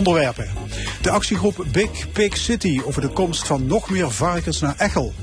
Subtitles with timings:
[0.00, 0.48] Onderwerpen.
[1.02, 5.14] De actiegroep Big Pig City over de komst van nog meer varkens naar Echel.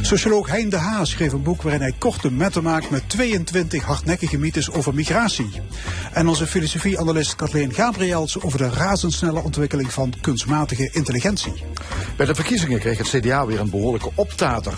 [0.00, 4.38] Socioloog Hein de Haas schreef een boek waarin hij korte metten maakt met 22 hardnekkige
[4.38, 5.50] mythes over migratie.
[6.12, 11.52] En onze filosofie-analyst Kathleen Gabriels over de razendsnelle ontwikkeling van kunstmatige intelligentie.
[12.20, 14.72] Bij de verkiezingen kreeg het CDA weer een behoorlijke optater.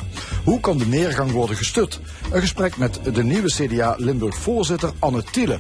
[0.44, 2.00] Hoe kan de neergang worden gestut?
[2.30, 5.58] Een gesprek met de nieuwe CDA Limburg-voorzitter Anne Thiele.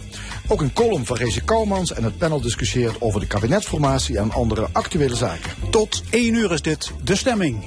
[0.48, 4.68] Ook een column van Reze Kouwmans en het panel discussieert over de kabinetsformatie en andere
[4.72, 5.50] actuele zaken.
[5.70, 7.64] Tot 1 uur is dit de stemming.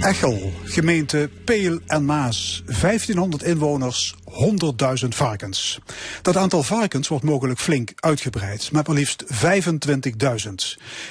[0.00, 4.14] Echel, gemeente Peel en Maas, 1500 inwoners,
[5.02, 5.78] 100.000 varkens.
[6.22, 9.32] Dat aantal varkens wordt mogelijk flink uitgebreid, met maar liefst 25.000.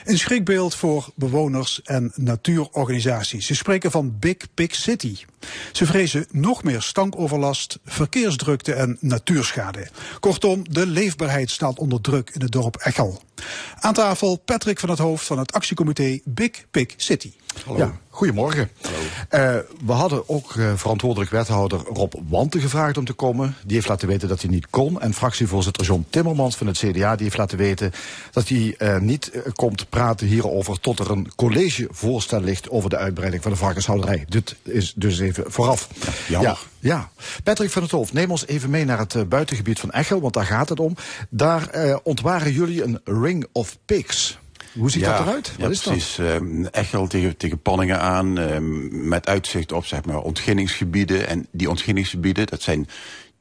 [0.04, 3.46] Een schrikbeeld voor bewoners en natuurorganisaties.
[3.46, 5.18] Ze spreken van Big Pig City.
[5.72, 9.88] Ze vrezen nog meer stankoverlast, verkeersdrukte en natuurschade.
[10.20, 13.22] Kortom, de leefbaarheid staat onder druk in het dorp Echel.
[13.80, 17.32] Aan tafel Patrick van het Hoofd van het actiecomité Big Pig City.
[17.76, 18.70] Ja, goedemorgen.
[19.30, 23.56] Eh, we hadden ook eh, verantwoordelijk wethouder Rob Wanten gevraagd om te komen.
[23.66, 25.02] Die heeft laten weten dat hij niet kon.
[25.02, 27.92] En fractievoorzitter John Timmermans van het CDA die heeft laten weten
[28.32, 32.98] dat hij eh, niet eh, komt praten hierover tot er een collegevoorstel ligt over de
[32.98, 34.26] uitbreiding van de varkenshouderij.
[34.28, 35.90] Dit is dus even vooraf.
[36.28, 37.12] Ja, ja.
[37.44, 40.34] Patrick van het Hoofd, neem ons even mee naar het eh, buitengebied van Echel, want
[40.34, 40.96] daar gaat het om.
[41.30, 44.38] Daar eh, ontwaren jullie een Ring of Pigs.
[44.74, 45.54] Hoe ziet dat eruit?
[45.58, 45.94] Ja, Wat is dat?
[45.94, 46.18] precies.
[46.18, 51.28] Ehm, Echel tegen, tegen Panningen aan, ehm, met uitzicht op zeg maar, ontginningsgebieden.
[51.28, 52.88] En die ontginningsgebieden, dat zijn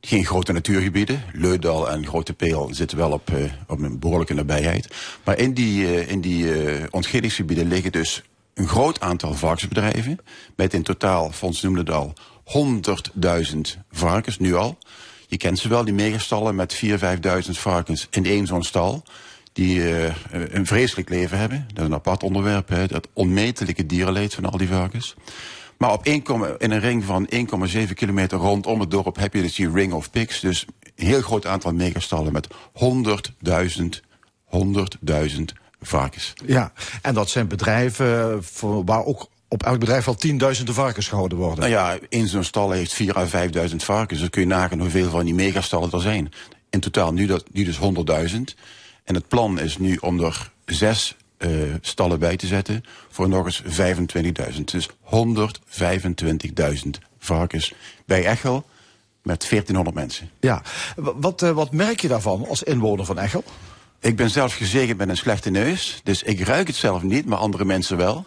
[0.01, 1.23] geen grote natuurgebieden.
[1.33, 4.89] Leudal en Grote Peel zitten wel op, eh, op een behoorlijke nabijheid.
[5.25, 8.23] Maar in die, eh, in die eh, ontginningsgebieden liggen dus
[8.55, 10.19] een groot aantal varkensbedrijven.
[10.57, 12.13] Met in totaal, Fons noemde het al,
[12.45, 14.79] 100.000 varkens, nu al.
[15.27, 19.03] Je kent ze wel, die megastallen met 4.000, 5.000 varkens in één zo'n stal.
[19.53, 21.65] Die eh, een vreselijk leven hebben.
[21.69, 25.15] Dat is een apart onderwerp, hè, dat onmetelijke dierenleed van al die varkens.
[25.79, 26.23] Maar op 1,
[26.59, 27.29] in een ring van
[27.69, 30.41] 1,7 kilometer rondom het dorp heb je dus die Ring of Pigs.
[30.41, 34.03] Dus een heel groot aantal megastallen met 100.000
[34.53, 35.43] 100.000
[35.81, 36.33] varkens.
[36.47, 41.39] Ja, en dat zijn bedrijven voor, waar ook op elk bedrijf al tienduizenden varkens gehouden
[41.39, 41.59] worden.
[41.59, 43.27] Nou ja, in zo'n stal heeft 4.000 à
[43.69, 44.21] 5.000 varkens.
[44.21, 46.33] Dus kun je nagaan hoeveel van die megastallen er zijn.
[46.71, 48.41] In totaal nu, dat, nu dus 100.000.
[49.05, 53.45] En het plan is nu om er zes eh, stallen bij te zetten voor nog
[53.45, 53.63] eens
[54.55, 54.65] 25.000.
[54.65, 54.95] Dus 125.000
[57.19, 57.73] varkens
[58.07, 58.65] bij Echel
[59.23, 60.31] met 1400 mensen.
[60.41, 60.63] Ja,
[60.97, 63.45] wat, eh, wat merk je daarvan als inwoner van Echel?
[64.01, 66.01] Ik ben zelf gezegend met een slechte neus.
[66.05, 68.27] Dus ik ruik het zelf niet, maar andere mensen wel.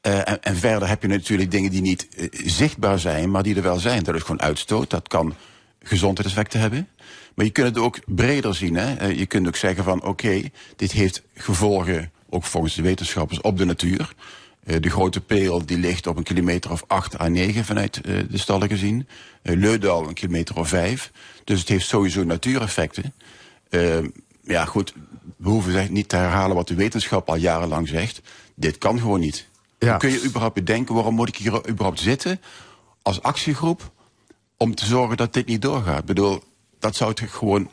[0.00, 2.08] Eh, en, en verder heb je natuurlijk dingen die niet
[2.44, 4.02] zichtbaar zijn, maar die er wel zijn.
[4.02, 4.90] Dat is gewoon uitstoot.
[4.90, 5.34] Dat kan
[5.82, 6.88] gezondheidseffecten hebben.
[7.34, 8.74] Maar je kunt het ook breder zien.
[8.74, 8.94] Hè?
[8.94, 10.42] Eh, je kunt ook zeggen van oké,
[10.76, 14.14] dit heeft gevolgen, ook volgens de wetenschappers, op de natuur.
[14.64, 18.18] Eh, de grote peel die ligt op een kilometer of 8 à 9 vanuit eh,
[18.30, 19.08] de stallen gezien.
[19.42, 21.10] Leudal een kilometer of 5.
[21.44, 23.14] Dus het heeft sowieso natuureffecten.
[23.68, 23.98] Eh,
[24.42, 24.94] ja, goed,
[25.36, 28.20] we hoeven zeg, niet te herhalen wat de wetenschap al jarenlang zegt.
[28.54, 29.48] Dit kan gewoon niet.
[29.78, 29.88] Ja.
[29.88, 32.40] Hoe kun je überhaupt bedenken, waarom moet ik hier überhaupt zitten
[33.02, 33.92] als actiegroep
[34.56, 35.98] om te zorgen dat dit niet doorgaat?
[35.98, 36.42] Ik bedoel,
[36.82, 37.70] dat zou toch gewoon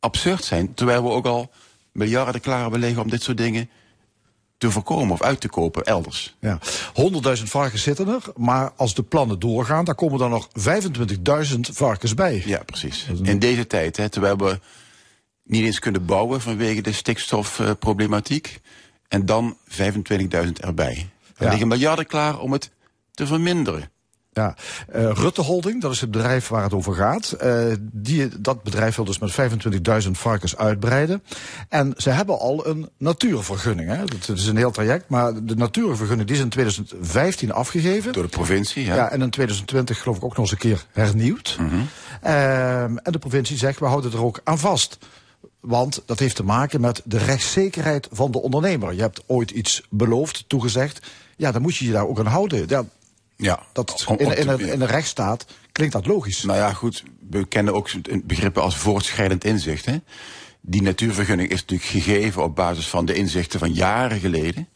[0.00, 1.50] absurd zijn, terwijl we ook al
[1.92, 3.70] miljarden klaar hebben liggen om dit soort dingen
[4.58, 6.36] te voorkomen of uit te kopen elders.
[6.40, 6.58] Ja.
[7.38, 12.14] 100.000 varkens zitten er, maar als de plannen doorgaan, dan komen er nog 25.000 varkens
[12.14, 12.42] bij.
[12.46, 13.06] Ja, precies.
[13.22, 14.60] In deze tijd, hè, terwijl we
[15.44, 18.60] niet eens kunnen bouwen vanwege de stikstofproblematiek.
[19.08, 21.08] en dan 25.000 erbij.
[21.36, 21.48] Er Ja.
[21.50, 22.70] liggen miljarden klaar om het
[23.12, 23.90] te verminderen.
[24.36, 24.54] Ja.
[24.88, 27.32] Eh, Rutte Holding, dat is het bedrijf waar het over gaat.
[27.32, 29.30] Eh, die, dat bedrijf wil dus met
[30.04, 31.22] 25.000 varkens uitbreiden.
[31.68, 33.88] En ze hebben al een natuurvergunning.
[33.88, 34.04] Hè.
[34.04, 38.12] Dat is een heel traject, maar de natuurvergunning die is in 2015 afgegeven.
[38.12, 38.94] Door de provincie, ja.
[38.94, 41.58] Ja, en in 2020 geloof ik ook nog eens een keer hernieuwd.
[42.22, 44.98] Ehm, en de provincie zegt, we houden er ook aan vast.
[45.60, 48.94] Want dat heeft te maken met de rechtszekerheid van de ondernemer.
[48.94, 51.06] Je hebt ooit iets beloofd, toegezegd.
[51.36, 52.64] Ja, dan moet je je daar ook aan houden.
[52.68, 52.84] Ja,
[53.36, 53.66] Ja.
[53.72, 56.42] Dat in, in, een, in een rechtsstaat klinkt dat logisch.
[56.42, 57.02] Nou ja, goed.
[57.30, 57.90] We kennen ook
[58.24, 59.84] begrippen als voortschrijdend inzicht.
[59.84, 59.96] Hè?
[60.60, 64.68] Die natuurvergunning is natuurlijk gegeven op basis van de inzichten van jaren geleden.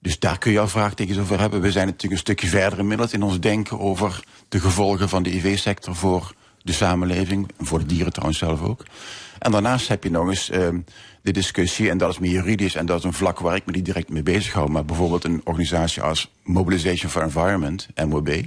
[0.00, 1.60] Dus daar kun je al vraagtekens over hebben.
[1.60, 5.34] We zijn natuurlijk een stukje verder inmiddels in ons denken over de gevolgen van de
[5.34, 6.34] IV-sector voor
[6.66, 7.50] de samenleving.
[7.58, 8.84] Voor de dieren trouwens zelf ook.
[9.38, 10.68] En daarnaast heb je nog eens uh,
[11.22, 13.72] de discussie, en dat is meer juridisch, en dat is een vlak waar ik me
[13.72, 14.70] niet direct mee bezig hou.
[14.70, 18.42] Maar bijvoorbeeld een organisatie als Mobilization for Environment, MOB,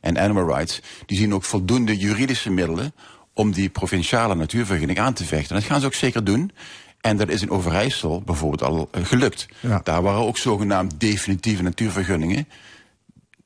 [0.00, 2.92] en Animal Rights, die zien ook voldoende juridische middelen
[3.32, 5.54] om die provinciale natuurvergunning aan te vechten.
[5.54, 6.52] En dat gaan ze ook zeker doen.
[7.00, 9.46] En dat is in Overijssel bijvoorbeeld al uh, gelukt.
[9.60, 9.80] Ja.
[9.84, 12.48] Daar waren ook zogenaamd definitieve natuurvergunningen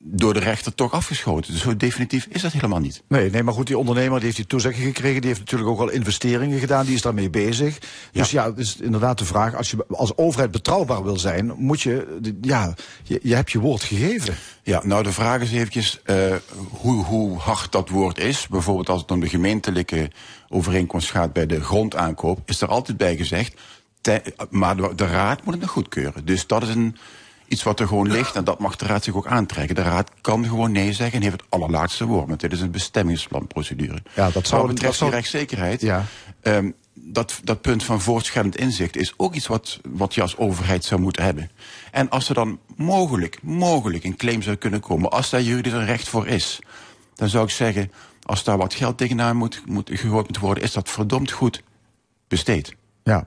[0.06, 1.52] door de rechter toch afgeschoten.
[1.52, 3.02] Dus zo definitief is dat helemaal niet.
[3.08, 5.20] Nee, nee, maar goed, die ondernemer die heeft die toezegging gekregen.
[5.20, 6.84] Die heeft natuurlijk ook al investeringen gedaan.
[6.84, 7.78] Die is daarmee bezig.
[8.12, 9.54] Dus ja, het is inderdaad de vraag.
[9.54, 13.82] Als je als overheid betrouwbaar wil zijn, moet je, ja, je, je hebt je woord
[13.82, 14.34] gegeven.
[14.62, 16.34] Ja, nou de vraag is eventjes uh,
[16.70, 18.48] hoe, hoe hard dat woord is.
[18.48, 20.10] Bijvoorbeeld als het om de gemeentelijke
[20.48, 23.60] overeenkomst gaat bij de grondaankoop, is er altijd bij gezegd.
[24.50, 26.24] maar de, de raad moet het nog goedkeuren.
[26.24, 26.96] Dus dat is een
[27.54, 29.74] iets wat er gewoon ligt en dat mag de raad zich ook aantrekken.
[29.74, 32.28] De raad kan gewoon nee zeggen en heeft het allerlaatste woord.
[32.28, 34.02] Want dit is een bestemmingsplanprocedure.
[34.14, 35.10] Ja, dat zou, wat betreft dat zou...
[35.10, 36.04] rechtszekerheid, ja.
[36.42, 40.84] Um, dat, dat punt van voortschrijdend inzicht is ook iets wat, wat je als overheid
[40.84, 41.50] zou moeten hebben.
[41.90, 45.86] En als er dan mogelijk, mogelijk een claim zou kunnen komen, als daar juridisch een
[45.86, 46.58] recht voor is,
[47.14, 47.92] dan zou ik zeggen,
[48.22, 51.62] als daar wat geld tegenaan moet, moet gegooid moet worden, is dat verdomd goed
[52.28, 52.74] besteed.
[53.04, 53.26] Ja,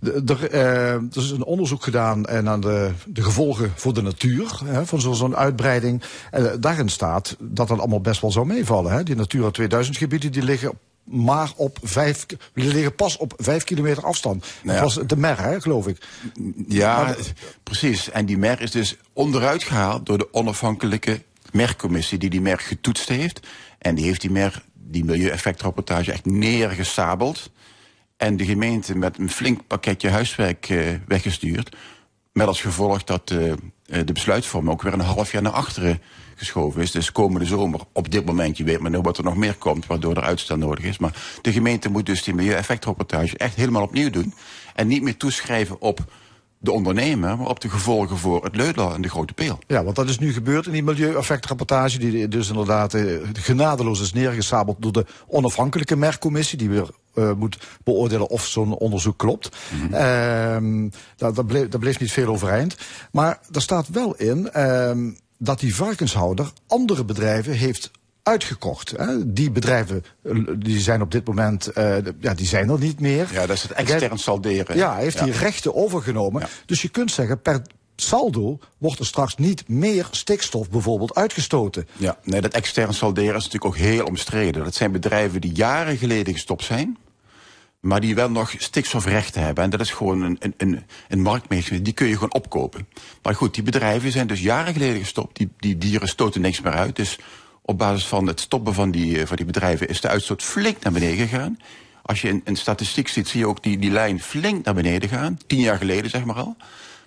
[0.00, 4.86] er, uh, er is een onderzoek gedaan naar de, de gevolgen voor de natuur hè,
[4.86, 6.02] van zo'n uitbreiding.
[6.30, 8.92] En uh, daarin staat dat dat allemaal best wel zou meevallen.
[8.92, 9.02] Hè.
[9.02, 10.72] Die Natura 2000 gebieden die liggen
[11.10, 14.46] maar op vijf, die liggen pas op vijf kilometer afstand.
[14.62, 16.06] Nou dat was de MER, hè, geloof ik.
[16.68, 17.14] Ja,
[17.62, 18.10] precies.
[18.10, 21.22] En die MER is dus onderuit gehaald door de onafhankelijke
[21.52, 23.46] MER-commissie die die MER getoetst heeft.
[23.78, 27.50] En die heeft die MER, die milieueffectrapportage, echt neergesabeld.
[28.18, 31.76] En de gemeente met een flink pakketje huiswerk uh, weggestuurd.
[32.32, 33.52] Met als gevolg dat uh,
[33.84, 36.00] de besluitvorming ook weer een half jaar naar achteren
[36.34, 36.90] geschoven is.
[36.90, 39.86] Dus komende zomer, op dit moment, je weet maar nog wat er nog meer komt,
[39.86, 40.98] waardoor er uitstel nodig is.
[40.98, 44.34] Maar de gemeente moet dus die milieueffectrapportage echt helemaal opnieuw doen.
[44.74, 46.12] En niet meer toeschrijven op
[46.58, 49.58] de ondernemer, maar op de gevolgen voor het Leudel en de Grote Peel.
[49.66, 51.98] Ja, want dat is nu gebeurd in die milieueffectrapportage...
[51.98, 56.58] die dus inderdaad eh, genadeloos is neergesabeld door de onafhankelijke merkcommissie...
[56.58, 59.56] die weer uh, moet beoordelen of zo'n onderzoek klopt.
[59.72, 59.94] Mm -hmm.
[59.94, 62.76] uh, daar, daar, bleef, daar, bleef, niet veel overeind.
[63.12, 64.90] Maar er staat wel in uh,
[65.38, 67.90] dat die varkenshouder andere bedrijven heeft
[68.28, 68.90] uitgekocht.
[68.96, 69.32] Hè.
[69.32, 70.04] Die bedrijven
[70.56, 73.28] die zijn op dit moment uh, ja, die zijn er niet meer.
[73.32, 74.76] Ja, dat is het extern salderen.
[74.76, 75.24] Ja, hij heeft ja.
[75.24, 76.40] die rechten overgenomen.
[76.40, 76.48] Ja.
[76.66, 77.62] Dus je kunt zeggen, per
[77.96, 81.88] saldo wordt er straks niet meer stikstof bijvoorbeeld uitgestoten.
[81.96, 84.64] Ja, nee, dat extern salderen is natuurlijk ook heel omstreden.
[84.64, 86.98] Dat zijn bedrijven die jaren geleden gestopt zijn
[87.80, 89.64] maar die wel nog stikstofrechten hebben.
[89.64, 92.88] En dat is gewoon een, een, een, een marktmechanisme, die kun je gewoon opkopen.
[93.22, 95.36] Maar goed, die bedrijven zijn dus jaren geleden gestopt.
[95.36, 96.96] Die, die dieren stoten niks meer uit.
[96.96, 97.18] Dus
[97.68, 100.92] op basis van het stoppen van die, van die bedrijven is de uitstoot flink naar
[100.92, 101.58] beneden gegaan.
[102.02, 105.08] Als je een, een statistiek ziet, zie je ook die, die lijn flink naar beneden
[105.08, 105.38] gaan.
[105.46, 106.56] Tien jaar geleden, zeg maar al.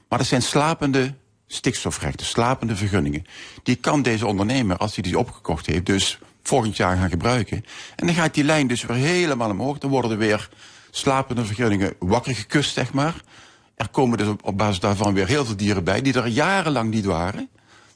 [0.10, 1.14] Maar dat zijn slapende
[1.48, 3.26] stikstofrechten, slapende vergunningen.
[3.64, 7.66] Die kan deze ondernemer, als hij die opgekocht heeft, dus volgend jaar gaan gebruiken.
[7.96, 9.78] En dan gaat die lijn dus weer helemaal omhoog.
[9.78, 10.50] Dan worden er weer
[10.92, 13.16] slapende vergunningen wakker gekust, zeg maar.
[13.76, 16.92] Er komen dus op, op basis daarvan weer heel veel dieren bij die er jarenlang
[16.92, 17.50] niet waren.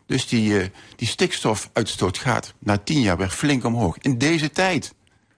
[0.05, 3.97] Dus die, uh, die stikstofuitstoot gaat na tien jaar weer flink omhoog.
[3.97, 4.93] In deze tijd.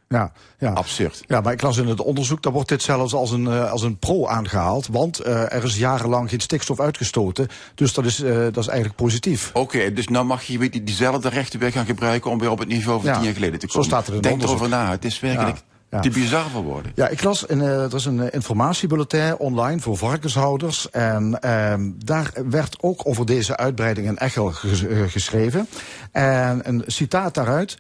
[0.10, 0.72] Ja, ja.
[0.72, 1.24] Absurd.
[1.28, 3.82] Ja, maar ik las in het onderzoek, daar wordt dit zelfs als een, uh, als
[3.82, 4.88] een pro aangehaald.
[4.88, 7.48] Want uh, er is jarenlang geen stikstof uitgestoten.
[7.76, 9.50] Dus dat is, uh, dat is eigenlijk positief.
[9.50, 12.32] Oké, okay, dus nou mag je die, diezelfde rechten weer gaan gebruiken...
[12.32, 13.84] om weer op het niveau van ja, tien jaar geleden te komen.
[13.84, 14.60] Zo staat er in Denk onderzoek.
[14.60, 15.58] erover na, het is werkelijk...
[15.58, 15.77] Ja.
[15.90, 16.00] Ja.
[16.00, 16.92] Die bizar voor worden.
[16.96, 20.90] Ja, ik las, in, uh, er is een informatiebulletin online voor varkenshouders.
[20.90, 21.74] En uh,
[22.06, 25.68] daar werd ook over deze uitbreiding in Echel ges geschreven.
[26.12, 27.78] En een citaat daaruit.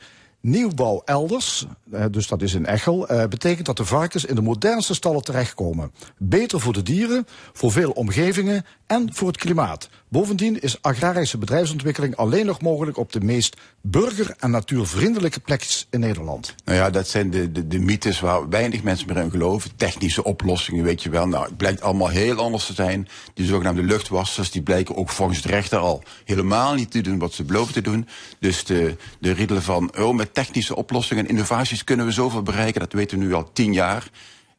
[0.48, 1.66] Nieuwbouw elders,
[2.12, 5.92] dus dat is in Echel, betekent dat de varkens in de modernste stallen terechtkomen.
[6.18, 9.90] Beter voor de dieren, voor veel omgevingen en voor het klimaat.
[10.10, 16.00] Bovendien is agrarische bedrijfsontwikkeling alleen nog mogelijk op de meest burger- en natuurvriendelijke plekjes in
[16.00, 16.56] Nederland.
[16.66, 19.72] Nou ja, dat zijn de, de, de mythes waar weinig mensen meer in geloven.
[19.76, 21.28] Technische oplossingen, weet je wel.
[21.28, 23.08] Nou, het blijkt allemaal heel anders te zijn.
[23.34, 27.34] Die zogenaamde luchtwassers, die blijken ook volgens de rechter al helemaal niet te doen wat
[27.34, 28.08] ze beloven te doen.
[28.40, 32.80] Dus de, de riedelen van, oh, met technische oplossingen en innovaties kunnen we zoveel bereiken,
[32.80, 34.10] dat weten we nu al tien jaar.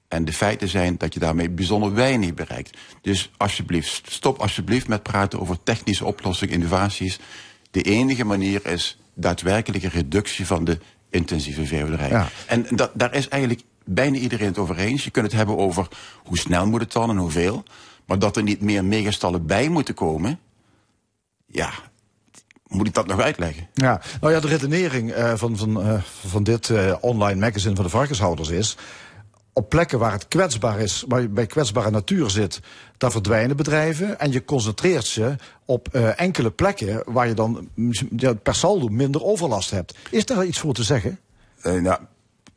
[0.08, 2.76] En de feiten zijn dat je daarmee bijzonder weinig bereikt.
[3.02, 7.18] Dus alsjeblieft, stop alsjeblieft met praten over technische oplossingen, innovaties.
[7.70, 10.78] De enige manier is daadwerkelijke reductie van de
[11.10, 12.08] intensieve veehouderij.
[12.08, 12.28] Ja.
[12.46, 15.04] En dat, daar is eigenlijk bijna iedereen het over eens.
[15.04, 15.88] Je kunt het hebben over
[16.24, 17.62] hoe snel moet het dan en hoeveel.
[18.06, 20.38] Maar dat er niet meer megastallen bij moeten komen...
[21.46, 21.72] ja,
[22.68, 23.68] moet ik dat nog uitleggen?
[23.74, 27.84] Ja, nou ja, de redenering uh, van, van, uh, van dit uh, online magazine van
[27.84, 28.76] de varkenshouders is
[29.52, 32.60] op plekken waar het kwetsbaar is, waar je bij kwetsbare natuur zit,
[32.96, 34.20] daar verdwijnen bedrijven.
[34.20, 37.68] En je concentreert ze op enkele plekken waar je dan
[38.16, 39.94] ja, per saldo minder overlast hebt.
[40.10, 41.18] Is daar iets voor te zeggen?
[41.62, 41.98] Nou,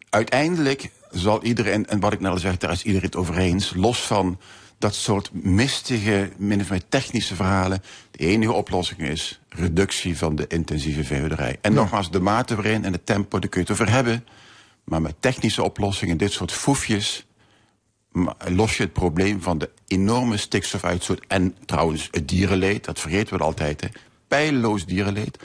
[0.09, 3.73] uiteindelijk zal iedereen, en wat ik net al zeg, daar is iedereen het over eens,
[3.75, 4.39] los van
[4.81, 7.83] dat soort mistige, min of meer technische verhalen.
[8.11, 11.57] De enige oplossing is reductie van de intensieve veehouderij.
[11.61, 11.79] En ja.
[11.79, 14.25] nogmaals, de mate waarin en het tempo, daar kun je het over hebben.
[14.83, 17.25] Maar met technische oplossingen, dit soort foefjes,
[18.47, 21.21] los je het probleem van de enorme stikstofuitstoot.
[21.27, 23.81] En trouwens, het dierenleed, dat vergeten we altijd.
[23.81, 23.87] Hè.
[24.27, 25.37] Pijloos dierenleed.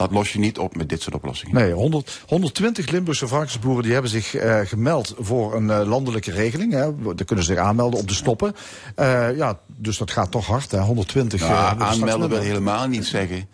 [0.00, 1.54] Dat los je niet op met dit soort oplossingen.
[1.54, 6.72] Nee, 100, 120 Limburgse varkensboeren die hebben zich uh, gemeld voor een uh, landelijke regeling.
[6.72, 7.14] Hè.
[7.14, 8.54] Daar kunnen ze zich aanmelden om te stoppen.
[8.96, 10.80] Uh, ja, dus dat gaat toch hard, hè.
[10.80, 11.40] 120.
[11.40, 13.48] Nou, aanmelden wil helemaal niet zeggen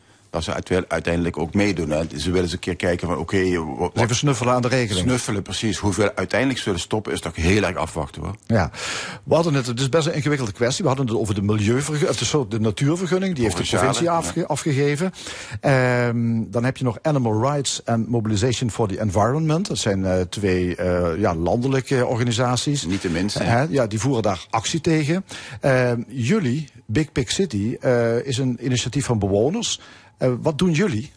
[0.44, 1.90] dat ze uiteindelijk ook meedoen.
[1.90, 2.02] Hè.
[2.16, 3.36] Ze willen eens een keer kijken van oké...
[3.36, 5.06] Okay, Even snuffelen aan de regeling.
[5.06, 5.78] Snuffelen, precies.
[5.78, 8.34] Hoeveel uiteindelijk zullen stoppen is toch heel erg afwachten hoor.
[8.46, 8.70] Ja,
[9.24, 10.82] we hadden het, het is best een ingewikkelde kwestie.
[10.82, 13.34] We hadden het over de milieuvergunning, of de, de natuurvergunning.
[13.34, 14.46] Die heeft de provincie afge, ja.
[14.46, 15.12] afgegeven.
[16.06, 19.66] Um, dan heb je nog Animal Rights and Mobilization for the Environment.
[19.68, 22.84] Dat zijn uh, twee uh, ja, landelijke organisaties.
[22.86, 23.44] Niet de minste.
[23.44, 25.24] Uh, ja, die voeren daar actie tegen.
[25.64, 27.76] Uh, jullie, Big Big City,
[28.24, 29.80] is een initiatief van bewoners...
[30.18, 31.12] Uh, wat doen jullie?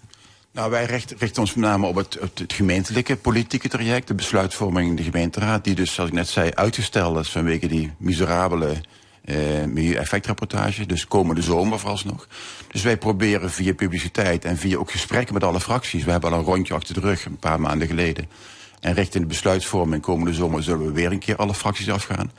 [0.51, 5.03] Nou, wij richten, ons met name op het, gemeentelijke politieke traject, de besluitvorming in de
[5.03, 8.81] gemeenteraad, die dus, zoals ik net zei, uitgesteld is vanwege die miserabele
[9.25, 10.85] uh, milieu-effectrapportage.
[10.85, 12.27] Dus komende zomer vooralsnog.
[12.71, 16.03] Dus wij proberen via publiciteit en via ook gesprekken met alle fracties.
[16.03, 18.29] We hebben al een rondje achter de rug, een paar maanden geleden.
[18.79, 22.31] En richting de besluitvorming komende zomer zullen we weer een keer alle fracties afgaan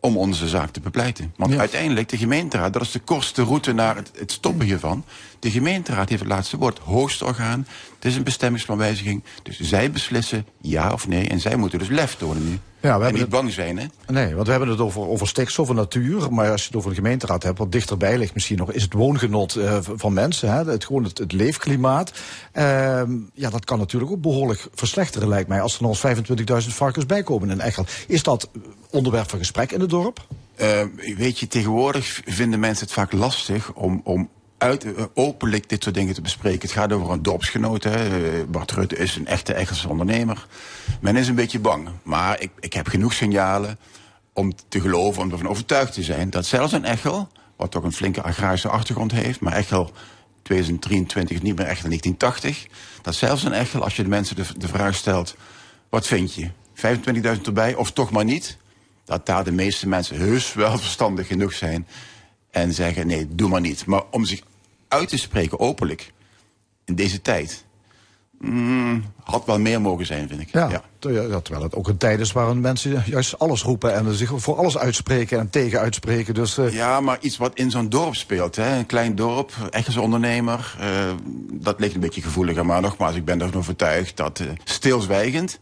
[0.00, 1.34] om onze zaak te bepleiten.
[1.36, 1.58] Want ja.
[1.58, 5.04] uiteindelijk, de gemeenteraad, dat is de kortste route naar het, het, stoppen hiervan.
[5.38, 7.66] De gemeenteraad heeft het laatste woord, hoogste orgaan.
[7.94, 9.22] Het is een bestemmingsplanwijziging.
[9.42, 11.28] Dus zij beslissen ja of nee.
[11.28, 12.58] En zij moeten dus lef tonen nu.
[12.80, 13.30] Ja, we en niet het...
[13.30, 13.86] bang zijn, hè?
[14.06, 16.32] Nee, want we hebben het over, over stikstof en natuur.
[16.32, 18.72] Maar als je het over de gemeenteraad hebt, wat dichterbij ligt misschien nog...
[18.72, 20.64] is het woongenot uh, van mensen, hè?
[20.64, 22.12] Het, gewoon het, het leefklimaat.
[22.54, 23.02] Uh,
[23.34, 25.60] ja, dat kan natuurlijk ook behoorlijk verslechteren, lijkt mij...
[25.60, 27.84] als er nog eens 25.000 varkens bijkomen in Echel.
[28.06, 28.50] Is dat
[28.90, 30.26] onderwerp van gesprek in het dorp?
[30.60, 30.80] Uh,
[31.16, 34.28] weet je, tegenwoordig vinden mensen het vaak lastig om, om
[34.60, 36.60] uit, uh, openlijk dit soort dingen te bespreken.
[36.60, 37.84] Het gaat over een dorpsgenoot.
[37.84, 38.20] Hè.
[38.20, 40.46] Uh, Bart Rutte is een echte Engelse ondernemer.
[41.00, 41.88] Men is een beetje bang.
[42.02, 43.78] Maar ik, ik heb genoeg signalen
[44.32, 46.30] om te geloven, om ervan overtuigd te zijn...
[46.30, 49.40] dat zelfs een Echel, wat toch een flinke agrarische achtergrond heeft...
[49.40, 49.92] maar Echel
[50.42, 52.66] 2023 is niet meer Echel 1980...
[53.02, 55.36] dat zelfs een Echel, als je de mensen de, de vraag stelt...
[55.88, 58.56] wat vind je, 25.000 erbij of toch maar niet...
[59.04, 61.86] dat daar de meeste mensen heus wel verstandig genoeg zijn...
[62.50, 63.86] en zeggen, nee, doe maar niet.
[63.86, 64.42] Maar om zich
[64.90, 66.12] uit te spreken openlijk
[66.84, 67.64] in deze tijd.
[68.40, 70.48] Mm, had wel meer mogen zijn, vind ik.
[70.52, 70.82] Ja, ja.
[71.40, 74.78] terwijl het ook een tijd is waarin mensen juist alles roepen en zich voor alles
[74.78, 76.34] uitspreken en tegen uitspreken.
[76.34, 76.72] Dus, uh...
[76.72, 78.56] Ja, maar iets wat in zo'n dorp speelt.
[78.56, 78.76] Hè?
[78.76, 80.76] Een klein dorp, echt ondernemer.
[80.80, 80.86] Uh,
[81.52, 82.66] dat ligt een beetje gevoeliger.
[82.66, 85.60] Maar nogmaals, ik ben ervan overtuigd dat uh, stilzwijgend.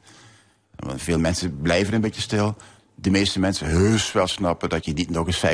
[0.76, 2.56] Want veel mensen blijven een beetje stil.
[2.94, 5.46] De meeste mensen heus wel snappen dat je niet nog eens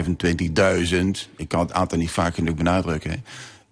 [1.26, 1.30] 25.000...
[1.36, 3.10] ik kan het aantal niet vaak genoeg benadrukken...
[3.10, 3.16] Hè?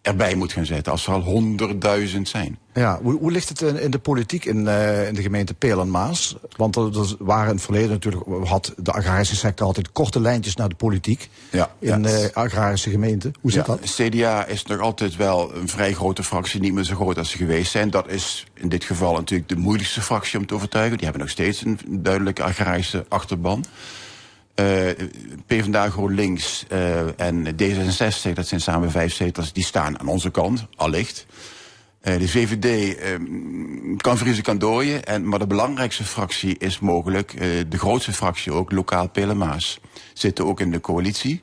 [0.02, 2.59] Erbij moet gaan zetten als er al honderdduizend zijn.
[2.75, 5.90] Ja, hoe, hoe ligt het in de politiek in, uh, in de gemeente Peel en
[5.90, 6.37] Maas?
[6.56, 10.56] Want er, er, waren in het verleden natuurlijk, had de agrarische sector altijd korte lijntjes
[10.56, 12.42] naar de politiek ja, in de ja.
[12.42, 13.30] agrarische gemeente.
[13.40, 13.90] Hoe zit ja, dat?
[13.90, 17.37] CDA is nog altijd wel een vrij grote fractie, niet meer zo groot als ze
[17.37, 17.90] geweest zijn.
[17.90, 20.97] Dat is in dit geval natuurlijk de moeilijkste fractie om te overtuigen.
[20.97, 23.64] Die hebben nog steeds een duidelijke agrarische achterban.
[24.54, 24.90] Uh,
[25.47, 30.66] PvdA GroenLinks uh, en D66, dat zijn samen vijf zetels, die staan aan onze kant,
[30.76, 31.26] allicht.
[32.02, 32.97] Uh, de VVD
[33.97, 35.04] kan vriezen, kan dooien.
[35.04, 37.37] En, maar de belangrijkste fractie is mogelijk,
[37.68, 39.80] de grootste fractie ook, lokaal Pelemaas.
[40.12, 41.40] Zitten ook in de coalitie.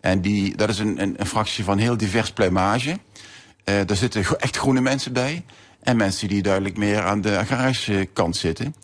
[0.00, 2.98] En die, dat is een, een, een fractie van heel divers pluimage.
[3.64, 5.44] daar zitten echt groene mensen bij.
[5.82, 8.74] En mensen die duidelijk meer aan de agrarische kant zitten.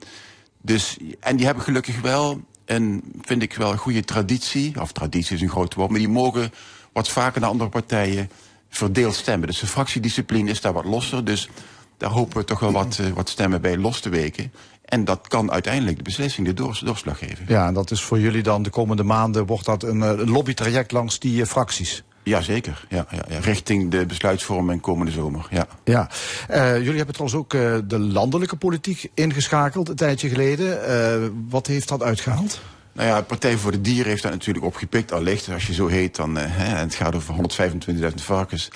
[0.62, 5.36] Dus, en die hebben gelukkig wel en vind ik wel een goede traditie, of traditie
[5.36, 6.52] is een groot woord, maar die mogen
[6.92, 8.30] wat vaker naar andere partijen
[8.68, 9.48] verdeeld stemmen.
[9.48, 11.48] Dus de fractiediscipline is daar wat losser, dus
[11.96, 14.52] daar hopen we toch wel wat, uh, wat stemmen bij los te weken.
[14.84, 17.44] En dat kan uiteindelijk de beslissing de doors, doorslag geven.
[17.48, 20.92] Ja, en dat is voor jullie dan de komende maanden, wordt dat een, een lobbytraject
[20.92, 22.02] langs die uh, fracties?
[22.30, 25.46] Jazeker, ja, ja, ja, richting de besluitvorming komende zomer.
[25.50, 25.66] Ja.
[25.84, 26.10] Ja.
[26.50, 30.78] Uh, jullie hebben trouwens ook uh, de landelijke politiek ingeschakeld een tijdje geleden.
[31.22, 32.60] Uh, wat heeft dat uitgehaald?
[32.92, 35.12] Nou ja, Partij voor de Dieren heeft dat natuurlijk opgepikt.
[35.12, 38.70] Allicht, als je zo heet, dan, hè, het gaat over 125.000 varkens.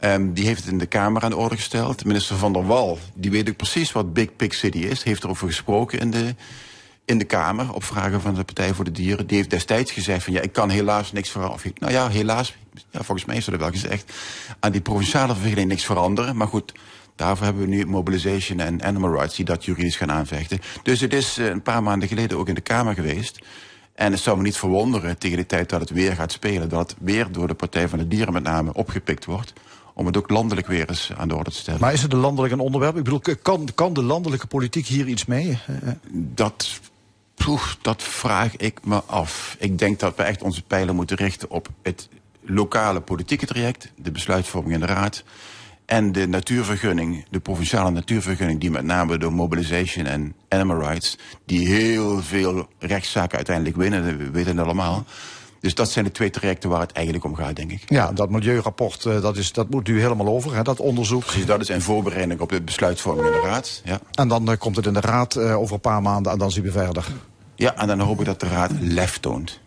[0.00, 2.04] Um, die heeft het in de Kamer aan de orde gesteld.
[2.04, 5.02] Minister Van der Wal, die weet ook precies wat Big Pig City is.
[5.02, 6.34] Heeft erover gesproken in de,
[7.04, 9.26] in de Kamer op vragen van de Partij voor de Dieren.
[9.26, 11.72] Die heeft destijds gezegd van ja, ik kan helaas niks veranderen.
[11.78, 12.56] Nou ja, helaas,
[12.90, 14.12] ja, volgens mij is dat wel gezegd,
[14.60, 16.36] aan die provinciale vergadering niks veranderen.
[16.36, 16.72] Maar goed,
[17.16, 20.60] daarvoor hebben we nu Mobilization en Animal Rights die dat juridisch gaan aanvechten.
[20.82, 23.38] Dus het is uh, een paar maanden geleden ook in de Kamer geweest.
[23.94, 26.68] En het zou me niet verwonderen tegen de tijd dat het weer gaat spelen...
[26.68, 29.52] dat het weer door de Partij van de Dieren met name opgepikt wordt
[29.94, 31.80] om het ook landelijk weer eens aan de orde te stellen.
[31.80, 32.96] Maar is het een landelijk een onderwerp?
[32.96, 35.58] Ik bedoel, kan, kan de landelijke politiek hier iets mee?
[36.12, 36.80] Dat
[37.34, 39.56] Poeh, dat vraag ik me af.
[39.58, 42.08] Ik denk dat we echt onze pijlen moeten richten op het
[42.44, 43.92] lokale politieke traject...
[43.96, 45.24] de besluitvorming in de Raad...
[45.86, 48.60] en de natuurvergunning, de provinciale natuurvergunning...
[48.60, 51.18] die met name door Mobilization en Animal Rights...
[51.46, 55.04] die heel veel rechtszaken uiteindelijk winnen, we weten het allemaal...
[55.60, 57.82] Dus dat zijn de twee trajecten waar het eigenlijk om gaat, denk ik.
[57.86, 61.24] Ja, dat milieurapport, uh, dat, is, dat moet nu helemaal over, hè, dat onderzoek.
[61.24, 63.82] Precies, dat is een voorbereiding op de besluitvorming in de Raad.
[63.84, 64.00] Ja.
[64.12, 66.50] En dan uh, komt het in de Raad uh, over een paar maanden en dan
[66.50, 67.06] zien we verder.
[67.54, 69.60] Ja, en dan hoop ik dat de Raad lef toont.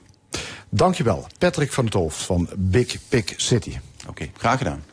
[0.70, 3.78] Dankjewel, Patrick van het Hoofd van Big Pig City.
[4.02, 4.84] Oké, okay, graag gedaan.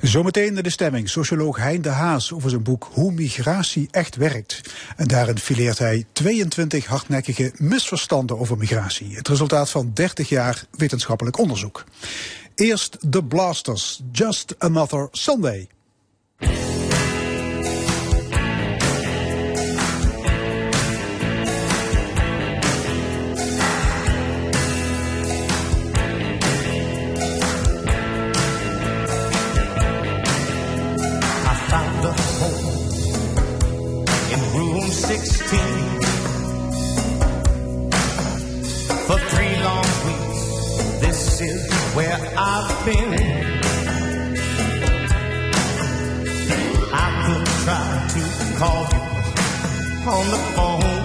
[0.00, 1.08] Zometeen de stemming.
[1.08, 4.60] Socioloog Hein de Haas over zijn boek Hoe migratie echt werkt.
[4.96, 9.16] En daarin fileert hij 22 hardnekkige misverstanden over migratie.
[9.16, 11.84] Het resultaat van 30 jaar wetenschappelijk onderzoek.
[12.54, 15.68] Eerst de Blasters, Just Another Sunday.
[42.42, 43.12] I've been.
[46.90, 48.22] I could try to
[48.56, 50.99] call you on the phone.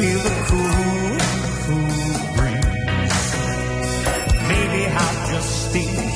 [0.00, 1.18] feel the cool,
[1.64, 3.20] cool breeze.
[4.48, 6.09] Maybe I'll just think.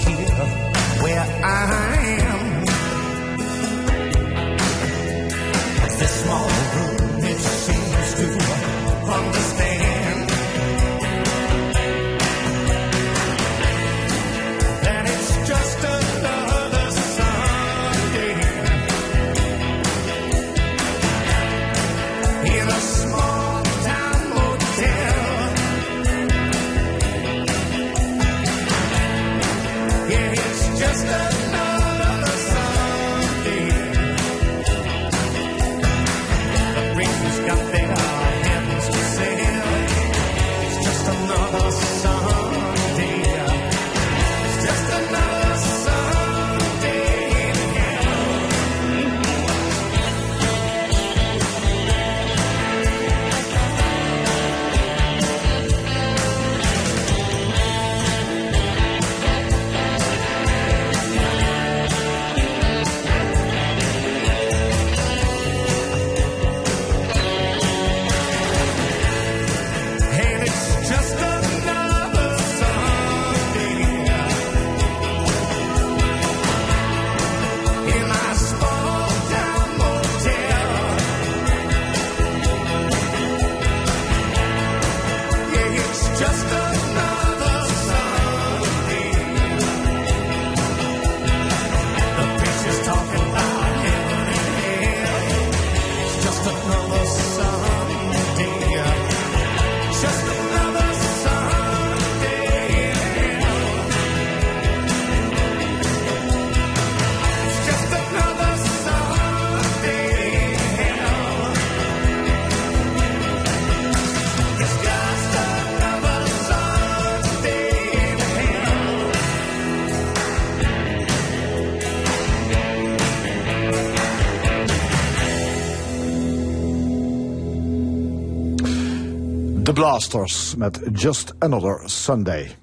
[129.84, 132.56] Blasters met Just Another Sunday.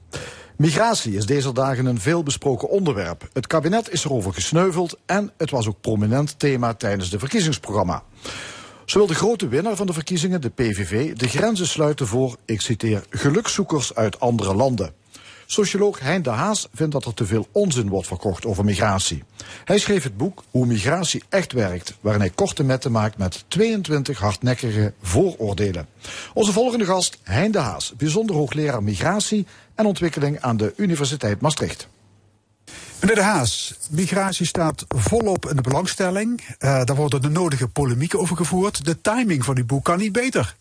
[0.58, 3.28] Migratie is deze dagen een veelbesproken onderwerp.
[3.34, 8.04] Het kabinet is erover gesneuveld en het was ook prominent thema tijdens de verkiezingsprogramma.
[8.86, 12.62] Zo wil de grote winnaar van de verkiezingen, de PVV, de grenzen sluiten voor, ik
[12.62, 14.94] citeer, gelukzoekers uit andere landen.
[15.52, 19.24] Socioloog Hein de Haas vindt dat er te veel onzin wordt verkocht over migratie.
[19.64, 24.20] Hij schreef het boek Hoe migratie echt werkt, waarin hij korte metten maakt met 22
[24.20, 25.88] hardnekkige vooroordelen.
[26.34, 31.88] Onze volgende gast, Hein de Haas, bijzonder hoogleraar migratie en ontwikkeling aan de Universiteit Maastricht.
[33.00, 36.42] Meneer De Haas, migratie staat volop in de belangstelling.
[36.42, 38.86] Uh, daar worden de nodige polemieken over gevoerd.
[38.86, 40.56] De timing van uw boek kan niet beter.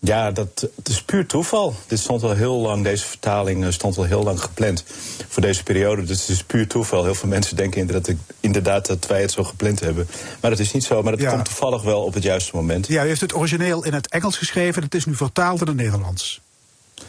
[0.00, 1.74] Ja, dat, het is puur toeval.
[1.86, 4.84] Dit stond al heel lang, deze vertaling eh, stond al heel lang gepland
[5.28, 6.02] voor deze periode.
[6.02, 7.04] Dus het is puur toeval.
[7.04, 10.08] Heel veel mensen denken inderdaad, inderdaad dat wij het zo gepland hebben.
[10.40, 12.86] Maar dat is niet zo, maar het komt toevallig wel op het juiste moment.
[12.86, 14.82] Ja, u heeft het origineel in het Engels geschreven.
[14.82, 16.40] Het is nu vertaald in het Nederlands.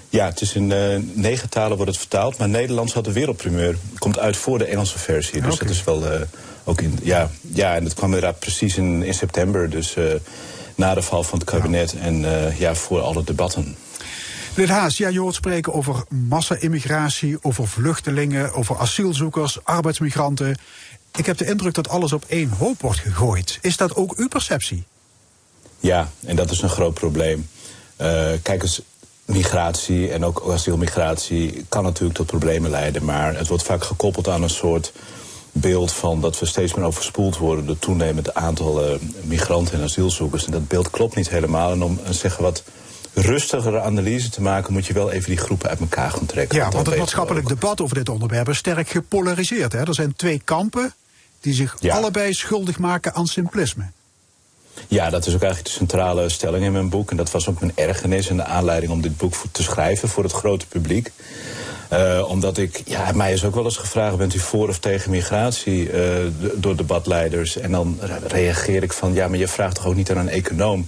[0.10, 2.38] Ja, het is in uh, negen talen wordt het vertaald.
[2.38, 3.78] Maar Nederlands had de wereldprimeur.
[3.98, 5.42] Komt uit voor de Engelse versie.
[5.42, 6.22] Dus dat is wel uh,
[6.64, 7.00] ook in.
[7.04, 9.70] Ja, ja, en dat kwam inderdaad precies in, in september.
[9.70, 9.96] Dus
[10.80, 13.76] na de val van het kabinet en uh, ja, voor alle debatten.
[14.56, 20.58] Meneer Haas, ja, je hoort spreken over massa-immigratie, over vluchtelingen, over asielzoekers, arbeidsmigranten.
[21.18, 23.58] Ik heb de indruk dat alles op één hoop wordt gegooid.
[23.62, 24.84] Is dat ook uw perceptie?
[25.80, 27.50] Ja, en dat is een groot probleem.
[28.02, 28.82] Uh, kijk eens,
[29.26, 34.44] migratie en ook asielmigratie kan natuurlijk tot problemen leiden, maar het wordt vaak gekoppeld aan
[34.44, 34.92] een soort
[35.52, 40.46] beeld van dat we steeds meer overspoeld worden door toenemend aantal uh, migranten en asielzoekers.
[40.46, 41.72] En dat beeld klopt niet helemaal.
[41.72, 42.64] En om uh, zeggen wat
[43.14, 46.58] rustigere analyse te maken, moet je wel even die groepen uit elkaar gaan trekken.
[46.58, 49.72] Ja, want het maatschappelijk debat over dit onderwerp is sterk gepolariseerd.
[49.72, 49.80] Hè?
[49.88, 50.94] Er zijn twee kampen
[51.42, 53.84] die zich allebei schuldig maken aan simplisme.
[54.88, 57.12] Ja, dat is ook eigenlijk de centrale stelling in mijn boek.
[57.12, 60.24] En dat was ook mijn ergernis en de aanleiding om dit boek te schrijven voor
[60.24, 61.12] het grote publiek.
[61.94, 65.12] Uh, omdat ik, ja, mij is ook wel eens gevraagd: bent u voor of tegen
[65.12, 66.16] migratie uh,
[66.56, 67.58] door debatleiders?
[67.58, 70.88] En dan reageer ik van: ja, maar je vraagt toch ook niet aan een econoom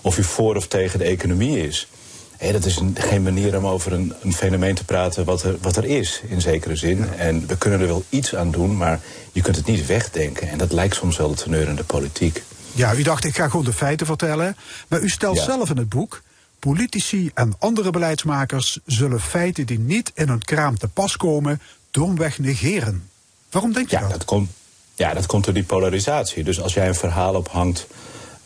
[0.00, 1.88] of u voor of tegen de economie is?
[2.36, 5.56] Hey, dat is een, geen manier om over een, een, fenomeen te praten wat er,
[5.60, 7.08] wat er is, in zekere zin.
[7.16, 9.00] En we kunnen er wel iets aan doen, maar
[9.32, 10.48] je kunt het niet wegdenken.
[10.48, 12.42] En dat lijkt soms wel de teneur in de politiek.
[12.72, 14.56] Ja, u dacht, ik ga gewoon de feiten vertellen.
[14.88, 15.44] Maar u stelt ja.
[15.44, 16.22] zelf in het boek
[16.68, 22.38] Politici en andere beleidsmakers zullen feiten die niet in hun kraam te pas komen, domweg
[22.38, 23.08] negeren.
[23.50, 24.24] Waarom denk je ja, dat?
[24.24, 24.50] komt,
[24.94, 26.44] ja, dat komt door die polarisatie.
[26.44, 27.86] Dus als jij een verhaal ophangt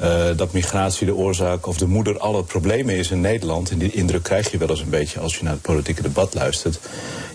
[0.00, 3.92] uh, dat migratie de oorzaak of de moeder alle problemen is in Nederland, en die
[3.92, 6.81] indruk krijg je wel eens een beetje als je naar het politieke debat luistert,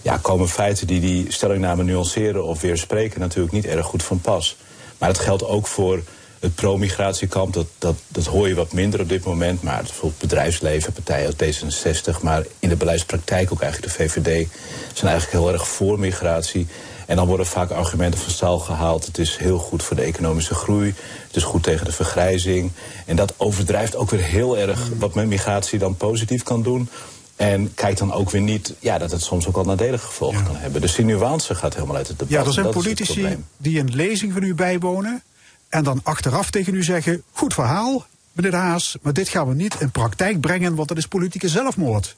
[0.02, 4.58] ja, komen feiten die die stellingname nuanceren of weerspreken natuurlijk niet erg goed van pas.
[4.98, 6.04] Maar dat geldt ook voor
[6.42, 9.62] het pro-migratiekamp, dat, dat, dat hoor je wat minder op dit moment.
[9.62, 14.48] Maar bijvoorbeeld bedrijfsleven, partijen als D66, maar in de beleidspraktijk ook eigenlijk de VVD,
[14.94, 16.68] zijn eigenlijk heel erg voor migratie.
[17.08, 19.06] En dan worden vaak argumenten van stal gehaald.
[19.06, 20.94] Het is heel goed voor de economische groei.
[21.28, 22.72] Het is goed tegen de vergrijzing.
[23.06, 26.90] En dat overdrijft ook weer heel erg wat met migratie dan positief kan doen.
[27.36, 30.56] En kijkt dan ook weer niet ja, dat het soms ook al nadelige gevolgen kan
[30.56, 30.82] hebben.
[30.82, 32.34] Dus die nuance gaat helemaal uit het debat.
[32.34, 35.24] Ja, er zijn politici die een lezing van u bijwonen.
[35.72, 39.76] En dan achteraf tegen u zeggen: goed verhaal, meneer Haas, maar dit gaan we niet
[39.80, 42.16] in praktijk brengen, want dat is politieke zelfmoord.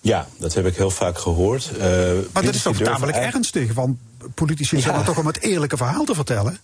[0.00, 1.70] Ja, dat heb ik heel vaak gehoord.
[1.76, 1.82] Uh,
[2.32, 3.96] maar dat is toch tamelijk ernstig, want
[4.34, 4.82] politici ja.
[4.82, 6.58] zijn er toch om het eerlijke verhaal te vertellen?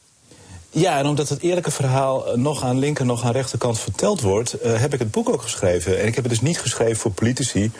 [0.70, 4.80] Ja, en omdat het eerlijke verhaal nog aan linker, nog aan rechterkant verteld wordt, uh,
[4.80, 6.00] heb ik het boek ook geschreven.
[6.00, 7.70] En ik heb het dus niet geschreven voor politici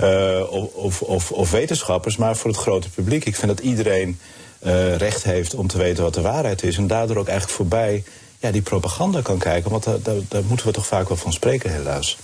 [0.00, 3.24] uh, of, of, of, wetenschappers, maar voor het grote publiek.
[3.24, 4.18] Ik vind dat iedereen
[4.66, 6.76] uh, recht heeft om te weten wat de waarheid is.
[6.76, 8.04] En daardoor ook eigenlijk voorbij
[8.38, 9.70] ja, die propaganda kan kijken.
[9.70, 12.18] Want daar, daar, daar moeten we toch vaak wel van spreken, helaas.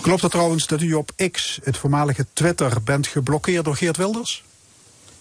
[0.00, 4.42] Klopt het trouwens dat u op X, het voormalige Twitter, bent geblokkeerd door Geert Wilders?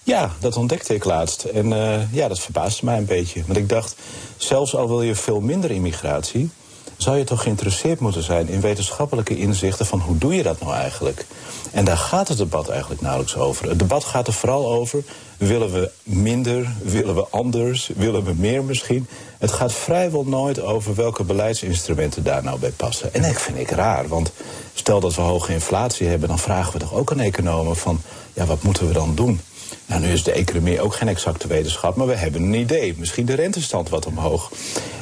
[0.03, 1.43] Ja, dat ontdekte ik laatst.
[1.43, 3.43] En uh, ja, dat verbaasde mij een beetje.
[3.45, 3.95] Want ik dacht,
[4.37, 6.49] zelfs al wil je veel minder immigratie...
[6.97, 9.85] zou je toch geïnteresseerd moeten zijn in wetenschappelijke inzichten...
[9.85, 11.25] van hoe doe je dat nou eigenlijk?
[11.71, 13.69] En daar gaat het debat eigenlijk nauwelijks over.
[13.69, 15.03] Het debat gaat er vooral over,
[15.37, 19.07] willen we minder, willen we anders, willen we meer misschien?
[19.37, 23.13] Het gaat vrijwel nooit over welke beleidsinstrumenten daar nou bij passen.
[23.13, 24.31] En dat vind ik raar, want
[24.73, 26.27] stel dat we hoge inflatie hebben...
[26.27, 28.01] dan vragen we toch ook aan economen van,
[28.33, 29.39] ja, wat moeten we dan doen?
[29.85, 32.95] Nou, nu is de economie ook geen exacte wetenschap, maar we hebben een idee.
[32.97, 34.51] Misschien de rentestand wat omhoog.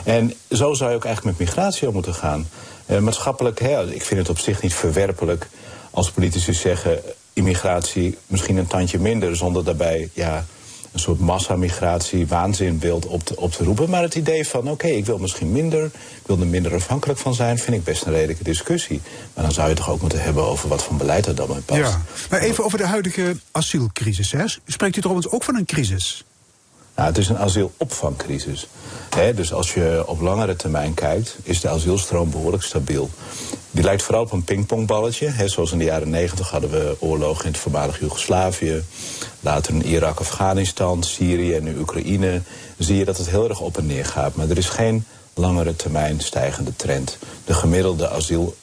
[0.04, 2.48] En zo zou je ook eigenlijk met migratie om moeten gaan.
[2.86, 5.48] Uh, maatschappelijk, hè, ik vind het op zich niet verwerpelijk
[5.92, 7.02] als politici zeggen
[7.34, 10.46] immigratie misschien een tandje minder, zonder daarbij ja,
[10.98, 13.90] een soort massamigratie, waanzinbeeld op te, op te roepen.
[13.90, 17.34] Maar het idee van, oké, ik wil misschien minder, ik wil er minder afhankelijk van
[17.34, 19.02] zijn, vind ik best een redelijke discussie.
[19.34, 21.60] Maar dan zou je toch ook moeten hebben over wat voor beleid er dan bij
[21.66, 21.80] past.
[21.80, 24.32] Ja, maar even over de huidige asielcrisis.
[24.32, 24.44] Hè.
[24.66, 26.24] Spreekt u trouwens ook van een crisis?
[26.96, 28.68] Nou, het is een asielopvangcrisis.
[29.36, 33.10] dus als je op langere termijn kijkt, is de asielstroom behoorlijk stabiel.
[33.72, 35.28] Die lijkt vooral op een pingpongballetje.
[35.28, 38.84] He, zoals in de jaren negentig hadden we oorlogen in het voormalig Joegoslavië.
[39.48, 42.42] Later in Irak, Afghanistan, Syrië en nu Oekraïne.
[42.78, 44.36] Zie je dat het heel erg op en neer gaat.
[44.36, 47.18] Maar er is geen langere termijn stijgende trend.
[47.46, 48.56] De gemiddelde asiel,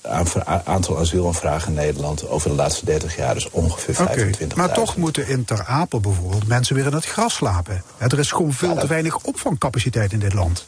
[0.64, 4.00] aantal asielaanvragen in Nederland over de laatste 30 jaar is ongeveer 25.000.
[4.00, 7.82] Okay, maar toch moeten in Ter Apel bijvoorbeeld mensen weer in het gras slapen.
[7.98, 10.66] Er is gewoon veel te weinig opvangcapaciteit in dit land.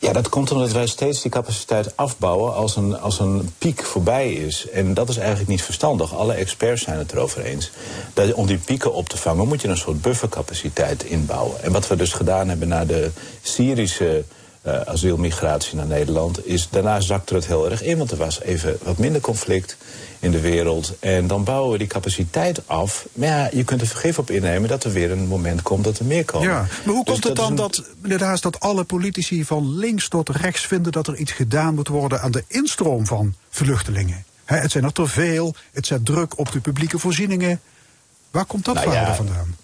[0.00, 4.32] Ja, dat komt omdat wij steeds die capaciteit afbouwen als een, als een piek voorbij
[4.32, 4.68] is.
[4.68, 6.14] En dat is eigenlijk niet verstandig.
[6.14, 7.70] Alle experts zijn het erover eens.
[8.14, 11.62] Dat om die pieken op te vangen moet je een soort buffercapaciteit inbouwen.
[11.62, 13.10] En wat we dus gedaan hebben na de
[13.42, 14.24] Syrische
[14.62, 18.78] uh, asielmigratie naar Nederland, is daarna zakte het heel erg in, want er was even
[18.82, 19.76] wat minder conflict
[20.18, 20.94] in de wereld.
[21.00, 23.06] En dan bouwen we die capaciteit af.
[23.12, 25.98] Maar ja, je kunt er vergif op innemen dat er weer een moment komt dat
[25.98, 26.48] er meer komen.
[26.48, 30.08] Ja, maar hoe dus komt het dan dat, meneer Haas, dat alle politici van links
[30.08, 34.24] tot rechts vinden dat er iets gedaan moet worden aan de instroom van vluchtelingen?
[34.44, 37.60] het zijn er te veel, het zet druk op de publieke voorzieningen.
[38.30, 39.56] Waar komt dat nou ja, vandaan?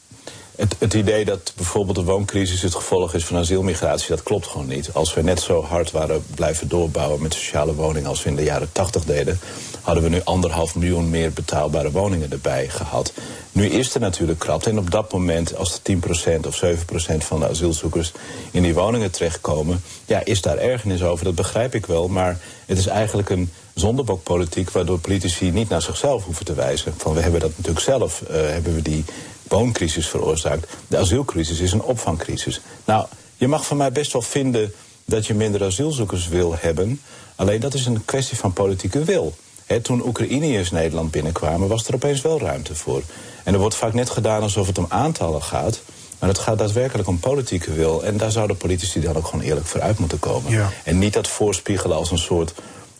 [0.56, 4.90] Het, idee dat bijvoorbeeld de wooncrisis het gevolg is van asielmigratie, dat klopt gewoon niet.
[4.92, 8.42] Als we net zo hard waren blijven doorbouwen met sociale woningen als we in de
[8.42, 9.40] jaren 80 deden,
[9.82, 13.12] hadden we nu anderhalf miljoen meer betaalbare woningen erbij gehad.
[13.52, 15.96] Nu is er natuurlijk krapte en op dat moment, als er
[16.40, 18.12] 10% of 7% van de asielzoekers
[18.50, 21.24] in die woningen terechtkomen, ja, is daar ergernis over.
[21.24, 26.24] Dat begrijp ik wel, maar het is eigenlijk een zondebokpolitiek waardoor politici niet naar zichzelf
[26.24, 26.94] hoeven te wijzen.
[26.96, 29.04] Van we hebben dat natuurlijk zelf, uh, hebben we die
[29.48, 30.66] wooncrisis veroorzaakt.
[30.88, 32.60] De asielcrisis is een opvangcrisis.
[32.84, 33.06] Nou,
[33.36, 34.72] je mag van mij best wel vinden
[35.04, 37.00] dat je minder asielzoekers wil hebben.
[37.34, 39.34] Alleen dat is een kwestie van politieke wil.
[39.82, 43.02] toen Oekraïniërs Nederland binnenkwamen, was er opeens wel ruimte voor.
[43.44, 45.80] En er wordt vaak net gedaan alsof het om aantallen gaat.
[46.18, 48.04] Maar het gaat daadwerkelijk om politieke wil.
[48.04, 50.70] En daar zouden politici dan ook gewoon eerlijk voor uit moeten komen.
[50.84, 52.54] En niet dat voorspiegelen als een soort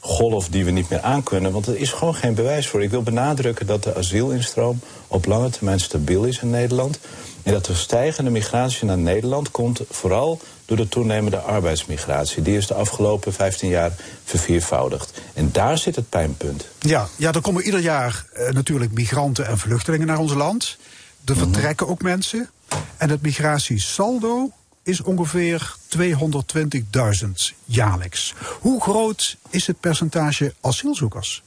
[0.07, 1.53] golf die we niet meer aankunnen.
[1.53, 2.83] Want er is gewoon geen bewijs voor.
[2.83, 6.99] Ik wil benadrukken dat de asielinstroom op lange termijn stabiel is in Nederland.
[7.42, 12.42] En dat de stijgende migratie naar Nederland komt vooral door de toenemende arbeidsmigratie.
[12.42, 13.92] Die is de afgelopen 15 jaar
[14.25, 15.21] verviervoudigd.
[15.35, 16.66] En daar zit het pijnpunt.
[16.79, 20.77] Ja, ja er komen ieder jaar eh, natuurlijk migranten en vluchtelingen naar ons land.
[21.25, 21.42] Er mhm.
[21.42, 22.51] vertrekken ook mensen.
[22.97, 24.51] En het migratiesaldo
[24.87, 27.31] is ongeveer 220.000
[27.64, 28.35] jaarlijks.
[28.61, 31.42] Hoe groot is het percentage asielzoekers?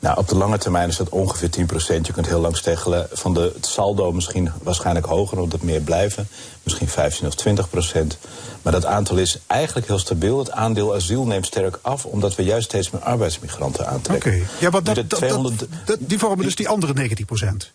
[0.00, 3.34] Nou, op de lange termijn is dat ongeveer 10% Je kunt heel lang steggelen van
[3.34, 6.28] de, het saldo misschien waarschijnlijk hoger, omdat meer blijven.
[6.62, 8.18] Misschien 15 of 20 procent.
[8.62, 10.38] Maar dat aantal is eigenlijk heel stabiel.
[10.38, 14.32] Het aandeel asiel neemt sterk af, omdat we juist steeds meer arbeidsmigranten aantrekken.
[14.32, 15.20] Oké, ja, maar dat, dat,
[15.84, 17.72] dat, die vormen dus die andere 19 procent.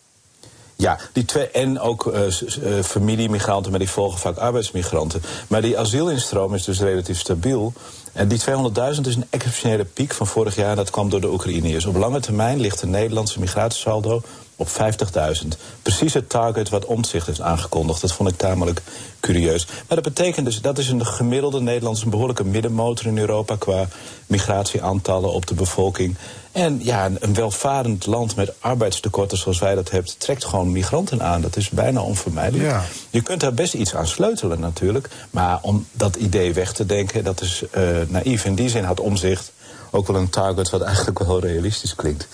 [0.84, 5.22] Ja, die twee, en ook uh, familiemigranten, maar die volgen vaak arbeidsmigranten.
[5.48, 7.72] Maar die asielinstroom is dus relatief stabiel.
[8.12, 10.76] En die 200.000 is een exceptionele piek van vorig jaar.
[10.76, 11.86] Dat kwam door de Oekraïners.
[11.86, 14.22] Op lange termijn ligt de Nederlandse migratiesaldo
[14.56, 15.48] op 50.000.
[15.82, 18.00] Precies het target wat Omtzigt heeft aangekondigd.
[18.00, 18.82] Dat vond ik tamelijk
[19.20, 19.66] curieus.
[19.66, 23.88] Maar dat betekent dus, dat is een gemiddelde Nederlandse, een behoorlijke middenmotor in Europa qua
[24.26, 26.16] migratieaantallen op de bevolking.
[26.52, 31.40] En ja, een welvarend land met arbeidstekorten zoals wij dat hebben, trekt gewoon migranten aan.
[31.40, 32.68] Dat is bijna onvermijdelijk.
[32.68, 32.84] Ja.
[33.10, 35.08] Je kunt daar best iets aan sleutelen natuurlijk.
[35.30, 38.44] Maar om dat idee weg te denken, dat is uh, naïef.
[38.44, 39.52] In die zin had omzicht
[39.94, 42.28] ook wel een target wat eigenlijk wel realistisch klinkt.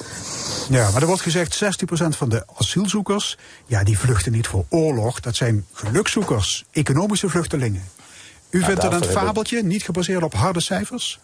[0.68, 1.66] Ja, maar er wordt gezegd 60%
[2.08, 5.20] van de asielzoekers, ja, die vluchten niet voor oorlog.
[5.20, 7.84] Dat zijn gelukzoekers, economische vluchtelingen.
[8.50, 11.20] U vindt dat een fabeltje, niet gebaseerd op harde cijfers?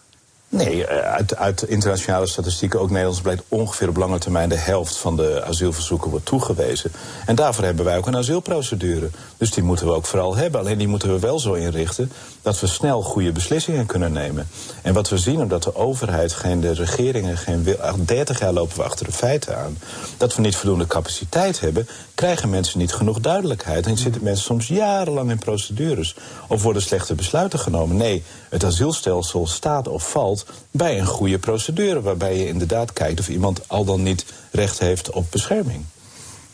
[0.48, 4.96] Nee, eh, uit, uit, internationale statistieken, ook Nederlands, blijkt ongeveer op lange termijn de helft
[4.96, 6.92] van de asielverzoeken wordt toegewezen.
[7.26, 9.10] En daarvoor hebben wij ook een asielprocedure.
[9.36, 10.60] Dus die moeten we ook vooral hebben.
[10.60, 14.48] Alleen die moeten we wel zo inrichten dat we snel goede beslissingen kunnen nemen.
[14.82, 18.76] En wat we zien, omdat de overheid, geen, de regeringen, geen wil, 30 jaar lopen
[18.76, 19.78] we achter de feiten aan,
[20.16, 23.86] dat we niet voldoende capaciteit hebben, krijgen mensen niet genoeg duidelijkheid.
[23.86, 26.16] En zitten mensen soms jarenlang in procedures.
[26.48, 27.96] Of worden slechte besluiten genomen.
[27.96, 30.35] Nee, het asielstelsel staat of valt
[30.70, 32.00] bij een goede procedure.
[32.00, 35.84] Waarbij je inderdaad kijkt of iemand al dan niet recht heeft op bescherming.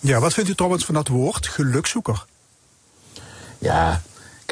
[0.01, 2.25] Ja, wat vindt u trouwens van dat woord gelukzoeker?
[3.59, 4.03] Ja,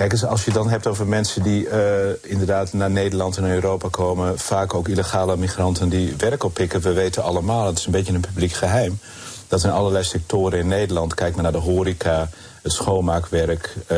[0.00, 1.74] Kijk eens, als je dan hebt over mensen die uh,
[2.22, 7.22] inderdaad naar Nederland en Europa komen, vaak ook illegale migranten die werk oppikken, we weten
[7.22, 8.98] allemaal, het is een beetje een publiek geheim,
[9.48, 12.28] dat in allerlei sectoren in Nederland, kijk maar naar de horeca,
[12.62, 13.88] het schoonmaakwerk, uh,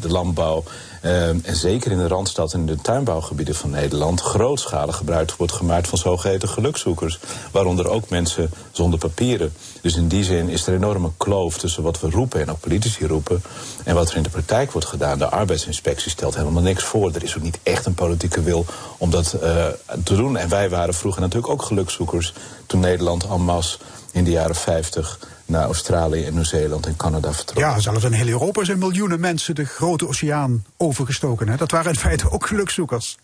[0.00, 0.64] de landbouw.
[1.02, 5.52] Uh, en zeker in de Randstad en in de tuinbouwgebieden van Nederland grootschalig gebruik wordt
[5.52, 7.18] gemaakt van zogeheten gelukzoekers.
[7.50, 9.52] Waaronder ook mensen zonder papieren.
[9.80, 12.60] Dus in die zin is er een enorme kloof tussen wat we roepen en ook
[12.60, 13.42] politici roepen.
[13.84, 15.18] En wat er in de praktijk wordt gedaan.
[15.18, 17.14] De arbeidsinspectie stelt helemaal niks voor.
[17.14, 18.64] Er is ook niet echt een politieke wil
[18.98, 19.66] om dat uh,
[20.04, 20.36] te doen.
[20.36, 22.32] En wij waren vroeger natuurlijk ook gelukzoekers
[22.66, 23.78] toen Nederland en masse
[24.12, 25.18] in de jaren 50
[25.50, 27.72] naar Australië en Nieuw-Zeeland en Canada vertrokken.
[27.72, 31.48] Ja, zelfs in heel Europa zijn miljoenen mensen de grote oceaan overgestoken.
[31.48, 31.56] Hè?
[31.56, 33.16] Dat waren in feite ook gelukzoekers.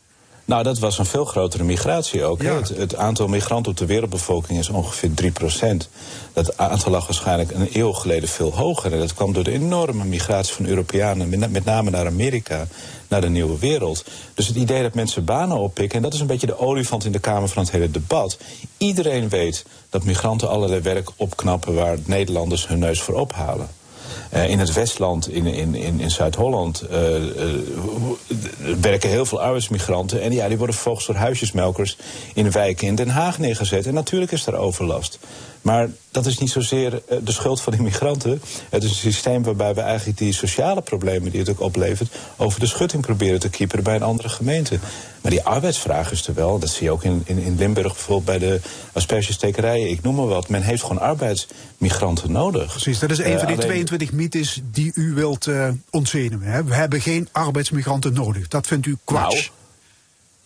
[0.47, 2.43] Nou, dat was een veel grotere migratie ook.
[2.43, 2.55] Ja.
[2.55, 5.89] Het, het, aantal migranten op de wereldbevolking is ongeveer 3 procent.
[6.33, 8.93] Dat aantal lag waarschijnlijk een eeuw geleden veel hoger.
[8.93, 12.67] En dat kwam door de enorme migratie van Europeanen, met name naar Amerika,
[13.09, 14.05] naar de nieuwe wereld.
[14.35, 17.12] Dus het idee dat mensen banen oppikken, en dat is een beetje de olifant in
[17.12, 18.39] de Kamer van het hele debat.
[18.77, 19.65] Iedereen weet
[19.96, 23.68] dat migranten allerlei werk opknappen waar Nederlanders hun neus voor ophalen.
[24.35, 27.30] Uh, in het Westland, in, in, in, in Zuid-Holland, uh, uh,
[28.80, 30.20] werken heel veel arbeidsmigranten.
[30.20, 31.96] En ja, die worden vervolgens door huisjesmelkers
[32.35, 33.87] in wijken in Den Haag neergezet.
[33.87, 35.18] En natuurlijk is er overlast.
[35.66, 38.40] Maar dat is niet zozeer de schuld van die migranten.
[38.70, 42.14] Het is een systeem waarbij we eigenlijk die sociale problemen die het ook oplevert...
[42.37, 44.79] over de schutting proberen te keeperen bij een andere gemeente.
[45.20, 46.59] Maar die arbeidsvraag is er wel.
[46.59, 48.61] Dat zie je ook in, in, in Limburg bijvoorbeeld bij de
[48.92, 49.90] aspergestekerijen.
[49.90, 50.48] Ik noem maar wat.
[50.48, 52.70] Men heeft gewoon arbeidsmigranten nodig.
[52.70, 56.66] Precies, dat is een van die 22 mythes die u wilt uh, ontzenuwen.
[56.66, 58.48] We hebben geen arbeidsmigranten nodig.
[58.48, 59.35] Dat vindt u kwats.
[59.35, 59.46] Nou,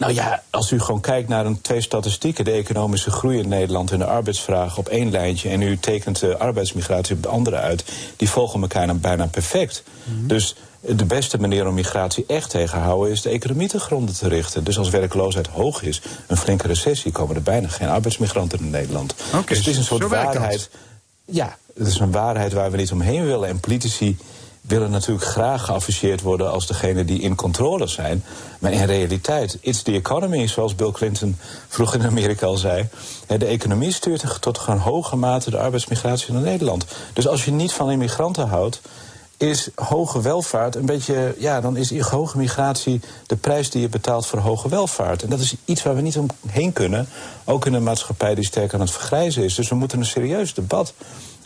[0.00, 3.90] nou ja, als u gewoon kijkt naar een, twee statistieken, de economische groei in Nederland
[3.90, 7.84] en de arbeidsvraag op één lijntje, en u tekent de arbeidsmigratie op de andere uit,
[8.16, 9.82] die volgen elkaar dan bijna perfect.
[10.04, 10.26] Mm -hmm.
[10.26, 14.14] Dus de beste manier om migratie echt tegen te houden is de economie te gronden
[14.14, 14.64] te richten.
[14.64, 19.14] Dus als werkloosheid hoog is, een flinke recessie, komen er bijna geen arbeidsmigranten in Nederland.
[19.28, 20.70] Okay, dus het is een soort waarheid.
[21.24, 23.48] Ja, het is een waarheid waar we niet omheen willen.
[23.48, 24.16] En politici
[24.61, 28.25] willen natuurlijk graag geafficheerd worden als degene die in controle zijn.
[28.59, 31.37] Maar in realiteit, it's the economy, zoals Bill Clinton
[31.68, 32.88] vroeger in Amerika al zei.
[33.27, 36.85] De economie stuurt tot een hoge mate de arbeidsmigratie naar Nederland.
[37.12, 38.81] Dus als je niet van immigranten houdt,
[39.37, 44.27] is hoge welvaart een beetje, ja, dan is hoge migratie de prijs die je betaalt
[44.27, 45.23] voor hoge welvaart.
[45.23, 47.09] En dat is iets waar we niet omheen kunnen,
[47.44, 49.55] ook in een maatschappij die sterk aan het vergrijzen is.
[49.55, 50.92] Dus we moeten een serieus debat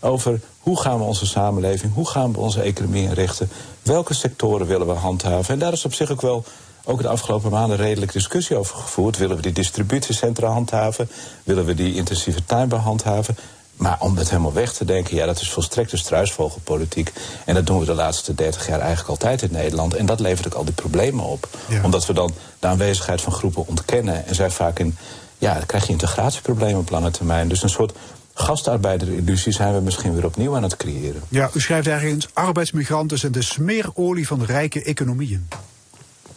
[0.05, 3.49] over hoe gaan we onze samenleving, hoe gaan we onze economie inrichten,
[3.83, 5.55] welke sectoren willen we handhaven.
[5.55, 6.45] En daar is op zich ook wel
[6.85, 9.17] ook de afgelopen maanden redelijk discussie over gevoerd.
[9.17, 11.11] Willen we die distributiecentra handhaven?
[11.43, 13.37] Willen we die intensieve tuinbouw handhaven?
[13.77, 17.13] Maar om het helemaal weg te denken, ja, dat is volstrekte struisvogelpolitiek.
[17.45, 19.95] En dat doen we de laatste 30 jaar eigenlijk altijd in Nederland.
[19.95, 21.49] En dat levert ook al die problemen op.
[21.69, 21.85] Ja.
[21.85, 24.27] Omdat we dan de aanwezigheid van groepen ontkennen.
[24.27, 24.97] En zij vaak in,
[25.39, 27.49] ja, dan krijg je integratieproblemen op lange termijn.
[27.49, 27.93] Dus een soort
[28.35, 31.23] gastarbeiderillusie zijn we misschien weer opnieuw aan het creëren.
[31.29, 35.49] Ja, u schrijft ergens, arbeidsmigranten zijn de smeerolie van rijke economieën.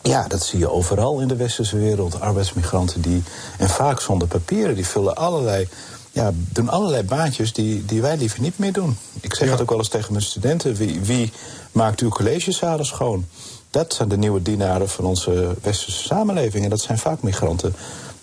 [0.02, 2.20] Ja, dat zie je overal in de westerse wereld.
[2.20, 3.24] Arbeidsmigranten die,
[3.58, 5.68] en vaak zonder papieren, die vullen allerlei
[6.12, 8.98] ja, doen allerlei baantjes die, die wij liever niet meer doen.
[9.22, 9.52] Ik zeg ja.
[9.52, 10.76] het ook wel eens tegen mijn studenten.
[10.76, 11.32] Wie, wie
[11.72, 13.26] maakt uw collegezalen schoon?
[13.70, 16.64] Dat zijn de nieuwe dienaren van onze westerse samenleving.
[16.64, 17.76] En dat zijn vaak migranten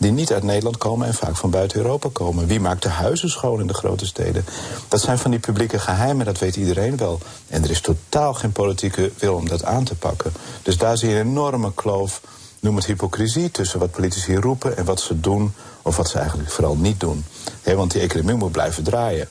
[0.04, 2.46] die niet uit Nederland komen en vaak van buiten Europa komen.
[2.46, 4.44] Wie maakt de huizen schoon in de grote steden?
[4.88, 7.20] Dat zijn van die publieke geheimen, dat weet iedereen wel.
[7.48, 10.32] En er is totaal geen politieke wil om dat aan te pakken.
[10.62, 12.20] Dus daar zie je een enorme kloof,
[12.60, 16.50] noem het hypocrisie, tussen wat politici roepen en wat ze doen of wat ze eigenlijk
[16.50, 17.24] vooral niet doen.
[17.62, 19.28] Want die economie moet blijven draaien.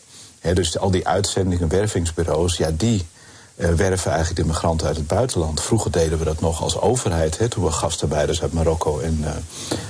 [0.54, 3.06] Dus al die uitzendingen, wervingsbureaus, ja, die
[3.56, 5.62] werven eigenlijk de migranten uit het buitenland.
[5.62, 9.30] Vroeger deden we dat nog als overheid, he, toen we gastarbeiders uit Marokko en uh,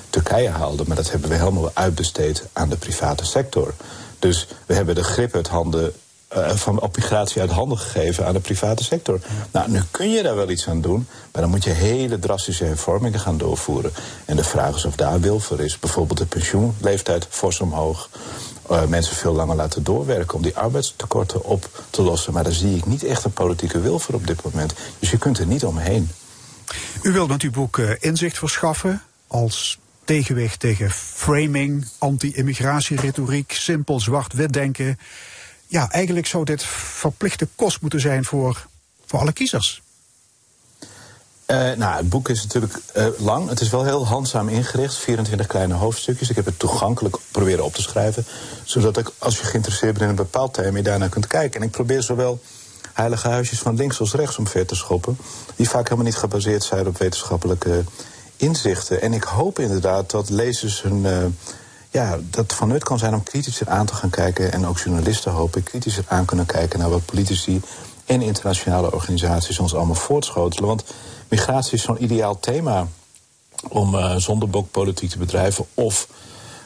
[0.09, 0.88] Turkije haalden.
[0.88, 3.74] Maar dat hebben we helemaal uitbesteed aan de private sector.
[4.20, 5.93] Dus we hebben de grip uit handen
[6.38, 9.20] uh, van op migratie uit handen gegeven aan de private sector.
[9.51, 12.64] Nou, nu kun je daar wel iets aan doen, maar dan moet je hele drastische
[12.64, 13.91] hervormingen gaan doorvoeren.
[14.26, 15.80] En de vraag is of daar wil voor is.
[15.80, 18.09] Bijvoorbeeld de pensioenleeftijd fors omhoog.
[18.74, 22.34] Uh, mensen veel langer laten doorwerken om die arbeidstekorten op te lossen.
[22.34, 24.74] Maar daar zie ik niet echt een politieke wil voor op dit moment.
[24.99, 26.09] Dus je kunt er niet omheen.
[27.01, 34.53] U wilt met uw boek uh, inzicht verschaffen als tegenwicht tegen framing, anti-immigratieretoriek, simpel zwart-wit
[34.53, 34.97] denken
[35.74, 38.67] ja, eigenlijk zou dit verplichte kost moeten zijn voor,
[39.05, 39.82] voor alle kiezers.
[41.48, 43.50] Uh, nou, het boek is natuurlijk uh, lang.
[43.50, 44.96] Het is wel heel handzaam ingericht.
[44.96, 46.30] 24 kleine hoofdstukjes.
[46.30, 48.26] Ik heb het toegankelijk proberen op te schrijven.
[48.64, 51.62] Zodat ik, als je geïnteresseerd bent in een bepaald thema, je daarnaar kunt kijken.
[51.62, 52.39] En ik probeer zowel
[52.94, 55.18] heilige huisjes van links als rechts omver te schoppen.
[55.56, 57.84] Die vaak helemaal niet gebaseerd zijn op wetenschappelijke
[58.38, 59.02] inzichten.
[59.02, 61.04] En ik hoop inderdaad dat lezers hun.
[61.04, 61.26] Uh,
[61.89, 64.52] ja, dat van nut kan zijn om kritischer aan te gaan kijken.
[64.52, 67.62] En ook journalisten hopen kritischer aan kunnen kijken naar wat politici
[68.06, 70.68] en internationale organisaties ons allemaal voortschotelen.
[70.68, 70.84] Want
[71.28, 72.88] migratie is zo'n ideaal thema
[73.70, 76.08] om uh, zondebokpolitiek te bedrijven of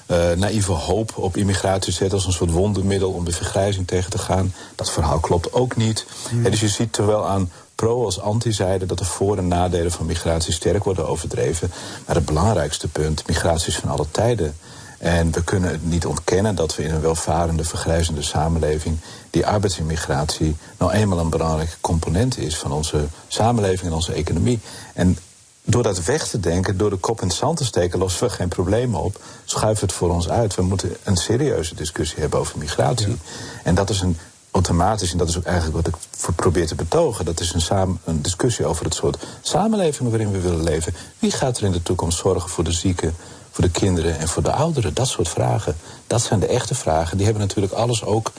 [0.07, 4.17] uh, naïeve hoop op immigratie zetten als een soort wondermiddel om de vergrijzing tegen te
[4.17, 4.53] gaan.
[4.75, 6.05] Dat verhaal klopt ook niet.
[6.29, 6.43] Hmm.
[6.43, 10.53] dus je ziet terwijl aan pro- als anti-zijde dat de voor- en nadelen van migratie
[10.53, 11.71] sterk worden overdreven.
[12.05, 14.55] Maar het belangrijkste punt, migratie is van alle tijden.
[14.97, 18.97] En we kunnen het niet ontkennen dat we in een welvarende, vergrijzende samenleving
[19.29, 24.59] die arbeidsimmigratie nou eenmaal een belangrijke component is van onze samenleving en onze economie.
[24.93, 25.17] En
[25.63, 28.33] door dat weg te denken, door de kop in het zand te steken, lossen we
[28.33, 29.19] geen problemen op.
[29.45, 30.55] Schuiven het voor ons uit.
[30.55, 33.17] We moeten een serieuze discussie hebben over migratie.
[33.63, 34.17] En dat is een
[34.51, 37.99] automatisch, en dat is ook eigenlijk wat ik probeer te betogen, dat is een, samen,
[38.03, 40.93] een discussie over het soort samenleving waarin we willen leven.
[41.19, 43.15] Wie gaat er in de toekomst zorgen voor de zieken,
[43.57, 44.93] voor de kinderen en voor de ouderen?
[44.93, 45.75] Dat soort vragen.
[46.07, 47.17] Dat zijn de echte vragen.
[47.17, 48.31] Die hebben natuurlijk alles ook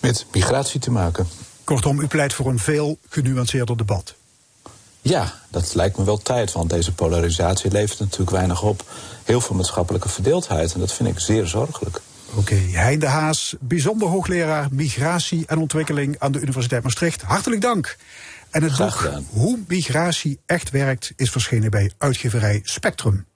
[0.00, 1.26] met migratie te maken.
[1.64, 4.14] Kortom, u pleit voor een veel genuanceerder debat.
[5.02, 8.84] Ja, dat lijkt me wel tijd, want deze polarisatie levert natuurlijk weinig op.
[9.24, 12.00] Heel veel maatschappelijke verdeeldheid en dat vind ik zeer zorgelijk.
[12.30, 12.70] Oké, okay.
[12.70, 17.22] Hein de Haas, bijzonder hoogleraar migratie en ontwikkeling aan de Universiteit Maastricht.
[17.22, 17.96] Hartelijk dank.
[18.50, 23.26] En het boek Hoe migratie echt werkt is verschenen bij uitgeverij Spectrum.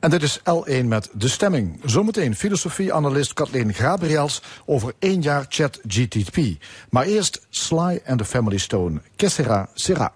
[0.00, 1.80] En dit is L1 met de stemming.
[1.84, 6.62] Zometeen filosofie-analyst Kathleen Gabriels over één jaar chat GTP.
[6.90, 9.00] Maar eerst Sly and the Family Stone.
[9.16, 10.12] Que sera,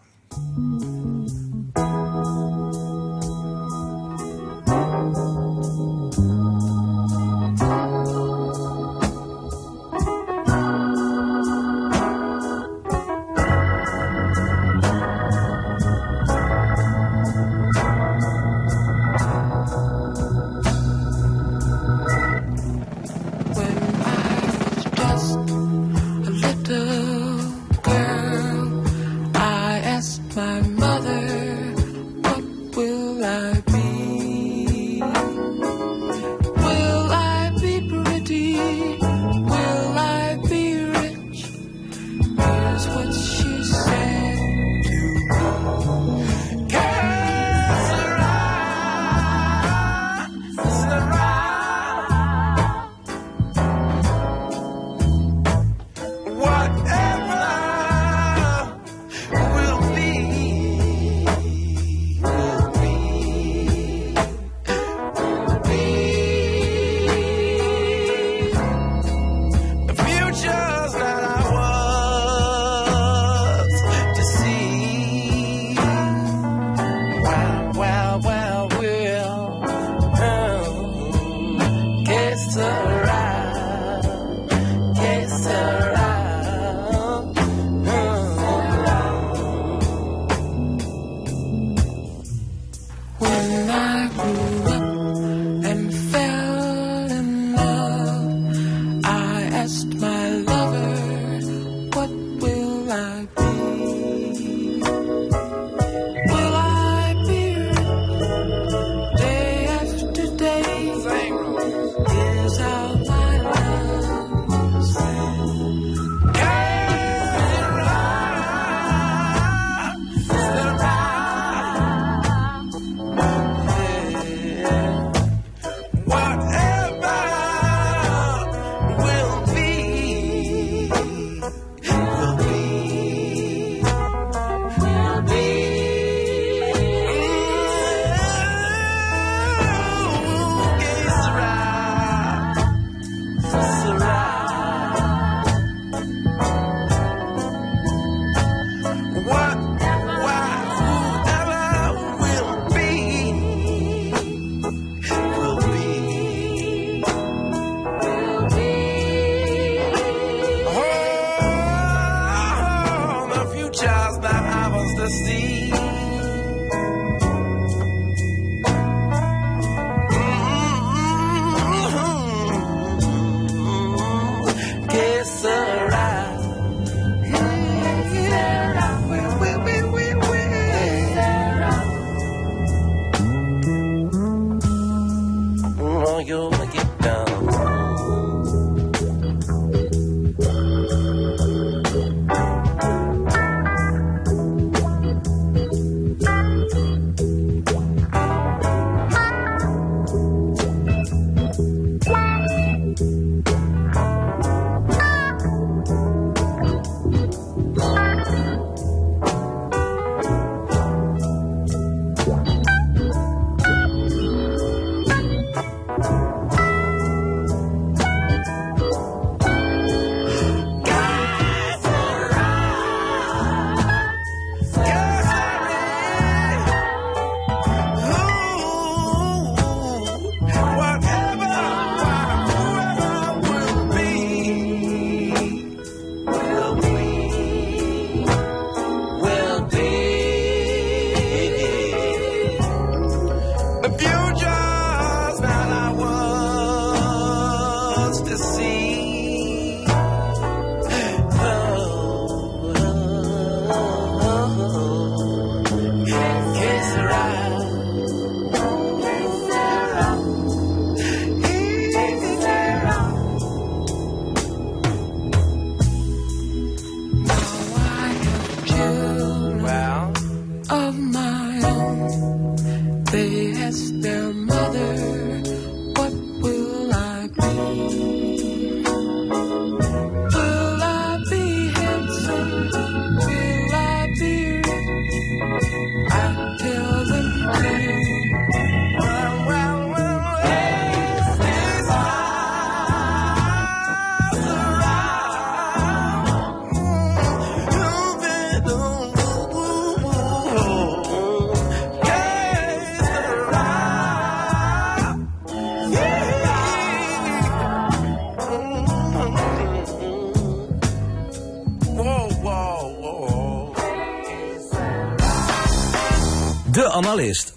[317.12, 317.54] Analist.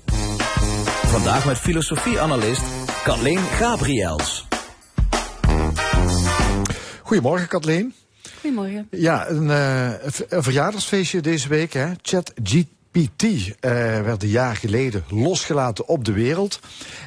[1.06, 2.62] Vandaag met filosofie-analyst
[3.04, 4.48] Kathleen Gabriels.
[7.02, 7.94] Goedemorgen, Kathleen.
[8.40, 8.88] Goedemorgen.
[8.92, 9.90] Ja, een, eh,
[10.30, 11.74] een verjaardagsfeestje deze week.
[11.74, 11.92] hè.
[12.02, 16.60] ChatGPT eh, werd een jaar geleden losgelaten op de wereld.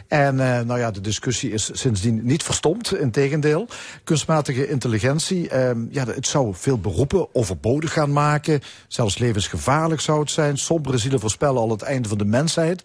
[0.09, 2.95] En eh, nou ja, de discussie is sindsdien niet verstomd.
[2.95, 3.67] Integendeel,
[4.05, 8.61] kunstmatige intelligentie, ehm, ja, het zou veel beroepen overbodig gaan maken.
[8.87, 10.59] Zelfs levensgevaarlijk zou het zijn.
[10.59, 12.83] Sombere zielen voorspellen al het einde van de mensheid.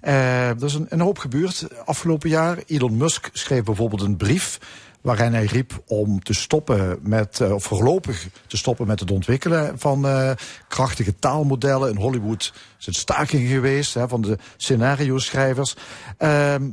[0.00, 2.58] Eh, er is een, een hoop gebeurd afgelopen jaar.
[2.66, 4.58] Elon Musk schreef bijvoorbeeld een brief
[5.04, 9.78] waarin hij riep om te stoppen met, eh, of voorlopig te stoppen met het ontwikkelen
[9.78, 10.30] van eh,
[10.68, 11.90] krachtige taalmodellen.
[11.90, 15.74] In Hollywood is het staking geweest hè, van de scenario-schrijvers.
[16.18, 16.70] Ehm,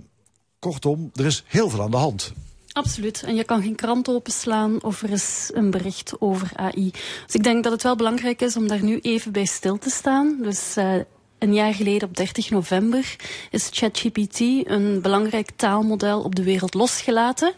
[0.59, 2.33] kortom, er is heel veel aan de hand.
[2.71, 3.23] Absoluut.
[3.23, 6.91] En je kan geen krant openslaan of er is een bericht over AI.
[7.25, 9.89] Dus ik denk dat het wel belangrijk is om daar nu even bij stil te
[9.89, 10.37] staan.
[10.41, 10.95] Dus uh,
[11.41, 13.15] een jaar geleden, op 30 november,
[13.49, 17.53] is ChatGPT, een belangrijk taalmodel, op de wereld losgelaten.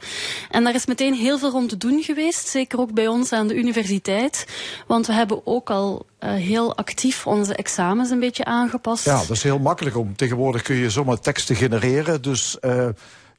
[0.50, 3.48] En daar is meteen heel veel rond te doen geweest, zeker ook bij ons aan
[3.48, 4.48] de universiteit.
[4.88, 9.06] Want we hebben ook al uh, heel actief onze examens een beetje aangepast.
[9.06, 10.16] Ja, dat is heel makkelijk om.
[10.16, 12.22] Tegenwoordig kun je zomaar teksten genereren.
[12.22, 12.88] Dus uh,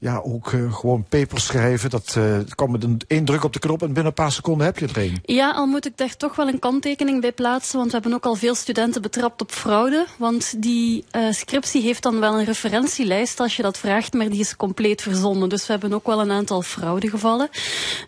[0.04, 1.90] ja, ook uh, gewoon papers schrijven.
[1.90, 4.66] Dat uh, kan met een één druk op de knop en binnen een paar seconden
[4.66, 5.18] heb je het erin.
[5.22, 7.78] Ja, al moet ik daar toch wel een kanttekening bij plaatsen.
[7.78, 10.06] Want we hebben ook al veel studenten betrapt op fraude.
[10.16, 14.12] Want die uh, scriptie heeft dan wel een referentielijst als je dat vraagt.
[14.12, 15.48] Maar die is compleet verzonnen.
[15.48, 17.48] Dus we hebben ook wel een aantal fraudegevallen.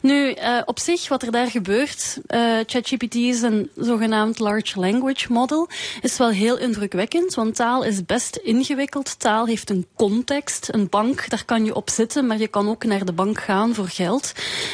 [0.03, 2.21] Nu, op zich, wat er daar gebeurt.
[2.67, 5.69] ChatGPT is een zogenaamd large language model.
[6.01, 7.35] Is wel heel indrukwekkend.
[7.35, 9.19] Want taal is best ingewikkeld.
[9.19, 10.69] Taal heeft een context.
[10.73, 13.75] Een bank, daar kan je op zitten, maar je kan ook naar de bank gaan
[13.75, 14.33] voor geld.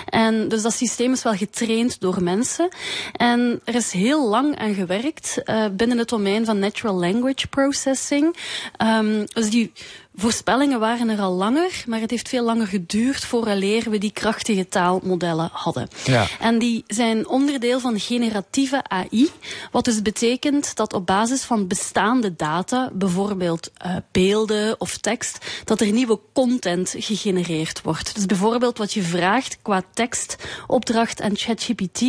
[0.08, 2.68] En dus dat systeem is wel getraind door mensen.
[3.12, 8.36] En er is heel lang aan gewerkt uh, binnen het domein van natural language processing.
[8.82, 9.72] Um, dus die
[10.14, 14.68] voorspellingen waren er al langer, maar het heeft veel langer geduurd vooraleer we die krachtige
[14.68, 15.88] taalmodellen hadden.
[16.04, 16.26] Ja.
[16.40, 19.30] En die zijn onderdeel van generatieve AI,
[19.70, 25.80] wat dus betekent dat op basis van bestaande data, bijvoorbeeld uh, beelden of tekst, dat
[25.80, 28.14] er nieuwe content gegenereerd wordt.
[28.14, 32.02] Dus bijvoorbeeld wat je vraagt qua tekstopdracht aan ChatGPT,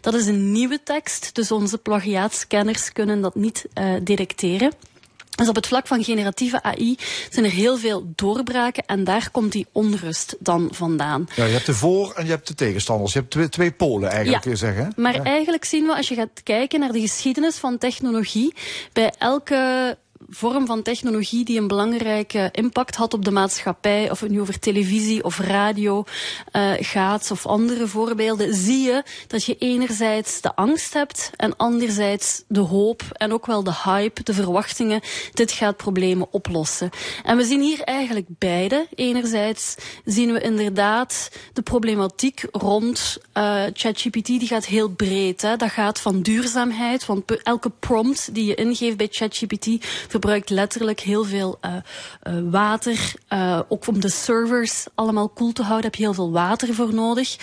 [0.00, 4.72] dat is een nieuwe tekst, dus onze plagiaatscanners kunnen dat niet uh, detecteren.
[5.36, 6.96] Dus op het vlak van generatieve AI
[7.30, 11.28] zijn er heel veel doorbraken en daar komt die onrust dan vandaan.
[11.34, 13.12] Ja, je hebt de voor- en je hebt de tegenstanders.
[13.12, 14.92] Je hebt twee, twee polen eigenlijk, ja, je zeggen.
[14.96, 15.22] Maar ja.
[15.22, 18.54] eigenlijk zien we, als je gaat kijken naar de geschiedenis van technologie,
[18.92, 19.96] bij elke
[20.28, 24.58] vorm van technologie die een belangrijke impact had op de maatschappij, of het nu over
[24.58, 26.04] televisie of radio
[26.52, 32.42] uh, gaat, of andere voorbeelden, zie je dat je enerzijds de angst hebt en anderzijds
[32.48, 35.00] de hoop en ook wel de hype, de verwachtingen,
[35.32, 36.90] dit gaat problemen oplossen.
[37.22, 38.86] En we zien hier eigenlijk beide.
[38.94, 45.42] Enerzijds zien we inderdaad de problematiek rond uh, ChatGPT, die gaat heel breed.
[45.42, 45.56] Hè.
[45.56, 49.66] Dat gaat van duurzaamheid, want elke prompt die je ingeeft bij ChatGPT
[50.08, 53.14] verbruikt letterlijk heel veel uh, uh, water.
[53.32, 56.94] Uh, ook om de servers allemaal koel te houden heb je heel veel water voor
[56.94, 57.36] nodig.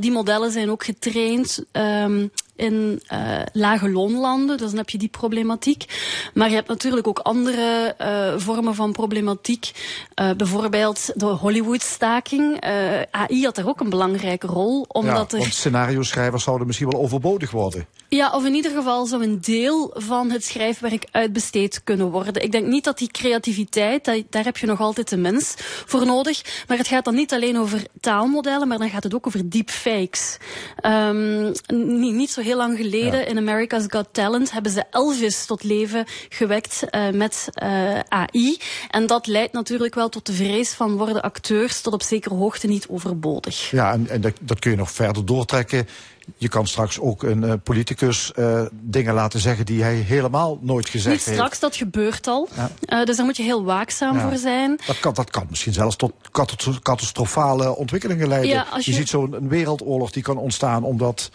[0.00, 2.30] die modellen zijn ook getraind um,
[2.60, 5.84] in uh, lage loonlanden, dus dan heb je die problematiek.
[6.34, 9.70] Maar je hebt natuurlijk ook andere uh, vormen van problematiek.
[10.20, 12.60] Uh, bijvoorbeeld de Hollywood-staking.
[13.10, 14.84] AI had daar ook een belangrijke rol.
[14.88, 15.42] Omdat ja, er...
[15.42, 17.86] want scenario-schrijvers zouden misschien wel overbodig worden.
[18.12, 22.42] Ja, of in ieder geval zou een deel van het schrijfwerk uitbesteed kunnen worden.
[22.42, 25.54] Ik denk niet dat die creativiteit, daar heb je nog altijd de mens
[25.86, 26.64] voor nodig.
[26.68, 30.36] Maar het gaat dan niet alleen over taalmodellen, maar dan gaat het ook over deepfakes.
[30.76, 31.52] Ehm
[32.00, 36.04] niet, niet zo heel lang geleden in America's Got Talent hebben ze Elvis tot leven
[36.28, 38.58] gewekt eh, met eh, AI.
[38.90, 42.66] En dat leidt natuurlijk wel tot de vrees van worden acteurs tot op zekere hoogte
[42.66, 43.70] niet overbodig.
[43.70, 45.86] Ja, en, en dat, dat kun je nog verder doortrekken.
[46.36, 50.88] Je kan straks ook een eh, politicus eh, dingen laten zeggen die hij helemaal nooit
[50.88, 51.36] gezegd Niet heeft.
[51.38, 52.48] straks, dat gebeurt al.
[52.56, 52.70] Ja.
[52.84, 54.28] Eh, dus daar moet je heel waakzaam Ja.
[54.28, 54.78] voor zijn.
[54.86, 56.12] Dat kan, dat kan misschien zelfs tot
[56.82, 58.50] catastrofale ontwikkelingen leiden.
[58.50, 58.82] Ja, je...
[58.84, 61.30] je- ziet zo'n een wereldoorlog die kan ontstaan omdat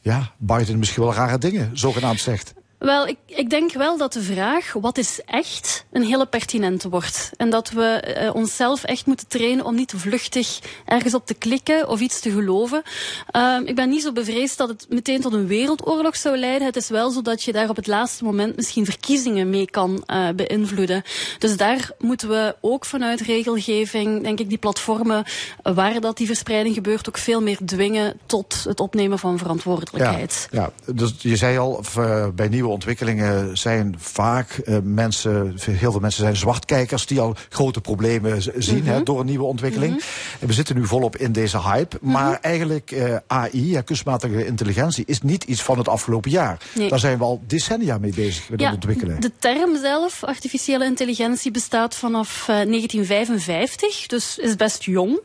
[0.00, 2.52] ja, Biden misschien wel rare dingen zogenaamd zegt.
[2.80, 7.30] Wel, ik, ik denk wel dat de vraag wat is echt een hele pertinente wordt.
[7.36, 11.88] En dat we eh, onszelf echt moeten trainen om niet vluchtig ergens op te klikken
[11.88, 12.82] of iets te geloven.
[13.30, 16.66] Ehm, ik ben niet zo bevreesd dat het meteen tot een wereldoorlog zou leiden.
[16.66, 20.02] Het is wel zo dat je daar op het laatste moment misschien verkiezingen mee kan
[20.06, 21.02] eh, beïnvloeden.
[21.38, 25.24] Dus daar moeten we ook vanuit regelgeving, denk ik, die platformen
[25.62, 30.48] waar dat die verspreiding gebeurt, ook veel meer dwingen tot het opnemen van verantwoordelijkheid.
[30.50, 36.00] Ja, dus je zei al, eh, bij nieuwe ontwikkelingen zijn vaak eh, mensen, heel veel
[36.00, 40.02] mensen zijn zwartkijkers die al grote problemen zien hè, door een nieuwe ontwikkeling.
[40.40, 45.04] En we zitten nu volop in deze hype, maar eigenlijk eh, AI, ja, kunstmatige intelligentie,
[45.06, 46.58] is niet iets van het afgelopen jaar.
[46.74, 46.88] Nee.
[46.88, 49.20] Daar zijn we al decennia mee bezig met het ontwikkelen.
[49.20, 55.20] De term zelf, artificiële intelligentie, bestaat vanaf eh, 1955, dus is best jong.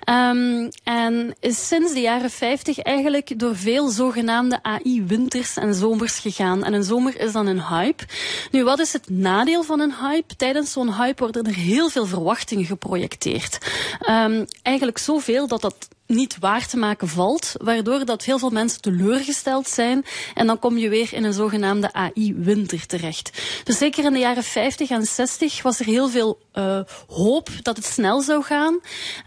[0.00, 6.64] Ehm, en is sinds de jaren 50 eigenlijk door veel zogenaamde AI-winters en zomers gegaan.
[6.64, 8.04] En een zomer is dan een hype.
[8.50, 10.36] Nu, wat is het nadeel van een hype?
[10.36, 13.58] Tijdens zo'n hype worden er heel veel verwachtingen geprojecteerd.
[14.00, 18.80] Ehm, eigenlijk zoveel dat dat niet waar te maken valt, waardoor dat heel veel mensen
[18.80, 20.04] teleurgesteld zijn
[20.34, 23.42] en dan kom je weer in een zogenaamde AI-winter terecht.
[23.64, 27.76] Dus zeker in de jaren 50 en 60 was er heel veel eh, hoop dat
[27.76, 28.80] het snel zou gaan,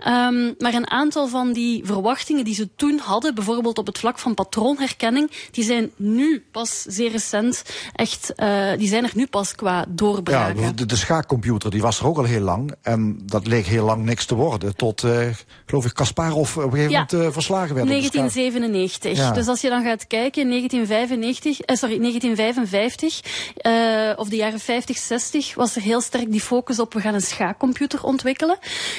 [0.08, 4.20] Ehm, maar een aantal van die verwachtingen die ze toen hadden, bijvoorbeeld op het vlak
[4.20, 7.47] van patroonherkenning, die zijn nu pas zeer recent
[7.94, 10.76] echt, eh, die zijn er nu pas qua Ja, doorbraken.
[10.76, 12.74] de, de schaakcomputer die was er ook al heel lang.
[12.82, 14.76] En dat leek heel lang niks te worden.
[14.76, 15.20] Tot, eh,
[15.66, 17.06] geloof ik, Kasparov op een gegeven Ja.
[17.10, 17.88] moment eh, verslagen werd.
[17.88, 18.14] op de schaak.
[18.14, 19.18] 1997.
[19.18, 19.32] Ja.
[19.32, 23.22] Dus als je dan gaat kijken, in 1995, eh, sorry, 1955,
[23.58, 23.72] eh,
[24.16, 27.22] of de jaren 50, 60, was er heel sterk die focus op we gaan een
[27.22, 28.58] schaakcomputer ontwikkelen.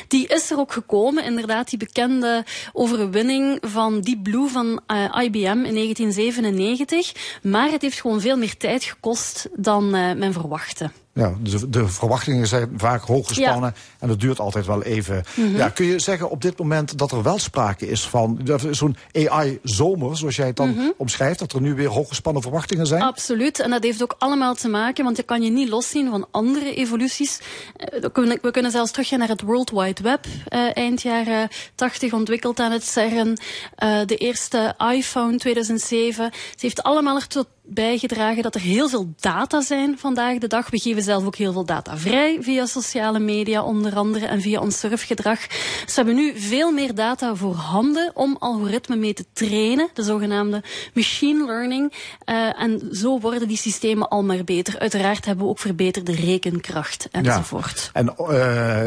[0.08, 4.80] Die is er ook gekomen, inderdaad, die bekende overwinning van Deep Blue van
[5.22, 7.12] IBM in 1997.
[7.42, 10.90] Maar het heeft gewoon veel meer tijd gekost dan eh, men verwachtte.
[11.18, 15.22] Ja, de, de verwachtingen zijn vaak hoog gespannen en dat duurt altijd wel even.
[15.36, 15.56] Mhm.
[15.56, 18.40] ja, kun je zeggen op dit moment dat er wel sprake is van
[18.70, 20.88] zo'n AI-zomer, zoals jij het dan Mhm.
[20.96, 23.02] omschrijft, dat er nu weer hooggespannen verwachtingen zijn?
[23.02, 23.60] Absoluut.
[23.60, 26.74] En dat heeft ook allemaal te maken, want je kan je niet loszien van andere
[26.74, 27.40] evoluties.
[27.76, 31.48] Eh, We kunnen, we kunnen zelfs teruggaan naar het World Wide Web, eh, eind jaren
[31.74, 33.38] 80 ontwikkeld aan het CERN.
[33.74, 36.24] Eh, de eerste iPhone 2007.
[36.24, 40.70] Het heeft allemaal ertoe bijgedragen dat er heel veel data zijn vandaag de dag.
[40.70, 44.60] We geven zelf ook heel veel data vrij via sociale media onder andere en via
[44.60, 45.46] ons surfgedrag.
[45.46, 50.62] Dus we hebben nu veel meer data voorhanden om algoritmen mee te trainen, de zogenaamde
[50.94, 51.92] machine learning.
[52.24, 54.78] Eh, en zo worden die systemen al maar beter.
[54.78, 57.90] Uiteraard hebben we ook verbeterde rekenkracht enzovoort.
[57.92, 58.86] En eh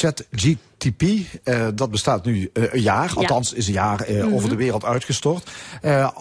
[0.00, 1.02] ChatGTP,
[1.44, 4.34] eh, dat bestaat nu eh, een jaar, althans is een jaar eh, Mhm.
[4.34, 5.50] over de wereld uitgestort.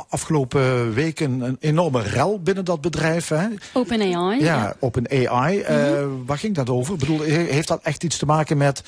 [0.09, 3.28] Afgelopen weken een enorme rel binnen dat bedrijf.
[3.28, 3.47] Hè?
[3.73, 4.43] OpenAI.
[4.43, 5.57] Ja, op een AI.
[5.59, 6.07] Mhm.
[6.26, 6.93] waar ging dat over?
[6.93, 8.84] Ik bedoel, he- heeft dat echt iets te maken met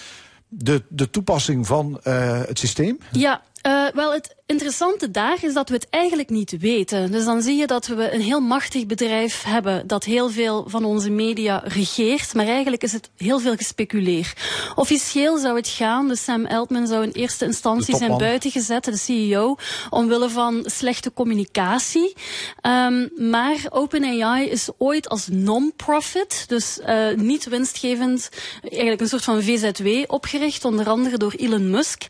[0.48, 3.00] de, de toepassing van het systeem?
[3.12, 7.12] Ja, eh, wel het interessante daar is dat we het eigenlijk niet weten.
[7.12, 10.86] Dus dan zie je dat we een heel machtig bedrijf hebben dat heel veel van
[10.86, 14.34] onze media regeert, maar eigenlijk is het heel veel gespeculeer.
[14.76, 18.28] Officieel zou het gaan, dus Sam Altman zou in eerste instantie zijn topman.
[18.28, 19.56] buitengezet, de CEO,
[19.90, 22.14] omwille van slechte communicatie.
[22.62, 28.30] Ehm, maar OpenAI is ooit als non-profit, dus eh, niet winstgevend,
[28.62, 32.06] eigenlijk een soort van VZW opgericht, onder andere door Elon Musk.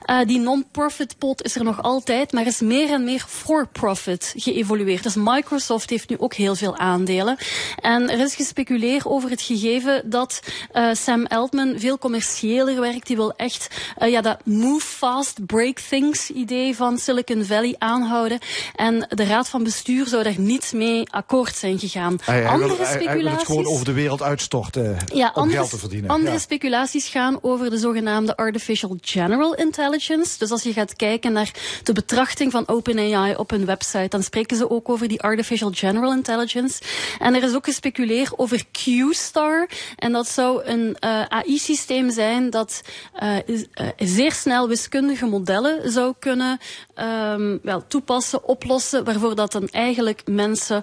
[0.00, 5.02] Eh, die non-profit pot is er nog altijd, maar is meer en meer for-profit geëvolueerd.
[5.02, 7.36] Dus Microsoft heeft nu ook heel veel aandelen.
[7.80, 10.40] En er is gespeculeerd over het gegeven dat
[10.72, 13.06] eh, Sam Altman veel commerciëler werkt.
[13.06, 18.38] Die wil echt eh, ja, dat move fast, break things idee van Silicon Valley aanhouden.
[18.74, 22.18] En de raad van bestuur zou daar niet mee akkoord zijn gegaan.
[22.24, 23.46] Hij, hij Andere wil, hij- het speculaties.
[23.46, 26.10] gewoon over de wereld uitstorten Ja, om andere, geld te verdienen.
[26.10, 26.38] andere Ja.
[26.40, 30.38] speculaties gaan over de zogenaamde artificial general intelligence.
[30.38, 31.50] Dus als je gaat gaat kijken naar
[31.82, 36.12] de betrachting van OpenAI op hun website, dan spreken ze ook over die artificial general
[36.12, 36.82] intelligence.
[37.18, 39.68] En er is ook gespeculeerd over Q-Star.
[39.96, 42.82] En dat zou een uh, AI-systeem zijn dat
[43.22, 46.58] uh, is, uh, zeer snel wiskundige modellen zou kunnen
[46.96, 50.82] um, wel, toepassen, oplossen, waarvoor dat dan eigenlijk mensen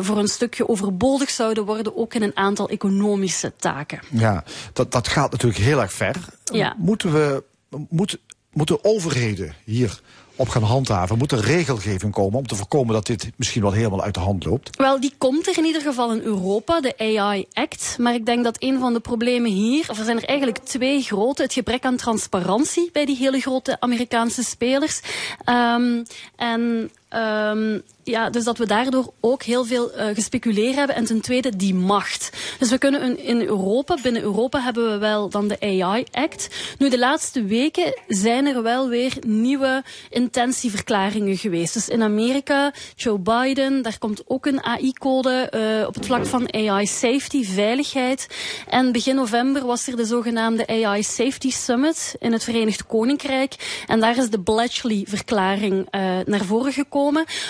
[0.00, 4.00] voor een stukje overbodig zouden worden, ook in een aantal economische taken.
[4.10, 6.16] Ja, dat, dat gaat natuurlijk heel erg ver.
[6.44, 6.74] Ja.
[6.78, 7.44] Moeten we,
[7.88, 8.18] moet,
[8.58, 10.00] moeten overheden hier
[10.36, 11.18] op gaan handhaven?
[11.18, 14.44] Moet er regelgeving komen om te voorkomen dat dit misschien wel helemaal uit de hand
[14.44, 14.76] loopt?
[14.76, 17.96] Wel, die komt er in ieder geval in Europa, de AI Act.
[17.98, 21.02] Maar ik denk dat een van de problemen hier, of er zijn er eigenlijk twee
[21.02, 25.00] grote, het gebrek aan transparantie bij die hele grote Amerikaanse spelers.
[25.46, 26.02] Um,
[26.36, 30.96] en Um, ja, dus dat we daardoor ook heel veel uh, gespeculeerd hebben.
[30.96, 32.30] En ten tweede die macht.
[32.58, 36.48] Dus we kunnen in Europa, binnen Europa hebben we wel dan de AI Act.
[36.78, 41.74] Nu, de laatste weken zijn er wel weer nieuwe intentieverklaringen geweest.
[41.74, 46.52] Dus in Amerika, Joe Biden, daar komt ook een AI-code uh, op het vlak van
[46.52, 48.26] AI safety, veiligheid.
[48.68, 53.82] En begin november was er de zogenaamde AI Safety Summit in het Verenigd Koninkrijk.
[53.86, 56.96] En daar is de Bletchley-verklaring uh, naar voren gekomen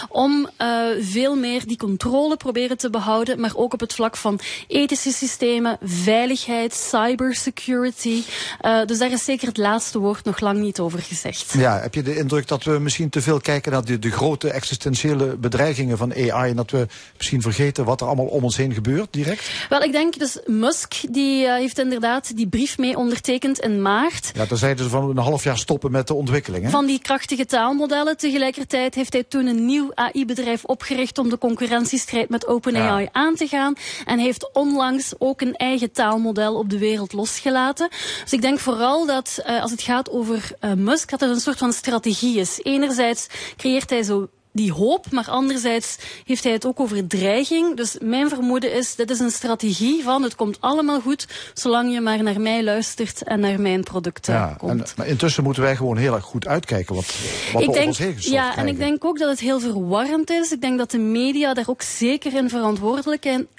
[0.09, 4.41] om uh, veel meer die controle proberen te behouden, maar ook op het vlak van
[4.67, 8.23] ethische systemen, veiligheid, cybersecurity.
[8.63, 11.53] Uh, dus daar is zeker het laatste woord nog lang niet over gezegd.
[11.53, 14.51] Ja, heb je de indruk dat we misschien te veel kijken naar de, de grote
[14.51, 16.87] existentiële bedreigingen van AI en dat we
[17.17, 19.51] misschien vergeten wat er allemaal om ons heen gebeurt direct?
[19.69, 24.31] Wel, ik denk dus Musk die uh, heeft inderdaad die brief mee ondertekend in maart.
[24.35, 26.65] Ja, daar zeiden ze van een half jaar stoppen met de ontwikkeling.
[26.65, 26.71] Hè?
[26.71, 28.17] Van die krachtige taalmodellen.
[28.17, 33.09] Tegelijkertijd heeft hij toen een nieuw AI-bedrijf opgericht om de concurrentiestrijd met OpenAI ja.
[33.13, 33.75] aan te gaan.
[34.05, 37.89] En heeft onlangs ook een eigen taalmodel op de wereld losgelaten.
[38.23, 41.41] Dus ik denk vooral dat uh, als het gaat over uh, Musk, dat het een
[41.41, 42.61] soort van strategie is.
[42.63, 43.27] Enerzijds
[43.57, 44.29] creëert hij zo
[44.59, 47.77] die hoop, maar anderzijds heeft hij het ook over dreiging.
[47.77, 52.01] Dus mijn vermoeden is, dit is een strategie van het komt allemaal goed, zolang je
[52.01, 54.81] maar naar mij luistert en naar mijn producten ja, komt.
[54.81, 57.15] En, maar intussen moeten wij gewoon heel erg goed uitkijken wat,
[57.53, 58.63] wat ik we denk, ons heen Ja, krijgen.
[58.63, 60.53] en ik denk ook dat het heel verwarrend is.
[60.53, 62.51] Ik denk dat de media daar ook zeker in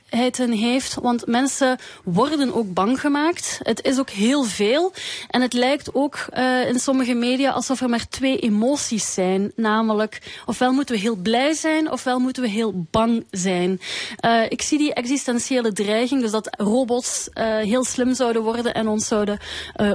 [0.10, 0.94] heeft.
[1.02, 3.60] Want mensen worden ook bang gemaakt.
[3.64, 4.94] Het is ook heel veel.
[5.30, 9.52] En het lijkt ook uh, in sommige media alsof er maar twee emoties zijn.
[9.56, 13.82] Namelijk, ofwel moeten we heel blij zijn, ofwel moeten we heel bang zijn.
[14.26, 18.88] Uh, ik zie die existentiële dreiging, dus dat robots uh, heel slim zouden worden en
[18.88, 19.40] ons zouden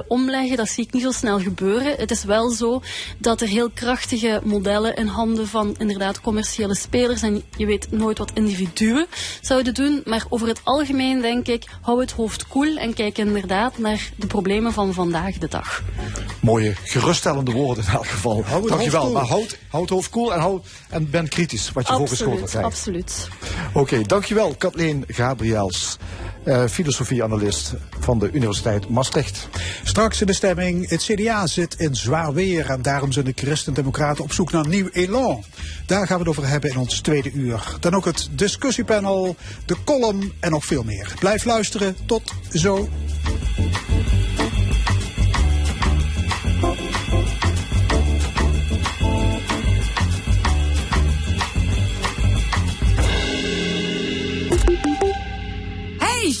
[0.07, 1.95] omleggen, dat zie ik niet zo snel gebeuren.
[1.95, 2.81] Het is wel zo
[3.17, 8.17] dat er heel krachtige modellen in handen van inderdaad commerciële spelers, en je weet nooit
[8.17, 9.05] wat individuen
[9.41, 13.77] zouden doen, maar over het algemeen denk ik, hou het hoofd koel en kijk inderdaad
[13.77, 15.83] naar de problemen van vandaag de dag.
[16.39, 18.43] Mooie, geruststellende woorden in elk geval.
[18.67, 19.11] Dankjewel.
[19.11, 22.67] Maar houd, houd het hoofd koel en, houd, en ben kritisch wat je voorgeschoten krijgt.
[22.67, 23.27] absoluut.
[23.67, 25.97] Oké, okay, dankjewel Kathleen Gabriels,
[26.43, 29.47] uh, filosofie-analyst van de Universiteit Maastricht.
[29.83, 34.23] Straks in de stemming, het CDA zit in zwaar weer en daarom zijn de Christen-Democraten
[34.23, 35.43] op zoek naar nieuw elan.
[35.85, 37.77] Daar gaan we het over hebben in ons tweede uur.
[37.79, 41.13] Dan ook het discussiepanel, de column en nog veel meer.
[41.19, 42.89] Blijf luisteren, tot zo.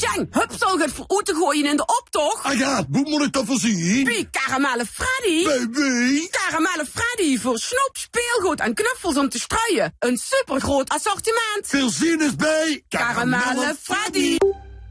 [0.05, 2.43] Jean, Hupsel gaat voor te gooien in de optocht.
[2.43, 4.05] Ah ja, hoe moet ik dat voorzien?
[4.05, 5.43] Wie, Karamelle Freddy?
[5.43, 6.27] Baby.
[6.29, 9.95] Karamelle Freddy voor snoep, speelgoed en knuffels om te strooien.
[9.99, 11.61] Een supergroot assortiment.
[11.61, 14.37] Veel zin is bij Karamelle Freddy.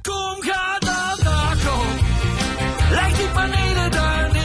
[0.02, 1.23] Kom, ga dan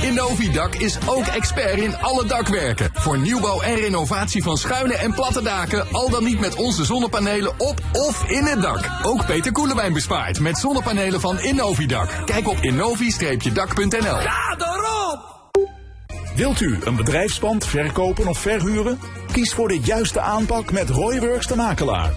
[0.10, 2.90] Innovidak is ook expert in alle dakwerken.
[2.94, 7.54] Voor nieuwbouw en renovatie van schuine en platte daken, al dan niet met onze zonnepanelen
[7.58, 8.90] op of in het dak.
[9.04, 12.10] Ook Peter Koelewijn bespaart met zonnepanelen van Innovidak.
[12.26, 14.16] Kijk op innovi-dak.nl.
[14.16, 15.50] Ga erop!
[16.36, 19.00] Wilt u een bedrijfspand verkopen of verhuren?
[19.32, 22.14] Kies voor de juiste aanpak met Royworks de Makelaar.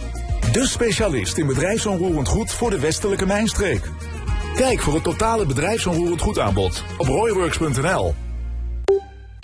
[0.52, 3.90] De specialist in bedrijfsonroerend goed voor de westelijke mijnstreek.
[4.54, 8.14] Kijk voor het totale bedrijfsonroerend goed aanbod op royworks.nl.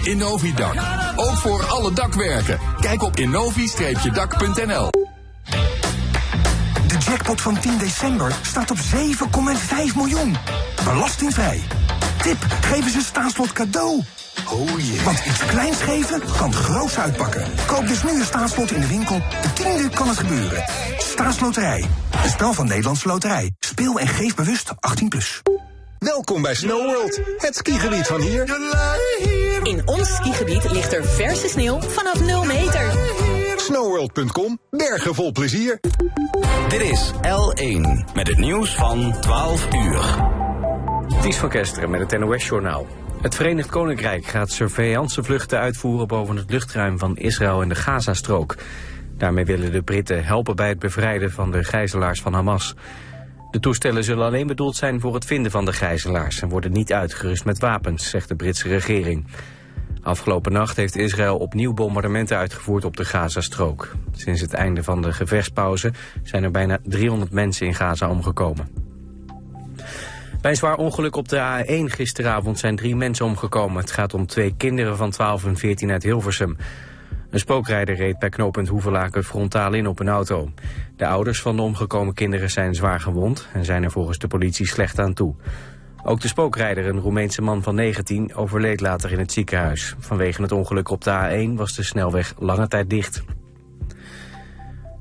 [0.05, 0.75] Innovidak.
[1.17, 2.59] Ook voor alle dakwerken.
[2.81, 4.91] Kijk op innovi-dak.nl.
[6.87, 10.37] De jackpot van 10 december staat op 7,5 miljoen.
[10.85, 11.63] Belastingvrij.
[12.23, 14.03] Tip, geef eens een staatslot cadeau.
[14.47, 15.05] Oh yeah.
[15.05, 17.45] Want iets kleins geven kan groots uitpakken.
[17.67, 19.23] Koop dus nu een staatslot in de winkel.
[19.43, 20.65] De tiende kan het gebeuren.
[20.99, 21.89] Staatsloterij.
[22.23, 23.53] Een spel van Nederlandse Loterij.
[23.59, 25.09] Speel en geef bewust 18+.
[25.09, 25.43] Plus.
[25.99, 28.59] Welkom bij Snow World, het skigebied van hier.
[29.63, 32.93] In ons skigebied ligt er verse sneeuw vanaf 0 meter.
[33.57, 35.81] Snowworld.com, bergen vol plezier.
[36.69, 37.81] Dit is L1
[38.15, 40.27] met het nieuws van 12 uur.
[41.23, 42.87] Ties van Kesteren met het NOS-journaal.
[43.21, 48.57] Het Verenigd Koninkrijk gaat surveillancevluchten uitvoeren boven het luchtruim van Israël en de Gazastrook.
[49.17, 52.75] Daarmee willen de Britten helpen bij het bevrijden van de gijzelaars van Hamas.
[53.51, 56.43] De toestellen zullen alleen bedoeld zijn voor het vinden van de gijzelaars...
[56.43, 59.27] en worden niet uitgerust met wapens, zegt de Britse regering.
[60.03, 63.93] Afgelopen nacht heeft Israël opnieuw bombardementen uitgevoerd op de Gazastrook.
[64.13, 65.93] Sinds het einde van de gevechtspauze
[66.23, 68.88] zijn er bijna 300 mensen in Gaza omgekomen.
[70.41, 73.81] Bij een zwaar ongeluk op de A1 gisteravond zijn drie mensen omgekomen.
[73.81, 76.57] Het gaat om twee kinderen van 12 en 14 uit Hilversum.
[77.31, 80.51] Een spookrijder reed bij knooppunt Hoevelaken frontaal in op een auto.
[80.97, 83.49] De ouders van de omgekomen kinderen zijn zwaar gewond...
[83.53, 85.35] en zijn er volgens de politie slecht aan toe.
[86.05, 89.95] Ook de spookrijder, een Roemeense man van 19, overleed later in het ziekenhuis.
[89.99, 93.23] Vanwege het ongeluk op de A1 was de snelweg lange tijd dicht.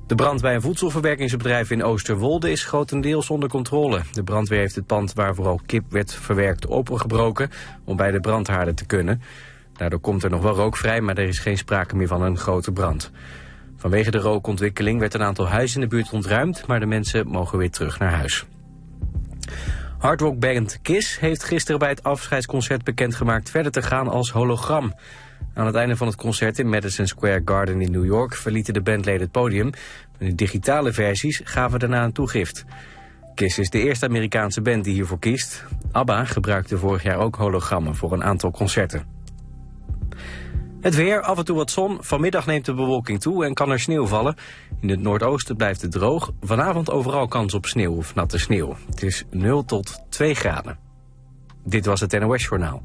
[0.08, 4.02] De brand bij een voedselverwerkingsbedrijf in Oosterwolde is grotendeels onder controle.
[4.12, 7.50] De brandweer heeft het pand waar vooral kip werd verwerkt opengebroken
[7.84, 9.22] om bij de brandhaarden te kunnen.
[9.74, 12.38] Daardoor komt er nog wel rook vrij, maar er is geen sprake meer van een
[12.38, 13.12] grote brand.
[13.78, 17.58] Vanwege de rookontwikkeling werd een aantal huizen in de buurt ontruimd, maar de mensen mogen
[17.58, 18.46] weer terug naar huis.
[19.98, 24.94] Hardrockband Kiss heeft gisteren bij het afscheidsconcert bekendgemaakt verder te gaan als hologram.
[25.58, 28.82] Aan het einde van het concert in Madison Square Garden in New York verlieten de
[28.82, 29.70] bandleden het podium.
[30.18, 32.66] De digitale versies gaven daarna een toegift.
[33.36, 35.66] Kiss is de eerste Amerikaanse band die hiervoor kiest.
[35.92, 39.06] ABBA gebruikte vorig jaar ook hologrammen voor een aantal concerten.
[40.82, 41.98] Het weer, af en toe wat zon.
[42.00, 44.36] Vanmiddag neemt de bewolking toe en kan er sneeuw vallen.
[44.82, 46.32] In het noordoosten blijft het droog.
[46.42, 48.76] Vanavond overal kans op sneeuw of natte sneeuw.
[48.90, 50.78] Het is 0 tot 2 graden.
[51.66, 52.84] Dit was het NOS Journaal.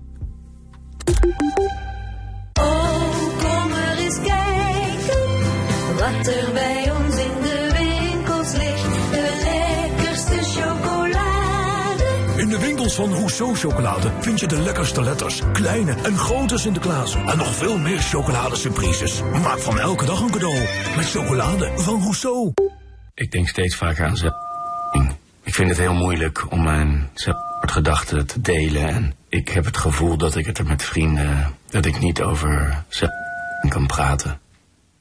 [6.25, 9.11] Wat er bij ons in de winkels ligt.
[9.11, 12.05] De lekkerste chocolade.
[12.37, 17.15] In de winkels van Rousseau Chocolade vind je de lekkerste letters, kleine en grote Sinterklaas.
[17.15, 19.23] En nog veel meer chocoladesurprises.
[19.23, 20.59] Maak van elke dag een cadeau
[20.97, 22.53] met chocolade van Rousseau.
[23.15, 24.33] Ik denk steeds vaker aan ze.
[25.43, 27.11] Ik vind het heel moeilijk om mijn
[27.61, 28.89] gedachten te delen.
[28.89, 31.55] En ik heb het gevoel dat ik het er met vrienden.
[31.71, 33.09] dat ik niet over ze
[33.69, 34.42] kan praten.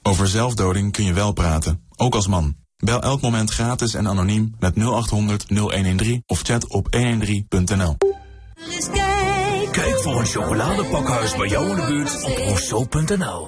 [0.03, 2.55] Over zelfdoding kun je wel praten, ook als man.
[2.77, 7.97] Bel elk moment gratis en anoniem met 0800 0113 of chat op 113.nl.
[9.71, 13.47] Kijk voor een chocoladepakhuis bij jou in de buurt op rousseau.nl.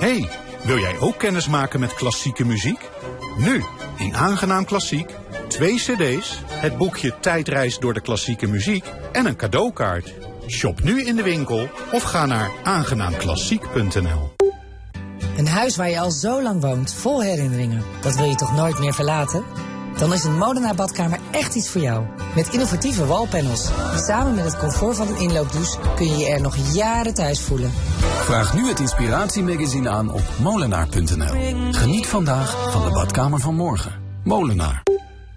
[0.00, 0.28] Hey,
[0.64, 2.90] wil jij ook kennis maken met klassieke muziek?
[3.38, 3.64] Nu,
[3.96, 5.10] in Aangenaam Klassiek,
[5.48, 10.12] twee cd's, het boekje Tijdreis door de klassieke muziek en een cadeaukaart.
[10.46, 14.41] Shop nu in de winkel of ga naar aangenaamklassiek.nl.
[15.36, 17.82] Een huis waar je al zo lang woont, vol herinneringen.
[18.00, 19.44] Dat wil je toch nooit meer verlaten?
[19.96, 22.04] Dan is een Molenaar badkamer echt iets voor jou.
[22.34, 23.70] Met innovatieve wallpanels.
[23.96, 27.72] Samen met het comfort van een inloopdouche kun je je er nog jaren thuis voelen.
[28.00, 31.72] Vraag nu het inspiratiemagazine aan op molenaar.nl.
[31.72, 33.92] Geniet vandaag van de badkamer van morgen.
[34.24, 34.82] Molenaar.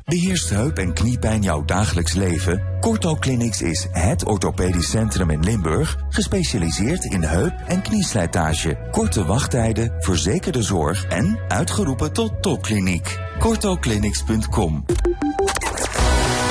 [0.05, 2.77] Beheerst heup- en kniepijn jouw dagelijks leven?
[2.79, 9.93] Corto Clinics is het orthopedisch centrum in Limburg, gespecialiseerd in heup- en knieslijtage, korte wachttijden,
[9.99, 13.19] verzekerde zorg en uitgeroepen tot topkliniek.
[13.39, 14.85] Cortoclinics.com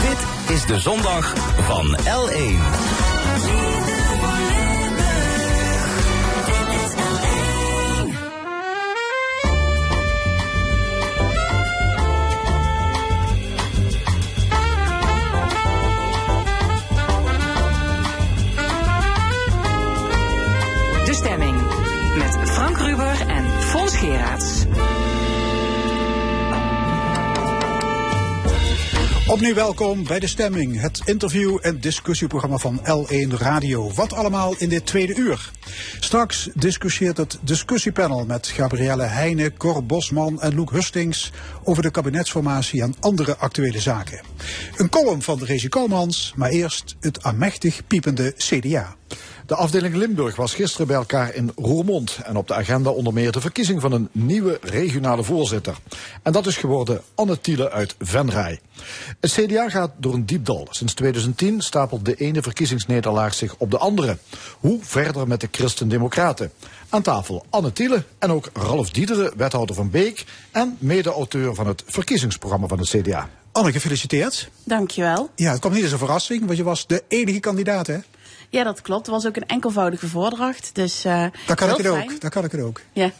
[0.03, 3.74] Dit is de zondag van L1.
[29.35, 33.93] Opnieuw welkom bij De Stemming, het interview- en discussieprogramma van L1 Radio.
[33.93, 35.51] Wat allemaal in dit tweede uur.
[36.01, 41.33] Straks discussieert het discussiepanel met Gabrielle Heijnen, Cor Bosman en Loek Hustings
[41.63, 44.21] over de kabinetsformatie en andere actuele zaken.
[44.77, 48.97] Een column van Regie Kalmans, maar eerst het amechtig piepende CDA.
[49.47, 52.19] De afdeling Limburg was gisteren bij elkaar in Roermond.
[52.23, 55.77] En op de agenda onder meer de verkiezing van een nieuwe regionale voorzitter.
[56.23, 58.61] En dat is geworden Anne Thiele uit Venray.
[59.21, 60.67] Het CDA gaat door een diep dal.
[60.71, 64.19] Sinds 2010 stapelt de ene verkiezingsnederlaag zich op de andere.
[64.59, 66.53] Hoe verder met de Christen-Democraten?
[66.89, 70.25] Aan tafel Anne Thiele en ook Ralf Diederen, wethouder van Beek...
[70.51, 73.29] en mede-auteur van het verkiezingsprogramma van het CDA.
[73.53, 74.49] Anne, gefeliciteerd.
[74.65, 75.31] Dankjewel.
[75.37, 77.99] Ja, het kwam niet als een verrassing, want je was de enige kandidaat, hè?
[78.55, 79.07] Ja, dat klopt.
[79.07, 80.71] Het was ook een enkelvoudige voordracht.
[80.73, 82.13] Dus, eh Daar kan ik het fijn.
[82.13, 82.21] ook.
[82.21, 82.81] Daar kan ik het ook.
[82.93, 83.11] Ja.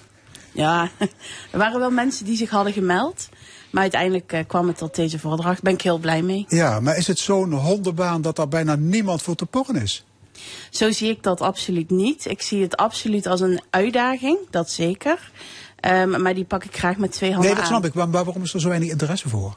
[0.53, 0.89] ja,
[1.53, 3.29] er waren wel mensen die zich hadden gemeld.
[3.71, 5.63] Maar uiteindelijk eh, kwam het tot deze voordracht.
[5.63, 6.45] Ben ik heel blij mee.
[6.49, 10.05] Ja, maar is het zo'n hondenbaan dat daar bijna niemand voor te porren is?
[10.71, 12.25] Zo zie ik dat absoluut niet.
[12.31, 15.31] Ik zie het absoluut als een uitdaging, dat zeker.
[15.81, 17.81] Ehm, maar die pak ik graag met twee handen Nee, dat aan.
[17.81, 17.95] snap ik.
[17.95, 19.57] Maar waarom is er zo weinig interesse voor?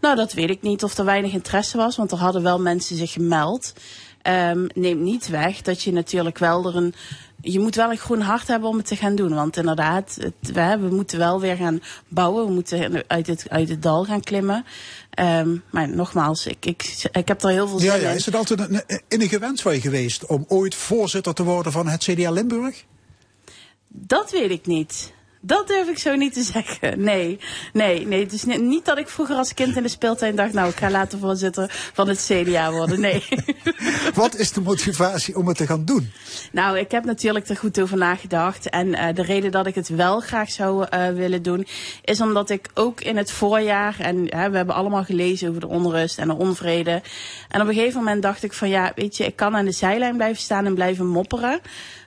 [0.00, 2.96] Nou, dat weet ik niet of er weinig interesse was, want er hadden wel mensen
[2.96, 3.72] zich gemeld.
[4.24, 6.94] Ehm neemt niet weg dat je natuurlijk wel er een.
[7.40, 9.34] Je moet wel een groen hart hebben om het te gaan doen.
[9.34, 12.46] Want inderdaad, het, we, we moeten wel weer gaan bouwen.
[12.46, 14.64] We moeten uit het, uit het dal gaan klimmen.
[15.10, 18.10] Ehm, maar nogmaals, ik, ik, ik heb er heel veel zin Ja, ja.
[18.10, 18.16] in.
[18.16, 21.72] Is het altijd een, een innige wens van je geweest om ooit voorzitter te worden
[21.72, 22.84] van het CDA Limburg?
[23.88, 25.12] Dat weet ik niet.
[25.46, 27.02] Dat durf ik zo niet te zeggen.
[27.02, 27.38] Nee,
[27.72, 28.20] nee, nee.
[28.22, 30.76] Het is ni- niet dat ik vroeger als kind in de speeltuin dacht, nou, ik
[30.76, 33.00] ga later voorzitter van het CDA worden.
[33.00, 33.24] Nee.
[34.14, 36.12] Wat is de motivatie om het te gaan doen?
[36.52, 38.70] Nou, ik heb natuurlijk er goed over nagedacht.
[38.70, 41.66] En eh, de reden dat ik het wel graag zou eh, willen doen,
[42.04, 46.18] is omdat ik ook in het voorjaar, en we hebben allemaal gelezen over de onrust
[46.18, 47.02] en de onvrede.
[47.48, 49.72] En op een gegeven moment dacht ik van ja, weet je, ik kan aan de
[49.72, 51.60] zijlijn blijven staan en blijven mopperen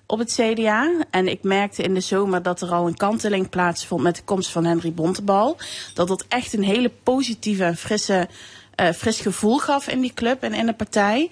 [0.07, 0.93] op het CDA.
[1.09, 4.49] En ik merkte in de zomer dat er al een kanteling plaatsvond met de komst
[4.49, 5.57] van Henry Bontebal.
[5.93, 8.27] Dat dat echt een hele positieve en frisse,
[8.75, 11.29] eh, fris gevoel gaf in die club en in de partij.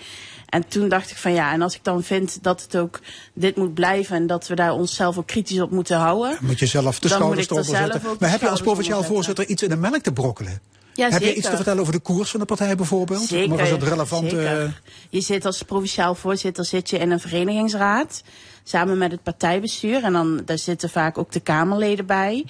[0.50, 3.00] En toen dacht ik van ja, en als ik dan vind dat het ook
[3.34, 6.38] dit moet blijven en dat we daar onszelf ook kritisch op moeten houden.
[6.42, 8.02] Moet je zelf de schouders er zelf zetten.
[8.20, 10.62] Maar heb je als provinciaal voorzitter iets in de melk te brokkelen?
[10.94, 13.22] Ja, heb je iets te vertellen over de koers van de partij bijvoorbeeld?
[13.28, 13.50] Zeker.
[13.50, 14.34] Maar is het relevant?
[14.34, 14.64] eh,
[15.10, 18.22] Je zit als provinciaal voorzitter zit je in een verenigingsraad.
[18.68, 20.04] Samen met het partijbestuur.
[20.04, 22.46] En dan daar zitten vaak ook de Kamerleden bij.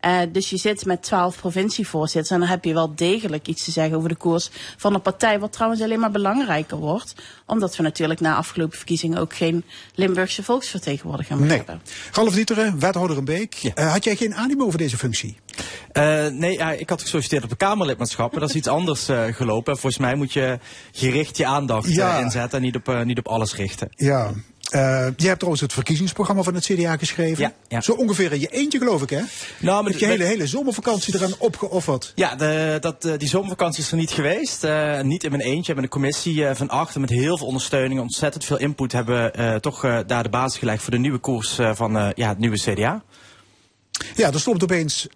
[0.00, 2.30] Eh, dus je zit met twaalf provincievoorzitters.
[2.30, 5.38] En dan heb je wel degelijk iets te zeggen over de koers van de partij.
[5.38, 7.14] Wat trouwens alleen maar belangrijker wordt.
[7.46, 9.64] Omdat we natuurlijk na afgelopen verkiezingen ook geen
[9.94, 11.56] Limburgse volksvertegenwoordiger meer nee.
[11.56, 11.80] hebben.
[12.12, 13.54] Ralf Dieteren, wethouder een Beek.
[13.74, 15.36] Eh, had jij geen animo voor deze functie?
[15.92, 19.24] Eh, nee, ja, ik had gesolliciteerd op een Kamerlidmaatschap, maar dat is iets anders eh,
[19.24, 19.78] gelopen.
[19.78, 20.58] Volgens mij moet je
[20.92, 22.18] gericht je aandacht Ja.
[22.18, 23.88] inzetten en niet op, niet op alles richten.
[23.96, 24.32] Ja.
[24.68, 24.80] Eh,
[25.16, 27.42] jij hebt trouwens het verkiezingsprogramma van het CDA geschreven.
[27.42, 27.80] Ja, ja.
[27.80, 29.20] Zo ongeveer in je eentje, geloof ik, hè?
[29.60, 32.12] Nou, Met je hele, hele zomervakantie eraan opgeofferd.
[32.14, 34.64] Ja, de, dat, eh, die zomervakantie is er niet geweest.
[34.64, 35.60] Eh, niet in mijn eentje.
[35.60, 39.22] We hebben een commissie van acht en met heel veel ondersteuning, ontzettend veel input, hebben
[39.22, 42.58] we eh, toch daar de basis gelegd voor de nieuwe koers van ja, het nieuwe
[42.58, 43.02] CDA.
[44.16, 45.06] Ja, er stond opeens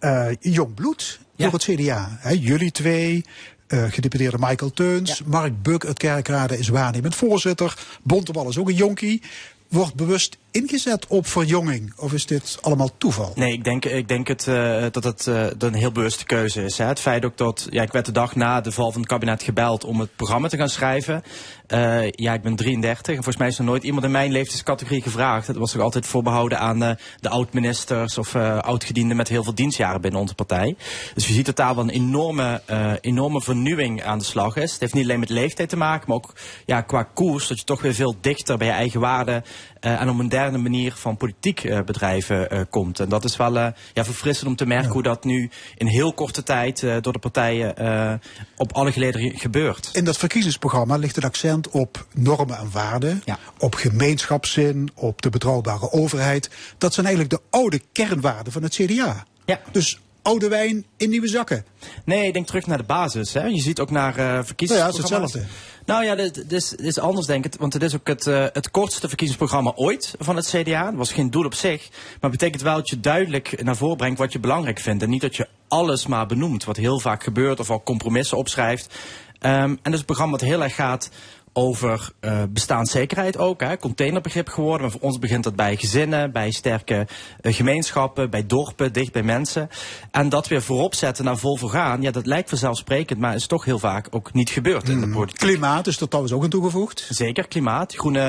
[0.40, 2.18] jong bloed door het CDA.
[2.20, 3.24] Hè, jullie twee,
[3.72, 7.78] eh gedeputeerde Michael Teuns, Mark Buk uit Kerkrade is waarnemend voorzitter.
[8.02, 9.22] Bontebal is ook een jonkie.
[9.68, 11.92] Wordt bewust ingezet op verjonging?
[11.96, 13.32] Of is dit allemaal toeval?
[13.34, 16.62] Nee, ik denk, ik denk het, eh, dat het eh, dat een heel bewuste keuze
[16.62, 16.78] is.
[16.78, 16.84] Hè.
[16.84, 19.42] Het feit ook dat, ja, ik werd de dag na de val van het kabinet
[19.42, 21.22] gebeld om het programma te gaan schrijven.
[21.66, 25.02] Eh, ja, ik ben 33 en volgens mij is er nooit iemand in mijn leeftijdscategorie
[25.02, 25.46] gevraagd.
[25.46, 26.78] Het was ook altijd voorbehouden aan
[27.20, 30.76] de oud-ministers of oud-gedienden met heel veel dienstjaren binnen onze partij.
[31.14, 32.62] Dus je ziet dat daar wel een enorme,
[33.00, 34.70] enorme vernieuwing aan de slag is.
[34.72, 36.32] Het heeft niet alleen met leeftijd te maken, maar ook
[36.66, 37.48] ja, qua koers.
[37.48, 39.44] Dat je toch weer veel dichter bij je eigen waarden
[39.80, 43.00] en op een moderne manier van politiek eh, bedrijven eh, komt.
[43.00, 46.12] En dat is wel eh, ja, verfrissend om te merken hoe dat nu in heel
[46.12, 48.20] korte tijd door de partijen
[48.56, 49.90] op alle gelederen gebeurt.
[49.92, 53.22] In dat verkiezingsprogramma ligt het accent op normen en waarden,
[53.58, 56.50] op gemeenschapszin, op de betrouwbare overheid.
[56.78, 59.24] Dat zijn eigenlijk de oude kernwaarden van het CDA.
[59.44, 59.60] Ja.
[59.72, 61.64] Dus oude wijn in nieuwe zakken.
[62.04, 63.32] Nee, ik denk terug naar de basis.
[63.32, 63.44] Hè.
[63.44, 65.32] Je ziet ook naar eh verkiezingsprogramma's.
[65.32, 65.70] Nou ja, het is hetzelfde.
[65.84, 67.54] Nou ja, dit, is, is anders denk ik.
[67.58, 70.86] Want het is ook het, eh, het kortste verkiezingsprogramma ooit van het CDA.
[70.86, 71.88] Het was geen doel op zich.
[71.90, 75.02] Maar het betekent wel dat je duidelijk naar voren brengt wat je belangrijk vindt.
[75.02, 76.64] En niet dat je alles maar benoemt.
[76.64, 77.60] Wat heel vaak gebeurt.
[77.60, 78.94] Of al compromissen opschrijft.
[79.38, 81.10] Ehm, en dat is een programma dat heel erg gaat
[81.52, 83.60] over eh, bestaanszekerheid ook.
[83.60, 83.76] Hè.
[83.76, 84.80] Containerbegrip geworden.
[84.82, 87.06] Maar voor ons begint dat bij gezinnen, bij sterke
[87.40, 89.68] eh, gemeenschappen, bij dorpen, dicht bij mensen.
[90.10, 92.02] En dat weer voorop zetten naar vol vergaan.
[92.02, 95.38] Ja, dat lijkt vanzelfsprekend, maar is toch heel vaak ook niet gebeurd in de politiek.
[95.38, 97.06] Klimaat is er trouwens ook aan toegevoegd.
[97.10, 97.94] Zeker, klimaat.
[97.94, 98.20] Groene,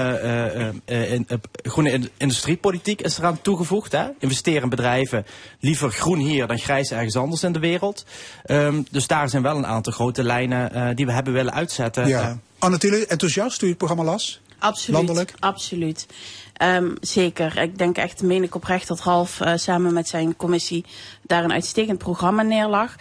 [0.86, 1.28] eh, in-
[1.64, 3.92] groene in- industriepolitiek is eraan toegevoegd.
[3.92, 4.06] Hè?
[4.20, 5.26] Investeren in bedrijven.
[5.60, 8.06] Liever groen hier dan grijs ergens anders in de wereld.
[8.44, 12.08] Ehm, dus daar zijn wel een aantal grote lijnen die we hebben willen uitzetten.
[12.08, 12.38] Ja.
[12.64, 14.42] Anne Thiele, enthousiast toen je het programma las?
[14.60, 15.00] Absoluut.
[15.00, 15.34] Landelijk?
[15.40, 16.08] Absoluut.
[16.54, 17.58] Ehm, zeker.
[17.58, 20.86] Ik denk echt, meen ik oprecht, dat Ralf eh, samen met zijn commissie
[21.22, 22.96] daar een uitstekend programma neerlag.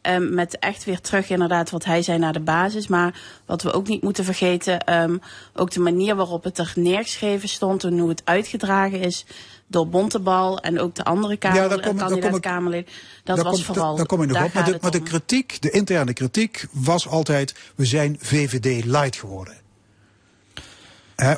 [0.00, 2.86] Ehm, met echt weer terug inderdaad wat hij zei naar de basis.
[2.86, 5.16] Maar wat we ook niet moeten vergeten, ehm,
[5.54, 9.24] ook de manier waarop het er neergeschreven stond en hoe het uitgedragen is
[9.68, 12.90] door Bontebal en ook de andere kamer, Ja, daar kom- daar kandidaat kom ik- Kamerlid.
[13.24, 13.96] Dat Daar was kom- vooral.
[13.96, 14.52] Daar kom ik nog daar op.
[14.54, 19.54] Maar de, maar kritiek, de interne kritiek, was altijd: we zijn VVD light geworden.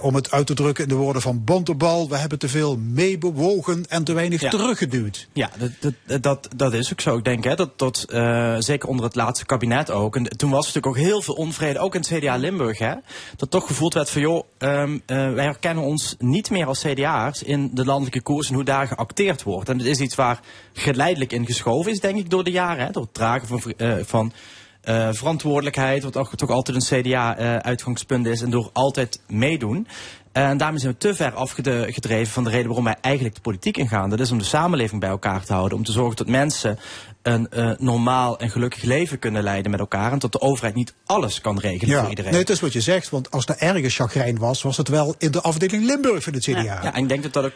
[0.01, 3.85] Om het uit te drukken in de woorden van Bontebal, we hebben te veel meebewogen
[3.89, 5.29] en te weinig teruggeduwd.
[5.33, 7.17] Ja, dat, dat, dat, dat is ook zo.
[7.17, 10.17] Ik denk hè, dat, dat eh, zeker onder het laatste kabinet ook.
[10.17, 12.79] En toen was er natuurlijk ook heel veel onvrede, ook in het CDA Limburg.
[12.79, 12.95] Hè,
[13.37, 17.43] dat toch gevoeld werd van, joh, ehm, eh, wij herkennen ons niet meer als CDA'ers
[17.43, 19.69] in de landelijke koers en hoe daar geacteerd wordt.
[19.69, 20.41] En dat is iets waar
[20.73, 22.85] geleidelijk in geschoven is, denk ik, door de jaren.
[22.85, 24.33] Hè, door het dragen van, eh, van
[24.81, 29.87] eh, verantwoordelijkheid, wat ook, toch altijd een CDA-uitgangspunt is, en door altijd meedoen.
[30.33, 33.77] En daarmee zijn we te ver afgedreven van de reden waarom wij eigenlijk de politiek
[33.77, 34.11] ingaan.
[34.11, 35.79] Dat is om de samenleving bij elkaar te houden.
[35.79, 36.79] Om te zorgen dat mensen
[37.23, 40.13] een eh, normaal en gelukkig leven kunnen leiden met elkaar.
[40.13, 42.31] En dat de overheid niet alles kan regelen Ja, voor iedereen.
[42.31, 45.15] nee, het is wat je zegt, want als er ergens chagrijn was, was het wel
[45.19, 46.61] in de afdeling Limburg van het CDA.
[46.61, 47.55] Ja, ja, en ik denk dat dat ook.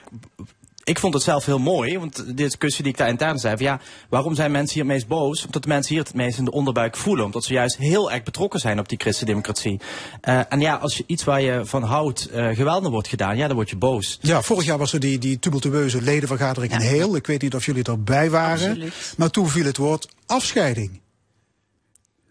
[0.85, 3.67] Ik vond het zelf heel mooi, want de discussie die ik daar intern zei, van
[3.67, 5.45] ja, waarom zijn mensen hier het meest boos?
[5.47, 8.23] Omdat de mensen hier het meest in de onderbuik voelen, omdat ze juist heel erg
[8.23, 9.81] betrokken zijn op die christendemocratie.
[10.21, 13.47] Eh en ja, als je iets waar je van houdt eh geweldig wordt gedaan, ja,
[13.47, 14.19] dan word je boos.
[14.21, 17.17] Ja, vorig jaar was er die, die tumultueuze ledenvergadering in Heel.
[17.17, 18.71] Ik weet niet of jullie erbij waren.
[18.71, 19.15] Absoluut.
[19.17, 21.01] Maar toen viel het woord afscheiding.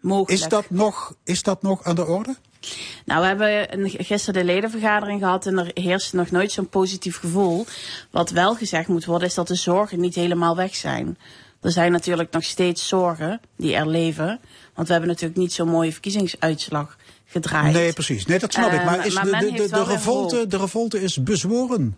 [0.00, 0.42] Mogelijk.
[0.42, 2.36] Is dat, nog, is dat nog aan de orde?
[3.04, 7.18] Nou, we hebben een- gisteren de ledenvergadering gehad en er heerst nog nooit zo'n positief
[7.18, 7.66] gevoel.
[8.10, 11.18] Wat wel gezegd moet worden is dat de zorgen niet helemaal weg zijn.
[11.60, 14.40] Er zijn natuurlijk nog steeds zorgen die er leven.
[14.74, 16.96] Want we hebben natuurlijk niet zo'n mooie verkiezingsuitslag
[17.26, 17.72] gedraaid.
[17.72, 18.26] Nee, precies.
[18.26, 18.78] Nee, dat snap ik.
[18.78, 21.96] Eh, Maar, is maar de, de, de, revolte, de revolte is bezworen.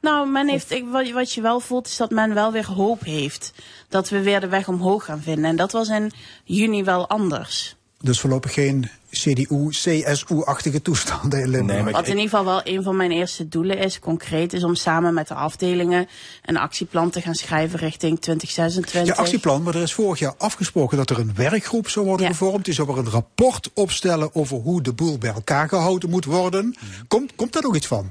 [0.00, 3.52] Nou, men heeft, ik, wat je wel voelt is dat men wel weer hoop heeft.
[3.88, 5.44] Dat we weer de weg omhoog gaan vinden.
[5.44, 6.12] En dat was in
[6.44, 7.76] juni wel anders.
[8.00, 11.90] Dus voorlopig geen CDU, CSU-achtige toestanden in Limburg.
[11.90, 15.14] Wat in ieder geval wel een van mijn eerste doelen is, concreet, is om samen
[15.14, 16.08] met de afdelingen
[16.44, 19.16] een actieplan te gaan schrijven richting 2026.
[19.16, 22.64] Ja, actieplan, maar er is vorig jaar afgesproken dat er een werkgroep zou worden gevormd.
[22.64, 26.76] Die zou er een rapport opstellen over hoe de boel bij elkaar gehouden moet worden.
[27.08, 28.10] Komt, komt daar nog iets van?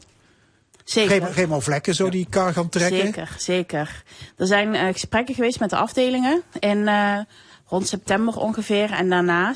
[0.84, 1.22] Zeker.
[1.22, 2.98] Geen, geen vlekken zo die elkaar gaan trekken?
[2.98, 4.04] Zeker, zeker.
[4.38, 7.20] Er zijn eh, gesprekken geweest met de afdelingen in eh,
[7.66, 8.92] rond september ongeveer.
[8.92, 9.54] En daarna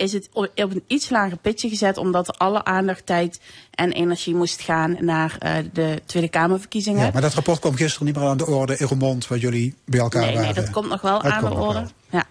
[0.00, 4.60] is het op een iets lager pitje gezet, omdat alle aandacht, tijd en energie moest
[4.60, 7.04] gaan naar eh, de Tweede Kamerverkiezingen.
[7.04, 9.74] Ja, maar dat rapport kwam gisteren niet meer aan de orde in Roermond, waar jullie
[9.84, 10.54] bij elkaar nee, waren.
[10.54, 11.86] nee, dat komt nog wel Dat aan de orde.
[12.10, 12.26] Ja.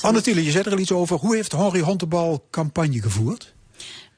[0.00, 1.18] Anne Thiele, je zei er al iets over.
[1.18, 3.54] Hoe heeft Henry Hontebal campagne gevoerd?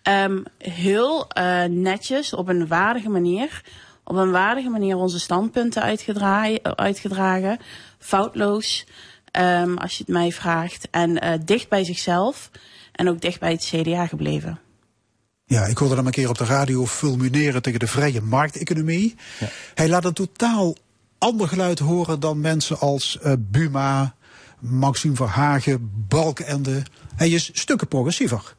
[0.03, 3.63] Ehm, heel eh, netjes, op een waardige manier.
[4.05, 7.59] Op een waardige manier onze standpunten eh, uitgedragen.
[7.99, 8.87] Foutloos,
[9.31, 10.89] ehm, als je het mij vraagt.
[10.91, 12.51] En dicht bij zichzelf.
[12.97, 14.61] En ook dicht bij het CDA gebleven.
[15.45, 19.15] Ja, ik hoorde hem een keer op de radio fulmineren tegen de vrije markteconomie.
[19.75, 20.75] Hij laat een totaal
[21.19, 24.15] ander geluid horen dan mensen als eh, Buma,
[24.59, 26.83] Maxime Verhagen, Balkenende.
[27.17, 28.55] Hij is stukken progressiever.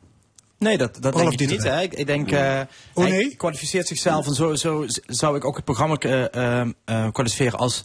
[0.57, 1.63] Nee, dat, dat denk ik niet.
[1.63, 1.81] Hè.
[1.81, 2.61] Ik, ik denk, eh
[2.93, 7.11] Oh, hij kwalificeert zichzelf en zo, zo zou ik ook het programma eh, ehm, eh,
[7.11, 7.83] kwalificeren als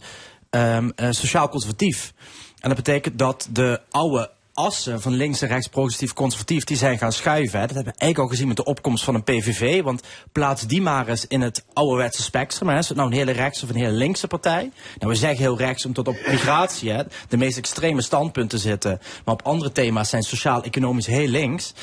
[0.49, 2.13] ehm, eh, sociaal conservatief.
[2.59, 6.97] En dat betekent dat de oude assen van links en rechts, progressief, conservatief, die zijn
[6.97, 7.59] gaan schuiven.
[7.59, 7.65] Hè.
[7.65, 9.81] Dat hebben we eigenlijk al gezien met de opkomst van een PVV.
[9.81, 12.69] Want plaats die maar eens in het ouderwetse spectrum.
[12.69, 12.77] Hè.
[12.77, 14.71] Is het nou een hele rechts of een hele linkse partij?
[14.99, 18.99] Nou, we zeggen heel rechts omdat op migratie hè, de meest extreme standpunten zitten.
[19.25, 21.73] Maar op andere thema's zijn sociaal-economisch heel links.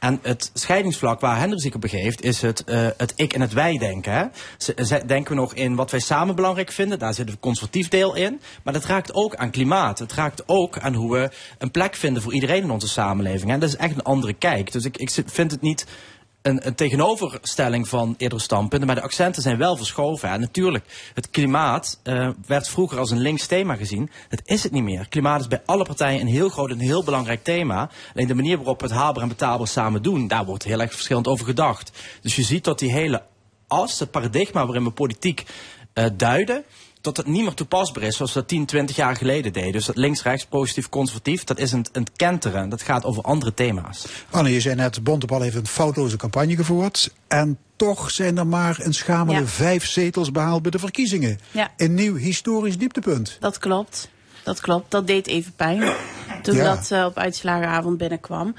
[0.00, 3.52] En het scheidingsvlak waar Hendrik zich op begeeft, is het, eh, het ik en het
[3.52, 4.12] wij denken.
[4.12, 4.24] Hè.
[5.06, 8.40] Denken we nog in wat wij samen belangrijk vinden, daar zit een conservatief deel in.
[8.62, 9.98] Maar dat raakt ook aan klimaat.
[9.98, 13.50] Het raakt ook aan hoe we een plek vinden voor iedereen in onze samenleving.
[13.50, 14.72] En dat is echt een andere kijk.
[14.72, 15.86] Dus ik, ik vind het niet
[16.42, 20.28] een, een tegenoverstelling van eerdere standpunten, maar de accenten zijn wel verschoven.
[20.28, 24.10] En natuurlijk, het klimaat eh, werd vroeger als een links thema gezien.
[24.28, 25.08] Dat is het niet meer.
[25.08, 27.90] Klimaat is bij alle partijen een heel groot en heel belangrijk thema.
[28.14, 30.92] Alleen de manier waarop we het haalbaar en betaalbaar samen doen, daar wordt heel erg
[30.92, 31.92] verschillend over gedacht.
[32.22, 33.22] Dus je ziet dat die hele
[33.66, 35.44] as, het paradigma waarin we politiek
[35.92, 36.64] eh, duiden,
[37.00, 39.72] dat het niet meer toepasbaar is zoals we dat 10, 20 jaar geleden deden.
[39.72, 42.68] Dus dat links, rechts, positief, conservatief, dat is een, een kenteren.
[42.68, 44.06] Dat gaat over andere thema's.
[44.30, 47.14] Anne, je zei net, Bontebal heeft een foutloze campagne gevoerd.
[47.28, 49.46] En toch zijn er maar een schamele Ja.
[49.46, 51.38] vijf zetels behaald bij de verkiezingen.
[51.50, 51.70] Ja.
[51.76, 53.36] Een nieuw historisch dieptepunt.
[53.40, 54.08] Dat klopt.
[54.44, 54.90] Dat klopt.
[54.90, 55.92] Dat deed even pijn.
[56.42, 56.74] Toen Ja.
[56.74, 58.54] dat eh, op uitslagenavond binnenkwam.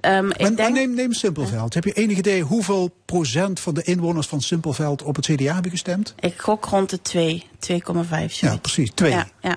[0.00, 1.74] Maar, ik maar denk, neem, neem Simpelveld.
[1.74, 5.70] Heb je enig idee hoeveel procent van de inwoners van Simpelveld op het CDA hebben
[5.70, 6.14] gestemd?
[6.18, 7.78] ik gok rond de 2, 2,5.
[8.26, 8.90] Ja, precies.
[8.94, 9.10] Twee.
[9.10, 9.56] Ja, ja.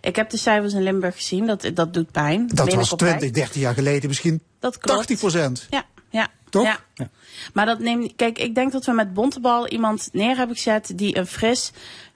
[0.00, 2.46] Ik heb de cijfers in Limburg gezien, dat, dat doet pijn.
[2.46, 3.18] Dat was ik oprecht.
[3.18, 4.98] 20, 30 jaar geleden misschien Dat klopt.
[4.98, 5.66] 80 procent.
[5.70, 6.28] Ja, ja.
[6.50, 6.64] Toch?
[6.94, 7.08] Ja.
[7.52, 8.12] Maar dat neemt.
[8.16, 11.70] Kijk, ik denk dat we met Bontebal iemand neer hebben gezet die een fris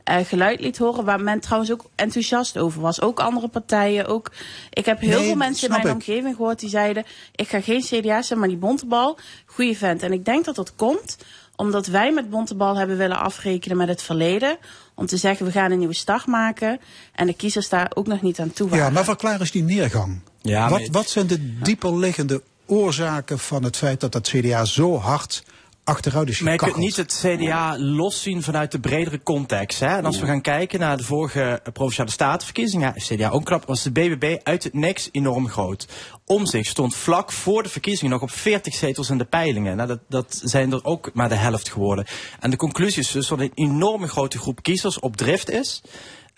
[0.04, 1.04] eh, geluid liet horen.
[1.04, 3.00] Waar men trouwens ook enthousiast over was.
[3.00, 4.06] Ook andere partijen.
[4.06, 4.30] Ook,
[4.70, 5.92] ik heb heel Nee, veel mensen in mijn ik.
[5.92, 7.04] omgeving gehoord die zeiden:
[7.34, 10.02] Ik ga geen CDA zijn, maar die Bontebal, goede vent.
[10.02, 11.16] En ik denk dat dat komt
[11.56, 14.56] omdat wij met Bontebal hebben willen afrekenen met het verleden.
[14.94, 16.80] Om te zeggen: we gaan een nieuwe start maken.
[17.14, 18.84] En de kiezers daar ook nog niet aan toe waren.
[18.84, 20.20] Ja, maar verklaar eens die neergang.
[20.42, 24.96] Ja, wat, maar- wat zijn de dieperliggende oorzaken van het feit dat het CDA zo
[24.96, 25.42] hard
[25.88, 29.80] achteruit is Maar je kunt niet het CDA loszien vanuit de bredere context.
[29.80, 29.96] Hè?
[29.96, 33.82] En als we gaan kijken naar de vorige provinciale statenverkiezingen, ja, CDA ook knap, was
[33.82, 35.88] de BBB uit het niks enorm groot.
[36.24, 39.76] Omzicht stond vlak voor de verkiezingen nog op 40 zetels in de peilingen.
[39.76, 42.06] Nou, dat, dat zijn er ook maar de helft geworden.
[42.40, 45.82] En de conclusie is dus dat een enorme grote groep kiezers op drift is.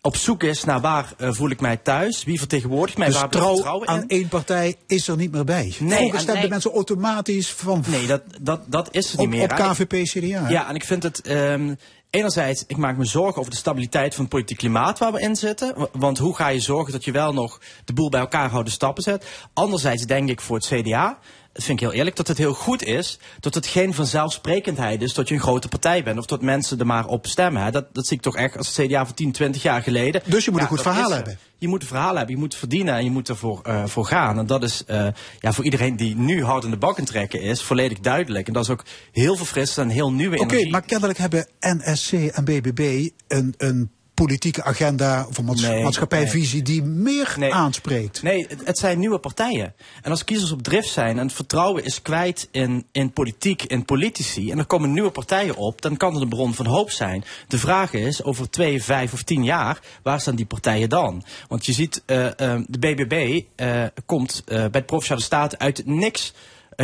[0.02, 3.28] Op zoek is naar waar eh, voel ik mij thuis, wie vertegenwoordigt mij, Dus waar
[3.28, 3.92] trouw vertrouwen in.
[3.94, 5.74] aan één partij is er niet meer bij.
[5.78, 6.48] Nee, Vroeger en- stemden nee.
[6.50, 9.50] mensen automatisch van Nee, dat, dat, dat is er op, niet meer.
[9.50, 9.56] op.
[9.74, 10.48] KVP-CDA.
[10.48, 11.20] Ja, en ik vind het.
[11.20, 11.74] ehm
[12.10, 15.36] enerzijds, ik maak me zorgen over de stabiliteit van het politiek klimaat waar we in
[15.36, 15.88] zitten.
[15.92, 18.72] Want hoe ga je zorgen dat je wel nog de boel bij elkaar houdt, de
[18.72, 19.26] stappen zet?
[19.52, 21.18] Anderzijds denk ik voor het CDA.
[21.60, 25.14] Dat vind ik heel eerlijk, dat het heel goed is dat het geen vanzelfsprekendheid is
[25.14, 27.62] dat je een grote partij bent of dat mensen er maar op stemmen.
[27.62, 27.70] Hè.
[27.70, 30.22] Dat, dat zie ik toch echt als het CDA van 10, 20 jaar geleden.
[30.24, 31.14] Dus je moet Ja, een goed verhaal is er.
[31.16, 31.38] hebben.
[31.58, 34.38] Je moet een verhaal hebben, je moet verdienen en je moet ervoor eh, voor gaan.
[34.38, 35.06] En dat is eh,
[35.38, 38.46] ja, voor iedereen die nu hard in de bakken trekken is, volledig duidelijk.
[38.46, 40.70] En dat is ook heel verfrissend en heel nieuwe Oké, energie.
[40.72, 43.90] maar kennelijk hebben NSC en BBB een, een
[44.24, 48.22] politieke agenda of een maats- Nee, maatschappijvisie die meer aanspreekt.
[48.22, 49.74] Nee, het, zijn nieuwe partijen.
[50.02, 53.84] En als kiezers op drift zijn en het vertrouwen is kwijt in, in politiek, in
[53.84, 57.24] politici, en er komen nieuwe partijen op, dan kan het een bron van hoop zijn.
[57.48, 61.22] De vraag is, over twee, vijf of tien jaar, waar staan die partijen dan?
[61.48, 66.32] Want je ziet, eh, eh, de BBB eh, komt bij de Provinciale Staten uit niks